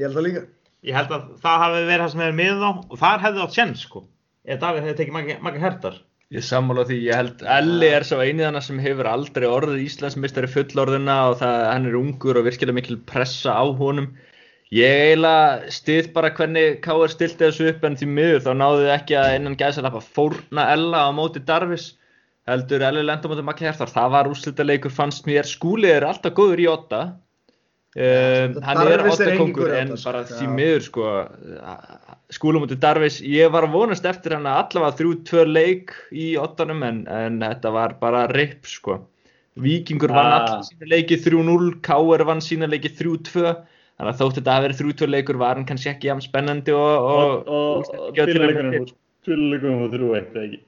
ég 0.00 0.08
held 0.08 0.16
það 0.16 0.26
líka. 0.28 0.46
ég 0.82 0.96
held 0.96 1.12
að 1.12 1.28
það 1.44 1.60
hafi 1.64 1.84
verið 1.90 2.04
það 2.04 2.14
sem 2.14 2.24
hefur 2.24 2.40
miðið 2.40 2.64
á 2.64 2.72
og 2.72 2.96
þar 3.02 3.26
hefði 3.26 3.44
átt 3.44 3.58
sjens 3.58 3.84
sko 3.88 4.06
ef 4.44 4.62
Davíð 4.64 4.86
hefði 4.86 4.98
tekið 5.02 5.16
Magga, 5.18 5.38
Magga 5.44 5.62
Hjartar 5.66 6.00
Ég 6.32 6.40
sammála 6.40 6.86
því, 6.88 6.96
ég 7.04 7.18
held 7.18 7.42
Elli 7.44 7.88
er 7.92 8.04
svo 8.08 8.22
einið 8.24 8.46
hana 8.48 8.60
sem 8.64 8.78
hefur 8.80 9.08
aldrei 9.10 9.44
orðið 9.44 9.82
Íslandsmeistari 9.84 10.48
fullorðina 10.48 11.16
og 11.28 11.34
það, 11.42 11.56
hann 11.68 11.88
er 11.90 11.98
ungur 11.98 12.38
og 12.40 12.46
virkilega 12.46 12.76
mikil 12.78 12.96
pressa 13.04 13.52
á 13.52 13.64
honum. 13.68 14.06
Ég 14.72 14.88
eiginlega 15.12 15.70
stið 15.74 16.06
bara 16.14 16.30
hvernig 16.32 16.78
K.R. 16.84 17.10
stilti 17.12 17.44
þessu 17.44 17.66
upp 17.74 17.82
en 17.84 17.96
því 18.00 18.06
miður 18.08 18.44
þá 18.46 18.52
náðu 18.56 18.78
þið 18.86 18.92
ekki 18.94 19.16
að 19.20 19.34
innan 19.36 19.56
gæsa 19.60 19.82
lappa 19.84 20.00
fórna 20.00 20.64
Ella 20.72 21.02
á 21.04 21.08
móti 21.12 21.42
Darvis. 21.44 21.90
Heldur 22.48 22.82
Elli 22.88 23.02
lenda 23.04 23.28
móti 23.28 23.44
Maggi 23.44 23.68
Hertar. 23.68 23.90
Það 23.92 24.14
var 24.14 24.30
úrslitaleikur 24.32 24.94
fannst 24.96 25.28
mér. 25.28 25.44
Skúli 25.46 25.90
er 25.92 26.06
alltaf 26.08 26.32
góður 26.38 26.62
í 26.64 26.70
otta. 26.72 27.02
Um, 27.92 28.54
þetta 28.56 28.64
hann 28.64 28.80
er 28.86 28.94
Darvis 28.96 29.12
otta 29.18 29.26
engin 29.28 29.42
kongur 29.42 29.66
góður 29.68 29.74
í 29.76 29.80
en 29.82 29.92
sko. 29.92 30.04
bara 30.08 30.22
Já. 30.24 30.32
því 30.38 30.46
miður 30.56 30.84
sko 30.86 31.08
skúlum 32.32 32.64
út 32.64 32.72
í 32.72 32.78
Darvis 32.80 33.18
ég 33.28 33.50
var 33.52 33.66
vonast 33.68 34.06
eftir 34.08 34.32
hann 34.38 34.48
að 34.48 34.62
allavega 34.62 34.96
þrjú 35.02 35.10
tvö 35.28 35.42
leik 35.50 35.92
í 36.16 36.30
ottanum 36.40 36.80
en, 36.88 37.02
en 37.12 37.36
þetta 37.44 37.72
var 37.74 37.98
bara 38.00 38.22
rip 38.32 38.64
sko 38.64 39.02
Víkingur 39.60 40.08
vann 40.16 40.30
Ah. 40.32 40.38
allir 40.40 40.64
sína 40.70 40.88
leiki 40.88 41.18
3-0 41.20 41.74
K.R. 41.84 42.24
vann 42.24 42.40
sína 42.40 42.70
leiki 42.72 42.88
3-2 42.96 43.52
þannig 44.02 44.12
að 44.12 44.18
þótt 44.18 44.38
þetta 44.40 44.56
að 44.56 44.64
vera 44.66 44.78
3-2 44.80 45.08
leikur 45.12 45.38
var 45.38 45.54
hann 45.58 45.68
kannski 45.68 45.92
ekki 45.92 46.08
jafn 46.10 46.24
spennandi 46.24 46.74
og, 46.74 47.06
og, 47.06 47.32
og, 47.46 47.46
og, 47.46 48.10
og 48.10 48.20
ekki 48.26 48.94
fyrirleikunum 49.22 49.82
fór 49.84 49.92
þrjú 49.94 50.12
eitt 50.18 50.34
eða 50.34 50.46
ekki? 50.48 50.62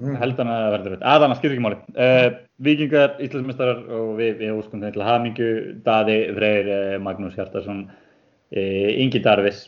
Mm. 0.00 0.14
held 0.16 0.38
hann 0.40 0.48
að 0.48 0.62
það 0.62 0.74
verður 0.74 0.94
að 1.04 1.34
skilur 1.38 1.54
ekki 1.54 1.64
máli. 1.66 1.78
Uh, 1.92 2.28
Víkingar, 2.64 3.10
Íslandsmeistarar 3.20 3.82
og 3.92 4.14
við, 4.20 4.38
við 4.40 4.54
óskum 4.56 4.80
þeim 4.80 4.94
til 4.94 5.04
hamingju. 5.04 5.50
Daði, 5.84 6.16
Freyr, 6.38 6.70
uh, 6.72 6.94
Magnús 7.04 7.36
Hjartarsson 7.36 7.82
uh, 7.90 8.90
Ingi 9.02 9.20
Darvis. 9.24 9.66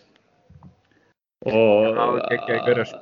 Og 1.45 1.91
Já, 1.93 2.07
geggjaðir 2.33 2.65
gaurar. 2.71 2.95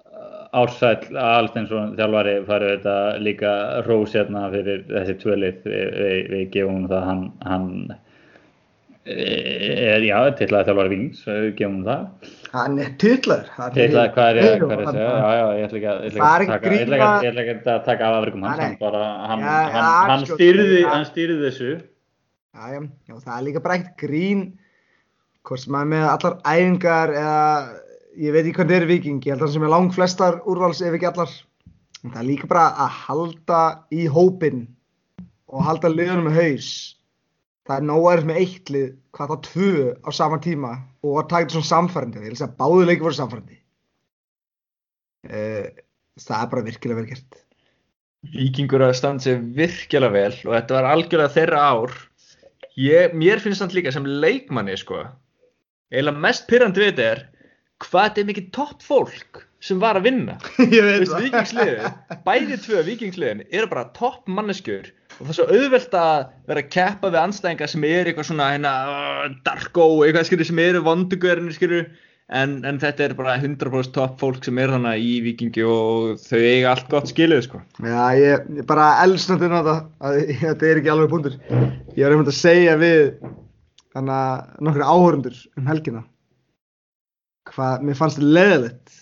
Ársæll 0.53 1.17
Alsteinsson 1.17 1.95
þjálfari 1.97 2.35
farið 2.49 2.73
þetta 2.75 2.97
líka 3.25 3.53
rós 3.87 4.17
hérna 4.17 4.47
fyrir 4.53 4.83
þessi 4.91 5.15
tvölið 5.23 5.69
við, 5.69 5.93
við, 6.33 6.43
gefum 6.53 6.89
það 6.91 7.07
hann, 7.09 7.23
hann 7.49 7.69
er, 9.09 10.05
já, 10.05 10.17
tillaði 10.39 10.69
þjálfari 10.69 10.93
Vings, 10.93 11.23
við 11.29 11.47
gefum 11.63 11.79
það. 11.87 12.33
Hann 12.53 12.77
er 12.85 12.91
titlar. 13.01 13.47
Tillaði, 13.79 14.13
hvað 14.19 14.29
er 14.29 14.43
ég, 14.43 14.67
er 14.67 14.83
að 14.83 14.91
segja, 14.91 15.07
já, 15.09 15.31
já, 15.39 15.47
ég 15.57 15.69
ætla 15.69 15.81
ekki 15.81 15.93
að, 15.93 16.03
að 16.03 16.45
taka, 16.53 16.75
ég 16.75 16.85
ætla 17.33 17.47
ekki 17.47 17.57
að, 17.57 17.73
að 17.73 17.87
taka 17.89 18.13
af 18.13 18.29
Nei, 18.35 18.53
hann 18.53 18.77
hann, 19.31 19.47
Já, 19.47 19.89
hann, 20.13 20.27
sko, 20.29 20.39
stýrði 21.09 21.41
þessu, 21.47 21.73
Já, 22.53 22.69
já, 23.09 23.15
það 23.17 23.37
er 23.39 23.45
líka 23.47 23.61
bara 23.65 23.79
eitt 23.81 23.95
grín 23.97 24.43
hvort 25.49 25.63
sem 25.63 25.77
er 25.79 25.87
með 25.89 26.03
allar 26.11 26.35
æfingar 26.45 27.13
eða 27.17 27.39
ég 28.19 28.35
veit 28.35 28.45
ekki 28.45 28.59
hvernig 28.59 28.75
það 28.75 28.83
er 28.83 28.89
Viking 28.91 29.27
ég 29.27 29.35
held 29.35 29.43
að 29.43 29.47
það 29.47 29.55
sem 29.57 29.67
er 29.67 29.73
lang 29.73 29.93
flestar 29.95 30.39
úrvals 30.49 30.83
ef 30.85 30.97
ekki 30.97 31.09
allar. 31.09 31.35
Það 32.03 32.19
er 32.19 32.27
líka 32.27 32.49
bara 32.51 32.65
að 32.83 32.97
halda 33.05 33.61
í 33.95 34.07
hópin 34.11 34.65
og 35.53 35.65
halda 35.67 35.93
liðunum 35.93 36.29
með 36.29 36.39
haus. 36.41 36.71
Það 37.69 37.77
er 37.79 37.95
aðeins 37.95 38.29
með 38.29 38.41
eitt 38.43 38.73
lið 38.75 38.89
hvað 39.15 39.33
þá 39.33 39.47
tvö 39.47 39.73
á 40.03 40.11
sama 40.19 40.41
tíma 40.43 40.73
og 41.07 41.21
að 41.21 41.29
taka 41.31 41.45
þetta 41.45 41.57
svona 41.57 41.71
samfærandi 41.71 42.23
ég 42.25 42.35
segja 42.35 42.49
að 42.51 42.59
báðu 42.59 42.87
leiki 42.89 43.05
voru 43.05 43.19
samfærandi 43.19 43.59
uh, 45.31 45.67
það 46.19 46.39
er 46.41 46.51
bara 46.55 46.67
virkilega 46.67 47.01
vel 47.01 47.11
gert. 47.13 47.39
Víkingur 48.33 48.83
að 48.87 48.97
standa 48.99 49.25
sig 49.25 49.47
virkilega 49.57 50.15
vel 50.15 50.35
og 50.49 50.57
þetta 50.57 50.79
var 50.79 50.91
algjörlega 50.91 51.37
þeirra 51.37 51.63
ár. 51.71 51.95
Ég, 52.79 53.15
mér 53.15 53.43
finnst 53.43 53.63
það 53.63 53.79
líka 53.79 53.95
sem 53.95 54.07
leikmanni 54.09 54.75
sko 54.81 55.05
eiginlega 55.93 56.25
mest 56.25 56.47
pyrrandi 56.49 56.81
við 56.81 56.91
þetta 56.93 57.09
er 57.11 57.23
hvað 57.83 58.07
þetta 58.09 58.23
er 58.23 58.29
mikið 58.31 58.53
topp 58.57 58.87
fólk 58.87 59.43
sem 59.63 59.79
var 59.83 59.99
að 59.99 60.09
vinna 60.09 60.39
veist, 60.59 61.15
vikingsliðin, 61.15 61.99
bæði 62.27 62.59
tvö 62.65 62.85
vikingsliðin 62.89 63.45
eru 63.51 63.71
bara 63.71 63.91
topp 63.97 64.31
manneskjur 64.31 64.91
og 65.19 65.27
það 65.27 65.33
er 65.33 65.39
svo 65.39 65.49
auðvelt 65.51 65.99
að 65.99 66.23
vera 66.51 66.65
að 66.65 66.73
keppa 66.77 67.11
við 67.13 67.21
anstæðingar 67.23 67.71
sem 67.71 67.85
eru 67.87 68.11
eitthvað 68.11 68.31
svona 68.31 68.49
hérna, 68.55 68.73
darko, 69.47 69.91
eitthvað 70.07 70.27
skilur 70.31 70.51
sem 70.51 70.65
eru 70.65 70.83
vondugverðinir 70.87 71.59
skilur 71.59 71.87
en, 72.33 72.57
en 72.67 72.81
þetta 72.83 73.07
er 73.07 73.15
bara 73.19 73.37
100% 73.39 73.95
topp 73.97 74.19
fólk 74.23 74.47
sem 74.47 74.59
er 74.63 74.73
þannig 74.73 75.05
í 75.05 75.13
vikingi 75.27 75.65
og 75.69 76.23
þau 76.23 76.39
eiga 76.41 76.73
allt 76.73 76.89
gott 76.93 77.11
skilið 77.11 77.45
sko. 77.47 77.63
Já, 77.85 78.03
ég, 78.19 78.47
ég 78.59 78.69
bara 78.69 78.89
elsnandi 79.05 79.51
þetta 79.53 79.77
þetta 80.47 80.71
er 80.71 80.81
ekki 80.81 80.93
alveg 80.95 81.13
búndur. 81.13 81.39
Ég 81.51 82.05
var 82.07 82.17
einmitt 82.17 82.33
að 82.33 82.39
segja 82.39 82.79
við 82.81 83.03
þannig 83.93 84.17
að 84.17 84.65
nokkru 84.69 84.89
áhörundur 84.89 85.43
um 85.61 85.69
helgina 85.69 86.07
hvað 87.55 87.87
mér 87.87 87.99
fannst 87.99 88.23
leðilegt 88.23 88.95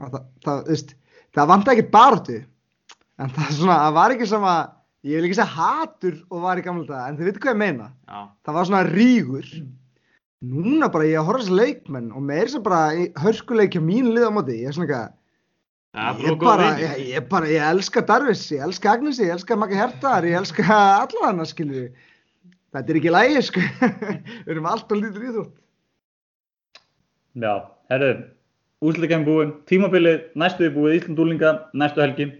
það, 0.00 0.18
það, 0.46 0.62
veist, 0.70 0.94
það 1.36 1.50
vant 1.52 1.70
ekki 1.74 1.86
barðu 1.92 2.40
en 2.42 3.30
það, 3.30 3.44
er 3.46 3.56
svona, 3.58 3.78
það 3.84 3.96
var 3.98 4.16
ekki 4.16 4.30
sama 4.30 4.54
ég 5.04 5.18
vil 5.18 5.28
ekki 5.28 5.38
segja 5.38 5.54
hatur 5.58 6.20
og 6.30 6.44
var 6.44 6.60
í 6.60 6.66
gamla 6.66 6.86
dag 6.88 7.08
en 7.08 7.18
þið 7.18 7.30
veitir 7.30 7.44
hvað 7.44 7.56
ég 7.56 7.62
meina 7.64 7.90
Já. 8.08 8.20
það 8.46 8.58
var 8.58 8.70
svona 8.70 8.84
rígur 8.90 9.50
núna 10.44 10.88
bara 10.92 11.08
ég 11.08 11.20
að 11.20 11.28
horfa 11.28 11.44
þessi 11.44 11.58
leikmenn 11.60 12.08
og 12.12 12.24
meir 12.30 12.50
sem 12.52 12.64
bara 12.64 12.86
í 12.96 13.10
hörkuleikja 13.20 13.84
mínu 13.84 14.16
lið 14.16 14.28
á 14.28 14.32
móti 14.36 14.58
ég 14.62 14.72
er 14.72 14.76
svona 14.76 14.88
eitthvað 14.88 15.12
Það 15.94 16.16
er 16.24 16.26
Ég 16.26 16.38
bara 16.40 16.46
bara, 16.58 16.70
ég, 16.82 17.02
ég 17.12 17.26
bara, 17.30 17.48
ég 17.54 17.64
elska 17.68 18.02
Darvis, 18.02 18.40
ég 18.50 18.64
elska 18.66 18.96
Agnesi, 18.96 19.22
ég 19.28 19.36
elska 19.36 19.54
Maggi 19.54 19.78
Hertar, 19.78 20.26
ég 20.26 20.34
elska 20.40 20.64
alla 20.74 21.28
hana, 21.28 21.44
skilju. 21.46 21.84
Þetta 22.74 22.90
er 22.90 22.98
ekki 22.98 23.12
lægi, 23.14 23.42
sko. 23.46 23.62
Við 24.48 24.50
erum 24.56 24.66
alltaf 24.66 24.98
lítur 24.98 25.28
í 25.28 25.34
þú. 25.36 25.44
já, 27.38 27.54
herru, 27.92 28.14
úsleikamn 28.84 29.26
búinn, 29.26 29.52
tímabilið, 29.68 30.30
næstu 30.38 30.68
er 30.68 30.74
búið, 30.74 30.98
Íslandúlinga, 31.00 31.52
næstu 31.76 32.02
helgi, 32.04 32.30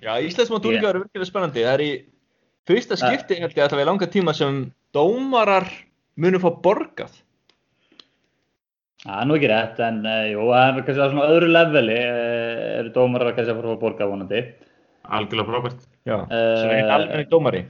Já, 0.00 0.16
Íslandsmót 0.24 0.64
úlingar 0.64 0.94
eru 0.96 1.04
virkilega 1.04 1.28
spennandi. 1.28 1.64
Það 1.66 1.74
er 1.74 1.82
í 1.84 1.90
fyrsta 2.68 2.96
skipti 2.96 3.36
held 3.36 3.52
ég 3.52 3.64
að 3.66 3.74
það 3.74 3.82
er 3.82 3.88
langa 3.90 4.06
tíma 4.08 4.32
sem 4.36 4.62
dómarar 4.96 5.66
munu 6.20 6.40
fá 6.40 6.48
borgað. 6.64 7.18
Það 9.04 9.18
er 9.18 9.28
nú 9.28 9.36
ekki 9.36 9.50
rétt, 9.50 9.82
en 9.84 10.00
uh, 10.04 10.24
jú, 10.28 10.46
það 10.48 10.70
er 10.70 10.86
kannski 10.86 11.04
á 11.04 11.08
svona 11.12 11.28
öðru 11.34 11.50
leveli, 11.52 11.98
uh, 12.00 12.64
eru 12.80 12.94
dómarar 12.96 13.36
kannski 13.36 13.52
að 13.52 13.60
fara 13.60 13.74
að 13.74 13.84
borga 13.84 14.08
vonandi, 14.08 14.42
Algjörlega 15.10 15.48
frábært. 15.48 15.86
Já, 16.06 16.16
Eh, 16.20 16.56
sem 16.60 16.72
er 16.76 16.90
alveg 16.94 17.30
dómari. 17.32 17.62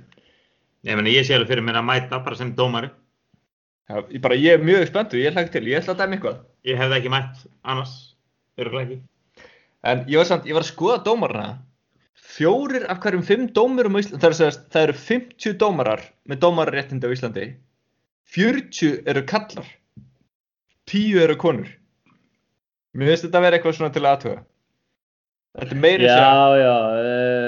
Ég 0.85 0.99
meni, 0.99 1.15
ég 1.15 1.25
sé 1.25 1.35
alveg 1.35 1.49
fyrir 1.51 1.65
mér 1.65 1.79
að 1.81 1.87
mæta 1.89 2.19
bara 2.25 2.37
sem 2.37 2.51
dómari. 2.55 2.91
Já, 3.89 4.03
ég, 4.11 4.21
bara, 4.23 4.39
ég 4.39 4.59
er 4.59 4.67
mjög 4.67 4.87
spenntur, 4.91 5.23
ég 5.23 5.35
hlagt 5.35 5.55
til, 5.55 5.65
ég 5.71 5.81
ætla 5.81 5.95
að 5.95 6.03
dæma 6.03 6.19
eitthvað 6.19 6.41
Ég 6.69 6.77
hefði 6.81 6.99
ekki 6.99 7.13
mætt 7.13 7.47
annars. 7.63 7.95
Örgulega 8.61 8.87
ekki. 8.87 9.01
En 9.91 10.05
ég 10.11 10.21
var 10.21 10.29
samt, 10.29 10.49
ég 10.49 10.57
var 10.57 10.67
að 10.67 10.73
skoða 10.75 11.01
dómarana 11.07 11.51
Fjórir 12.31 12.85
af 12.93 13.01
hverjum 13.03 13.25
fimm 13.27 13.47
dómurum 13.57 13.97
á 13.97 14.01
Íslandi 14.03 14.21
Það 14.21 14.43
er 14.45 14.59
það 14.75 14.85
eru 14.85 14.97
50 15.07 15.57
dómarar 15.61 16.03
með 16.29 16.43
dómararéttindi 16.45 17.09
á 17.09 17.15
Íslandi 17.17 17.47
40 18.35 19.01
eru 19.11 19.23
kallar 19.31 19.71
10 20.93 21.25
eru 21.25 21.39
konur 21.41 21.73
Mér 22.93 23.13
finnst 23.13 23.27
þetta 23.27 23.41
að 23.41 23.47
vera 23.47 23.59
eitthvað 23.59 23.79
svona 23.79 23.95
til 23.97 24.05
aðtöga 24.05 24.45
Þetta 25.51 25.75
er 25.75 25.81
meiri 25.83 26.07
sér. 26.07 26.21
Já, 26.23 26.61
já, 26.61 26.75
uh, 26.95 27.40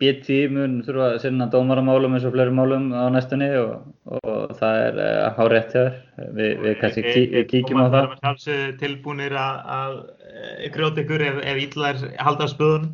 BT 0.00 0.38
mun 0.54 0.76
þurfa 0.86 1.06
að 1.10 1.18
sinna 1.24 1.46
dómaramálum 1.52 2.16
eins 2.16 2.26
og 2.28 2.34
fleiri 2.34 2.54
málum 2.54 2.88
á 2.94 3.08
næstunni 3.14 3.48
og, 3.60 3.84
og 4.18 4.54
það 4.58 4.80
er 4.86 4.98
uh, 5.04 5.28
hárétt 5.38 5.74
hjá 5.74 5.80
þér. 5.82 6.00
Vi, 6.38 6.48
við 6.64 6.76
kannski 6.80 7.04
kí, 7.06 7.22
við 7.34 7.46
kíkjum 7.52 7.84
á 7.84 7.86
það. 7.94 8.10
Við 8.24 8.50
erum 8.54 8.74
tilbúinir 8.82 9.38
að, 9.40 9.60
að 9.78 9.94
eh, 10.32 10.66
grjóta 10.74 11.04
ykkur 11.04 11.26
ef, 11.28 11.40
ef 11.52 11.62
illa 11.68 11.92
er 11.92 12.02
halda 12.26 12.48
á 12.48 12.54
spöðunum. 12.54 12.92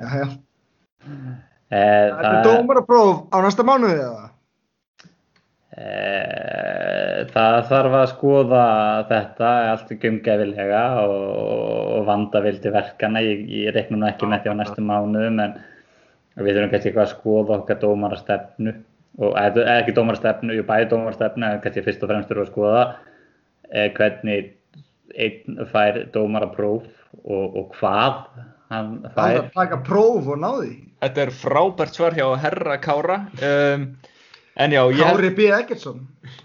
Já, 0.00 0.08
já. 0.22 0.26
Uh, 1.06 1.38
Þetta 1.70 2.34
er 2.34 2.50
dómarapróf 2.50 3.24
á 3.30 3.36
næsta 3.44 3.66
mánuði 3.66 4.02
eða? 4.02 4.28
Eh, 5.80 6.70
Það 7.30 7.58
þarf 7.68 7.96
að 7.96 8.06
skoða 8.14 8.62
þetta 9.10 9.50
allt 9.70 9.90
gumgæfilega 10.02 10.84
og, 11.04 11.16
og 11.98 12.06
vanda 12.08 12.42
vildi 12.44 12.72
verkana. 12.74 13.22
Ég, 13.24 13.44
ég 13.52 13.74
reiknum 13.76 14.06
ekki 14.08 14.28
með 14.30 14.44
því 14.44 14.54
á 14.54 14.60
næstu 14.60 14.84
mánuðum 14.84 15.42
en 15.44 15.58
við 16.38 16.54
þurfum 16.56 16.70
kannski 16.74 16.90
eitthvað 16.90 17.06
að 17.06 17.14
skoða 17.16 17.56
okkar 17.58 17.80
dómarastefnu 17.82 18.74
og 19.20 19.34
eða 19.36 19.64
ekki 19.80 19.94
dómarastefnu, 19.96 20.54
jú 20.56 20.64
bæði 20.68 20.88
dómarastefnu 20.92 21.48
en 21.48 21.60
kannski 21.64 21.82
fyrst 21.84 22.04
og 22.06 22.12
fremst 22.12 22.30
þurfum 22.30 22.44
við 22.44 22.48
að 22.48 22.52
skoða 22.54 22.84
eh, 23.74 23.88
hvernig 23.98 24.52
einn 25.18 25.58
fær 25.72 25.98
dómarapróf 26.14 26.86
og, 27.24 27.56
og 27.58 27.74
hvað 27.80 28.20
hann 28.70 28.92
Það 29.02 29.16
fær. 29.16 29.34
er 29.34 29.40
að 29.42 29.50
taka 29.56 29.80
próf 29.88 30.28
og 30.30 30.38
ná 30.38 30.50
því. 30.60 30.70
Þetta 31.02 31.22
er 31.24 31.32
frábært 31.34 31.96
svar 31.98 32.14
hjá 32.14 32.26
Herra 32.38 32.76
Kára. 32.78 33.16
Um, 33.42 33.88
en 34.60 34.74
já, 34.74 34.80
ég, 34.92 35.00
Kári 35.00 35.30
B. 35.36 35.46
Eggertsson. 35.56 36.02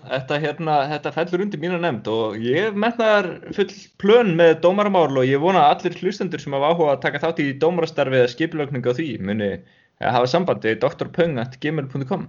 þetta, 0.08 0.40
hérna, 0.44 0.76
þetta 0.94 1.14
fellur 1.16 1.44
undir 1.46 1.62
mína 1.62 1.80
nefnd 1.84 2.08
og 2.12 2.40
ég 2.40 2.70
hef 2.70 2.80
metnaðar 2.86 3.30
full 3.58 3.68
plön 4.02 4.34
með 4.40 4.58
dómaramál 4.64 5.10
og 5.12 5.28
ég 5.28 5.42
vona 5.44 5.66
að 5.66 5.76
allir 5.76 6.00
hlustendur 6.02 6.44
sem 6.44 6.56
hafa 6.56 6.72
áhuga 6.72 6.96
að 6.96 7.04
taka 7.06 7.24
þátt 7.26 7.44
í 7.44 7.50
dómarastarfi 7.62 8.22
eða 8.22 8.32
skipilögningu 8.34 8.96
á 8.96 8.98
því 8.98 9.10
muni 9.20 9.52
eh, 9.52 10.10
hafa 10.10 10.32
sambandi 10.32 10.76
drpung.gmail.com 10.82 12.28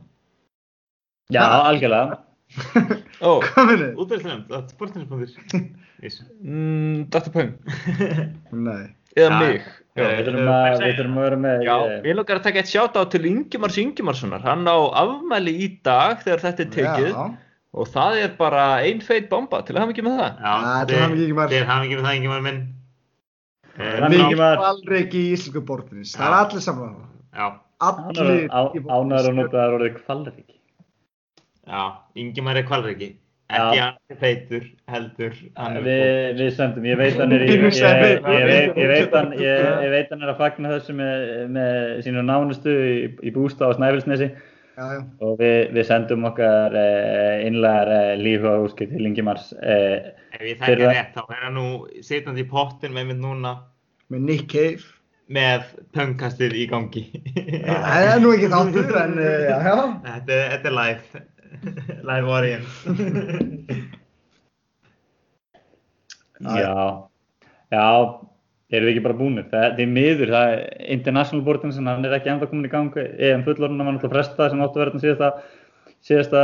Já, 1.34 1.43
algjörlega. 1.43 2.20
Ó? 3.26 3.43
Útverðsnefnd, 3.43 4.47
það 4.47 4.61
er 4.61 4.68
sportinspöndir. 4.70 5.32
mm, 6.43 7.09
drpung 7.11 7.55
Nei. 8.53 8.82
eða 9.16 9.41
mig. 9.41 9.66
Já. 9.97 10.05
Við 10.12 10.26
þurfum 10.28 10.49
að, 10.53 10.78
við 10.82 10.94
þurfum 10.99 11.18
að 11.18 11.24
vera 11.26 11.36
með 11.47 11.62
Já, 11.64 11.74
eh, 11.88 12.01
ég 12.11 12.16
lukkar 12.18 12.36
að 12.40 12.42
taka 12.47 12.61
eitt 12.62 12.68
sjátt 12.72 12.97
á 13.01 13.03
til 13.14 13.22
Ingimars 13.30 13.76
Ingimarssonar. 13.80 14.42
Hann 14.44 14.66
á 14.68 14.76
afmæli 15.03 15.55
í 15.64 15.68
dag 15.86 16.20
þegar 16.24 16.42
þetta 16.44 16.64
er 16.66 16.70
tekið 16.76 17.11
Já. 17.14 17.24
og 17.76 17.88
það 17.94 18.18
er 18.24 18.34
bara 18.36 18.64
ein 18.84 19.01
feit 19.01 19.28
bomba 19.30 19.62
til 19.64 19.76
að 19.76 19.80
hafa 19.86 19.94
ekki 19.97 20.05
með 20.05 20.18
það. 20.20 20.40
Já, 20.40 20.55
Ja, 20.66 20.84
til 20.90 21.01
hamingju, 21.01 21.24
Ingimar. 21.30 21.49
Til 21.55 21.64
hafingi 21.70 21.97
með 21.97 22.05
það, 22.11 22.16
Ingimar 22.20 22.42
minn. 22.49 22.61
Eh, 23.76 24.01
Hamingju, 24.01 24.20
frá- 24.20 24.26
Ingimar. 24.26 24.57
Valreiki 24.66 25.22
í 25.22 25.32
Íslingu 25.36 25.64
borðinins. 25.68 26.12
Það 26.16 26.26
er 26.28 26.36
allir 26.44 26.61
saman 26.68 26.94
það. 26.97 27.09
Já, 27.36 27.47
Allir 27.86 28.30
í 28.32 28.49
Ánæður 28.49 29.26
og 29.28 29.34
notaður 29.36 29.74
orðið 29.80 29.97
kvalriki. 30.05 30.55
já, 31.68 31.82
Ingimar 32.16 32.57
er 32.57 32.62
kvalriki. 32.68 33.11
Ekki 33.47 33.76
Já. 33.78 33.84
hann 33.86 34.18
feitur, 34.18 34.64
heldur. 34.90 35.34
Við, 35.84 36.32
við 36.40 36.49
sendum, 36.57 36.86
ég 36.88 36.97
veit 36.99 37.14
hann 37.20 37.30
er 37.36 37.44
í, 37.44 37.51
ég, 37.53 37.62
Ég 37.62 38.80
ég, 38.82 38.88
veit, 38.90 39.12
hann, 39.14 39.28
ég, 39.38 39.68
ég 39.84 39.92
veit 39.92 40.11
hann 40.11 40.24
er 40.26 40.32
að 40.32 40.40
fagna 40.40 40.72
þessu 40.72 40.97
með, 40.99 41.22
með 41.55 42.01
sínu 42.07 42.24
nánustu 42.26 42.74
í, 42.74 42.97
í 43.22 43.32
bústa 43.36 43.68
á 43.70 43.76
Snæfellsnesi 43.78 44.26
Já, 44.32 44.82
já. 44.97 44.99
og 45.22 45.38
við, 45.38 45.55
við 45.76 45.86
sendum 45.88 46.26
okkar 46.28 46.74
eh, 46.76 47.47
innlegar 47.47 47.92
eh, 47.94 48.11
líf 48.18 48.42
og 48.51 48.66
úskip 48.66 48.90
til 48.92 49.07
Ingimars. 49.09 49.53
Eh, 49.62 50.11
Ef 50.34 50.42
ég 50.42 50.59
þekki 50.59 50.66
Fyrir- 50.72 50.90
rétt, 50.90 51.14
þá 51.14 51.22
er 51.38 51.47
hann 51.47 51.57
nú 51.57 51.68
sitjandi 52.05 52.42
í 52.44 52.51
pottin 52.51 52.92
með 52.99 53.12
mynd 53.12 53.24
núna 53.28 53.55
Með 54.11 54.26
Nick 54.26 54.51
Cave. 54.53 54.82
með 55.32 55.70
pöngkastið 55.97 56.53
í 56.55 56.66
gangi. 56.70 57.07
Það 57.62 58.11
er 58.11 58.20
nú 58.22 58.34
ekki 58.34 58.51
þáttur, 58.53 58.92
en 59.01 59.16
já, 59.22 59.57
já. 59.70 59.78
Þetta, 60.05 60.36
þetta 60.53 60.70
er 60.70 60.76
live. 60.82 61.24
Live 62.09 62.28
audience. 62.30 62.70
já, 66.40 66.74
já, 67.72 67.86
erum 68.70 68.88
við 68.88 68.92
ekki 68.92 69.04
bara 69.07 69.18
búinir. 69.18 69.48
Það, 69.50 69.66
það 69.72 69.82
er 69.86 69.92
miður, 69.94 70.32
það 70.36 70.52
er 70.52 70.62
International 70.96 71.44
Boardin 71.46 71.74
sem 71.76 71.90
hann 71.90 72.07
er 72.07 72.16
ekki 72.18 72.32
ennþá 72.32 72.50
komin 72.52 72.68
í 72.68 72.72
gang. 72.72 73.02
EM 73.02 73.44
fullorðuna 73.48 73.88
var 73.88 73.96
náttúrulega 73.96 74.16
frestað 74.16 74.52
sem 74.52 74.64
áttu 74.64 74.76
að 74.78 74.84
vera 74.84 74.94
þarna 74.94 75.04
síðasta, 75.04 75.28
síðasta, 76.11 76.40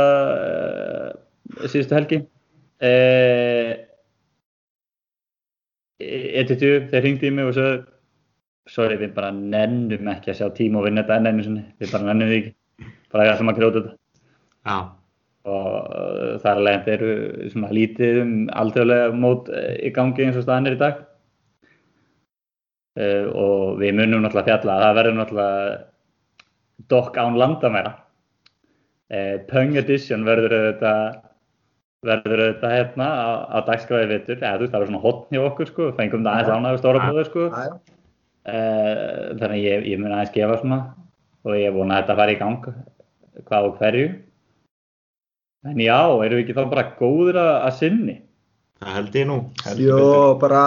síðustu 1.69 1.99
helgi. 1.99 2.21
Uh, 2.83 3.71
ETTU, 6.03 6.71
þeir 6.91 7.03
hringdi 7.05 7.29
í 7.29 7.35
mig 7.35 7.47
og 7.47 7.55
sagði 7.55 7.83
sorry, 8.69 8.97
við 8.99 9.13
bara 9.15 9.31
nennum 9.35 10.09
ekki 10.13 10.31
að 10.31 10.39
sjá 10.39 10.49
tíma 10.55 10.79
og 10.79 10.87
vinna 10.87 11.03
þetta 11.03 11.19
enn 11.19 11.29
einu 11.29 11.45
sinni, 11.45 11.63
við 11.81 11.93
bara 11.93 12.07
nennum 12.09 12.29
því 12.31 12.39
ekki 12.39 12.91
bara 13.11 13.25
við 13.25 13.33
ætlum 13.33 13.51
að 13.51 13.59
grjóta 13.59 13.81
þetta 13.81 13.97
Já, 14.63 14.77
og 15.43 16.39
þar 16.43 16.59
alveg 16.59 16.77
þetta 16.77 16.93
eru 16.93 17.49
svona 17.51 17.73
lítið 17.75 18.19
um 18.21 18.35
alþjóðlega 18.61 19.09
mót 19.19 19.49
uh, 19.51 19.73
í 19.83 19.91
gangi 19.95 20.27
eins 20.27 20.39
og 20.39 20.45
staðan 20.45 20.69
er 20.69 20.77
í 20.77 20.79
dag. 20.83 21.01
Uh, 22.93 23.25
og 23.33 23.81
við 23.81 23.97
munum 23.97 24.23
náttúrulega 24.23 24.53
fjalla 24.53 24.77
að 24.77 24.85
það 24.85 24.97
verður 24.99 25.19
náttúrulega 25.19 25.75
dokk 26.93 27.19
án 27.19 27.39
landamæra 27.41 27.93
uh, 27.97 29.37
Pung 29.49 29.77
Edition 29.81 30.25
verður 30.27 30.57
þetta 30.69 30.95
verður 32.03 32.43
þetta 32.43 32.71
hérna 32.73 33.07
á, 33.07 33.27
á 33.55 33.57
dagskráði 33.67 34.09
vittur, 34.11 34.41
eða 34.41 34.57
þú 34.57 34.65
veist 34.65 34.73
það 34.73 34.81
var 34.83 34.89
svona 34.91 35.03
hotn 35.05 35.35
hjá 35.35 35.43
okkur 35.47 35.69
sko, 35.69 35.89
fengum 35.97 36.25
það 36.25 36.33
aðeins 36.33 36.57
ánægðu 36.57 36.81
stóra 36.81 37.03
bróður 37.05 37.29
sko. 37.29 37.45
Uh, 38.43 39.31
þannig 39.39 39.61
ég, 39.63 39.85
ég 39.93 40.01
mun 40.01 40.11
aðeins 40.11 40.33
gefa 40.35 40.59
svona 40.59 40.79
og 41.47 41.55
ég 41.55 41.75
vona 41.75 41.97
að 41.97 42.03
þetta 42.03 42.17
fari 42.19 42.35
í 42.35 42.39
gang 42.41 42.65
hvað 43.47 43.69
og 43.69 43.77
hverju 43.79 44.07
en 45.69 45.81
já, 45.83 45.99
erum 46.25 46.37
við 46.37 46.43
ekki 46.43 46.55
þá 46.57 46.63
bara 46.71 46.85
góður 46.99 47.39
að, 47.41 47.67
sinni 47.79 48.19
það 48.83 48.95
held 48.97 49.13
ég 49.15 49.27
nú. 49.29 49.37
Jó, 49.79 49.99
bara 50.41 50.63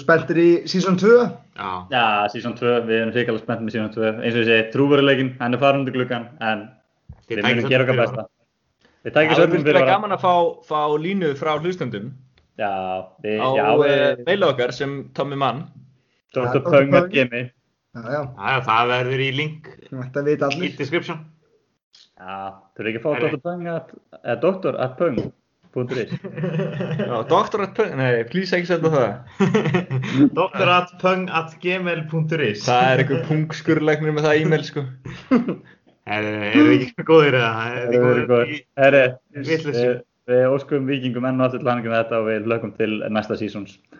spenntir 0.00 0.40
í 0.42 0.48
season 0.68 0.98
2. 1.00 1.12
Já, 1.58 1.70
já, 1.92 2.02
season 2.34 2.56
2, 2.58 2.74
við 2.88 2.98
erum 3.00 3.14
sérkjala 3.14 3.42
spennt 3.42 3.64
með 3.64 3.76
season 3.76 3.94
2 3.94 4.10
eins 4.12 4.34
og 4.34 4.42
ég 4.42 4.48
segi, 4.50 4.66
trúveruleikin, 4.74 5.32
hann 5.40 5.56
er 5.56 5.62
farin 5.62 5.82
undir 5.82 5.96
gluggan 5.96 6.28
en 6.44 6.66
við 7.28 7.42
munum 7.46 7.70
gera 7.70 7.86
okkar 7.86 8.02
besta 8.02 8.26
við 9.06 9.14
Það 9.14 9.18
tækjum 9.18 9.32
er 9.32 9.38
sögum 9.38 9.52
fyrir 9.52 9.64
virkilega 9.64 9.84
bara 9.84 9.94
gaman 9.94 10.14
að 10.16 10.24
fá, 10.24 10.34
fá 10.68 10.80
línu 11.00 11.32
frá 11.38 11.52
hlustendum 11.56 12.10
já, 12.58 12.72
við, 13.24 13.40
á 13.40 13.48
já, 13.56 13.66
við, 13.80 14.24
mailu 14.28 14.50
okkar 14.52 14.74
sem 14.76 14.98
Tommy 15.16 15.38
Mann. 15.38 15.64
Dr. 16.34 16.58
Dr. 16.58 16.64
Pung 16.66 16.92
Pung. 16.92 16.98
at 17.00 17.14
Gimi 17.14 17.46
Já, 17.96 18.02
já. 18.04 18.20
Já, 18.20 18.48
já, 18.52 18.58
það 18.66 18.90
verður 18.92 19.22
í 19.24 19.28
link 19.32 19.68
í 19.88 20.68
description. 20.76 21.22
Já, 22.18 22.38
þú 22.74 22.78
eru 22.82 22.88
ekki 22.90 23.00
að 23.00 23.04
fá 23.04 23.10
Nei, 23.12 23.20
nei. 23.20 23.30
Dr. 23.30 23.40
Pung 23.46 23.62
at, 23.72 23.88
eða 24.18 24.38
Dr. 24.44 24.74
at 24.84 24.92
Pung.is 24.98 26.10
Já, 26.98 27.16
Dr. 27.30 27.58
at 27.64 27.72
Pung, 27.78 27.92
nei, 28.00 28.12
please 28.32 28.52
ekki 28.56 28.68
senda 28.72 28.88
það. 28.94 29.10
Doktoratpung.gmail.is 30.38 32.60
Það 32.66 32.84
er 32.92 32.98
einhver 33.04 33.20
pungskurlegnir 33.28 34.12
með 34.16 34.24
það 34.26 34.38
e-mail 34.42 34.64
sko. 34.66 34.82
Er, 36.08 36.22
er 36.24 36.72
ekki 36.72 37.04
góðir 37.04 37.36
eða? 37.38 37.52
Er 38.80 38.94
við, 39.36 40.00
við 40.28 40.42
óskum 40.48 40.88
vikingum 40.88 41.26
enn 41.28 41.40
og 41.40 41.44
aftur 41.48 41.60
til 41.62 41.70
hanningum 41.70 41.96
þetta 41.98 42.14
og 42.22 42.26
við 42.30 42.40
lögum 42.48 42.72
til 42.78 42.92
næsta 43.12 43.34
sísons 43.40 43.72